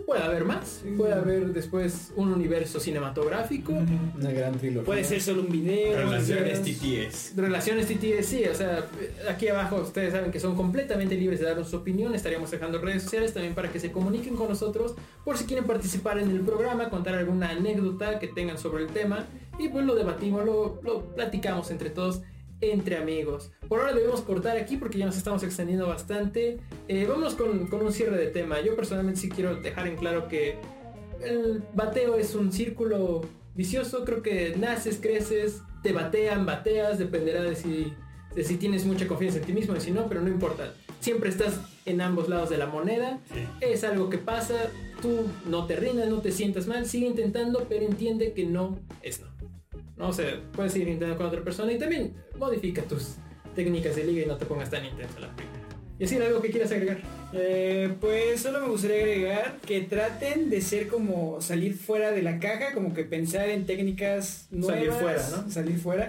[0.05, 4.85] Puede haber más, puede haber después un universo cinematográfico, Una gran trilogía.
[4.85, 5.97] Puede ser solo un video.
[5.97, 6.61] Relaciones.
[6.61, 7.33] TTS.
[7.37, 8.85] relaciones TTS, sí, o sea,
[9.29, 13.03] aquí abajo ustedes saben que son completamente libres de darnos su opinión, estaríamos dejando redes
[13.03, 14.93] sociales también para que se comuniquen con nosotros
[15.23, 19.25] por si quieren participar en el programa, contar alguna anécdota que tengan sobre el tema
[19.59, 22.21] y pues lo debatimos, lo, lo platicamos entre todos
[22.61, 23.51] entre amigos.
[23.67, 26.59] Por ahora debemos cortar aquí porque ya nos estamos extendiendo bastante.
[26.87, 28.61] Eh, vámonos con, con un cierre de tema.
[28.61, 30.57] Yo personalmente sí quiero dejar en claro que
[31.23, 33.21] el bateo es un círculo
[33.55, 34.05] vicioso.
[34.05, 37.93] Creo que naces, creces, te batean, bateas, dependerá de si,
[38.35, 40.73] de si tienes mucha confianza en ti mismo y si no, pero no importa.
[40.99, 43.19] Siempre estás en ambos lados de la moneda.
[43.61, 44.55] Es algo que pasa.
[45.01, 49.21] Tú no te rindas, no te sientas mal, sigue intentando, pero entiende que no es
[49.21, 49.36] no.
[49.97, 53.15] No sé, puedes seguir intentando con otra persona y también modifica tus
[53.55, 55.56] técnicas de liga y no te pongas tan intenso la primera.
[55.99, 56.99] Y así algo que quieras agregar.
[57.33, 62.39] Eh, pues solo me gustaría agregar que traten de ser como salir fuera de la
[62.39, 64.77] caja, como que pensar en técnicas nuevas.
[64.77, 65.51] Salir fuera, ¿no?
[65.51, 66.07] Salir fuera.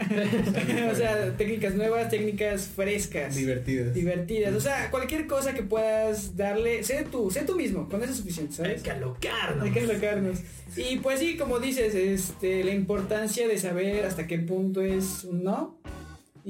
[0.93, 3.35] o sea, técnicas nuevas, técnicas frescas.
[3.35, 3.94] Divertidas.
[3.94, 4.55] Divertidas.
[4.55, 8.19] O sea, cualquier cosa que puedas darle, sé tú, sé tú mismo, con eso es
[8.19, 8.82] suficiente, Hay ¿sabes?
[8.82, 9.65] que alocarnos.
[9.65, 10.39] Hay que alocarnos.
[10.77, 15.43] Y pues sí, como dices, este, la importancia de saber hasta qué punto es un
[15.43, 15.78] no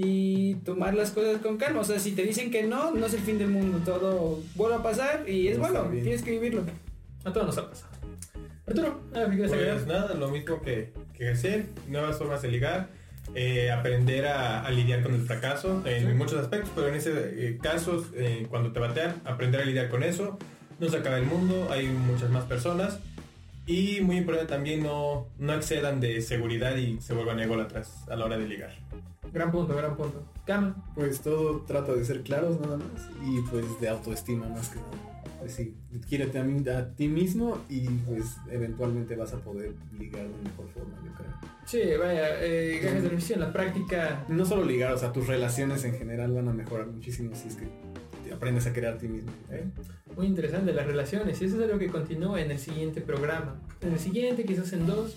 [0.01, 1.81] y tomar las cosas con calma.
[1.81, 3.81] O sea, si te dicen que no, no es el fin del mundo.
[3.85, 6.05] Todo vuelve a pasar y es bueno, bien.
[6.05, 6.63] tienes que vivirlo.
[7.25, 7.91] A todos nos ha pasado.
[8.65, 9.01] Arturo.
[9.13, 12.91] Pues nada, lo mismo que, que hacer, nuevas formas de ligar,
[13.35, 17.59] eh, aprender a, a lidiar con el fracaso en muchos aspectos, pero en ese eh,
[17.61, 20.39] caso, eh, cuando te batean, aprender a lidiar con eso,
[20.79, 23.01] no se acaba el mundo, hay muchas más personas
[23.67, 28.27] y muy importante también no, no excedan de seguridad y se vuelvan ególatras a la
[28.27, 28.88] hora de ligar.
[29.33, 30.23] Gran punto, gran punto.
[30.47, 30.77] Cama.
[30.95, 35.19] Pues todo trata de ser claros nada más y pues de autoestima más que nada.
[35.39, 35.77] Pues sí,
[36.09, 36.39] quiérete
[36.71, 41.33] a, ti mismo y pues eventualmente vas a poder ligar de mejor forma, yo creo.
[41.65, 44.25] Sí, vaya, eh, de revisión, la práctica.
[44.29, 47.55] No solo ligar, o sea, tus relaciones en general van a mejorar muchísimo si es
[47.55, 47.69] que
[48.33, 49.31] aprendes a querer a ti mismo.
[49.51, 49.65] ¿eh?
[50.17, 53.61] Muy interesante las relaciones y eso es algo que continúa en el siguiente programa.
[53.81, 55.17] En el siguiente, quizás en dos.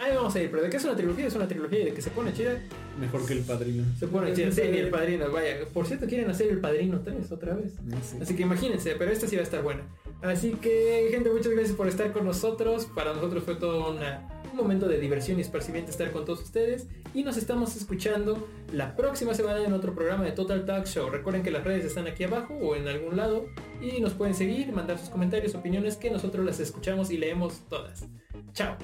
[0.00, 1.92] Ahí vamos a ir, pero de qué es una trilogía, es una trilogía y de
[1.92, 2.58] que se pone chida,
[2.98, 3.84] Mejor que el padrino.
[3.98, 4.50] se pone chida.
[4.50, 5.58] Sí, ni el padrino, vaya.
[5.72, 7.74] Por cierto, quieren hacer el padrino 3 otra vez.
[8.02, 8.18] Sé.
[8.22, 9.82] Así que imagínense, pero esta sí va a estar buena.
[10.22, 12.86] Así que, gente, muchas gracias por estar con nosotros.
[12.94, 16.88] Para nosotros fue todo un momento de diversión y esparcimiento estar con todos ustedes.
[17.14, 21.08] Y nos estamos escuchando la próxima semana en otro programa de Total Talk Show.
[21.08, 23.46] Recuerden que las redes están aquí abajo o en algún lado.
[23.80, 28.06] Y nos pueden seguir, mandar sus comentarios, opiniones, que nosotros las escuchamos y leemos todas.
[28.52, 28.76] Chao.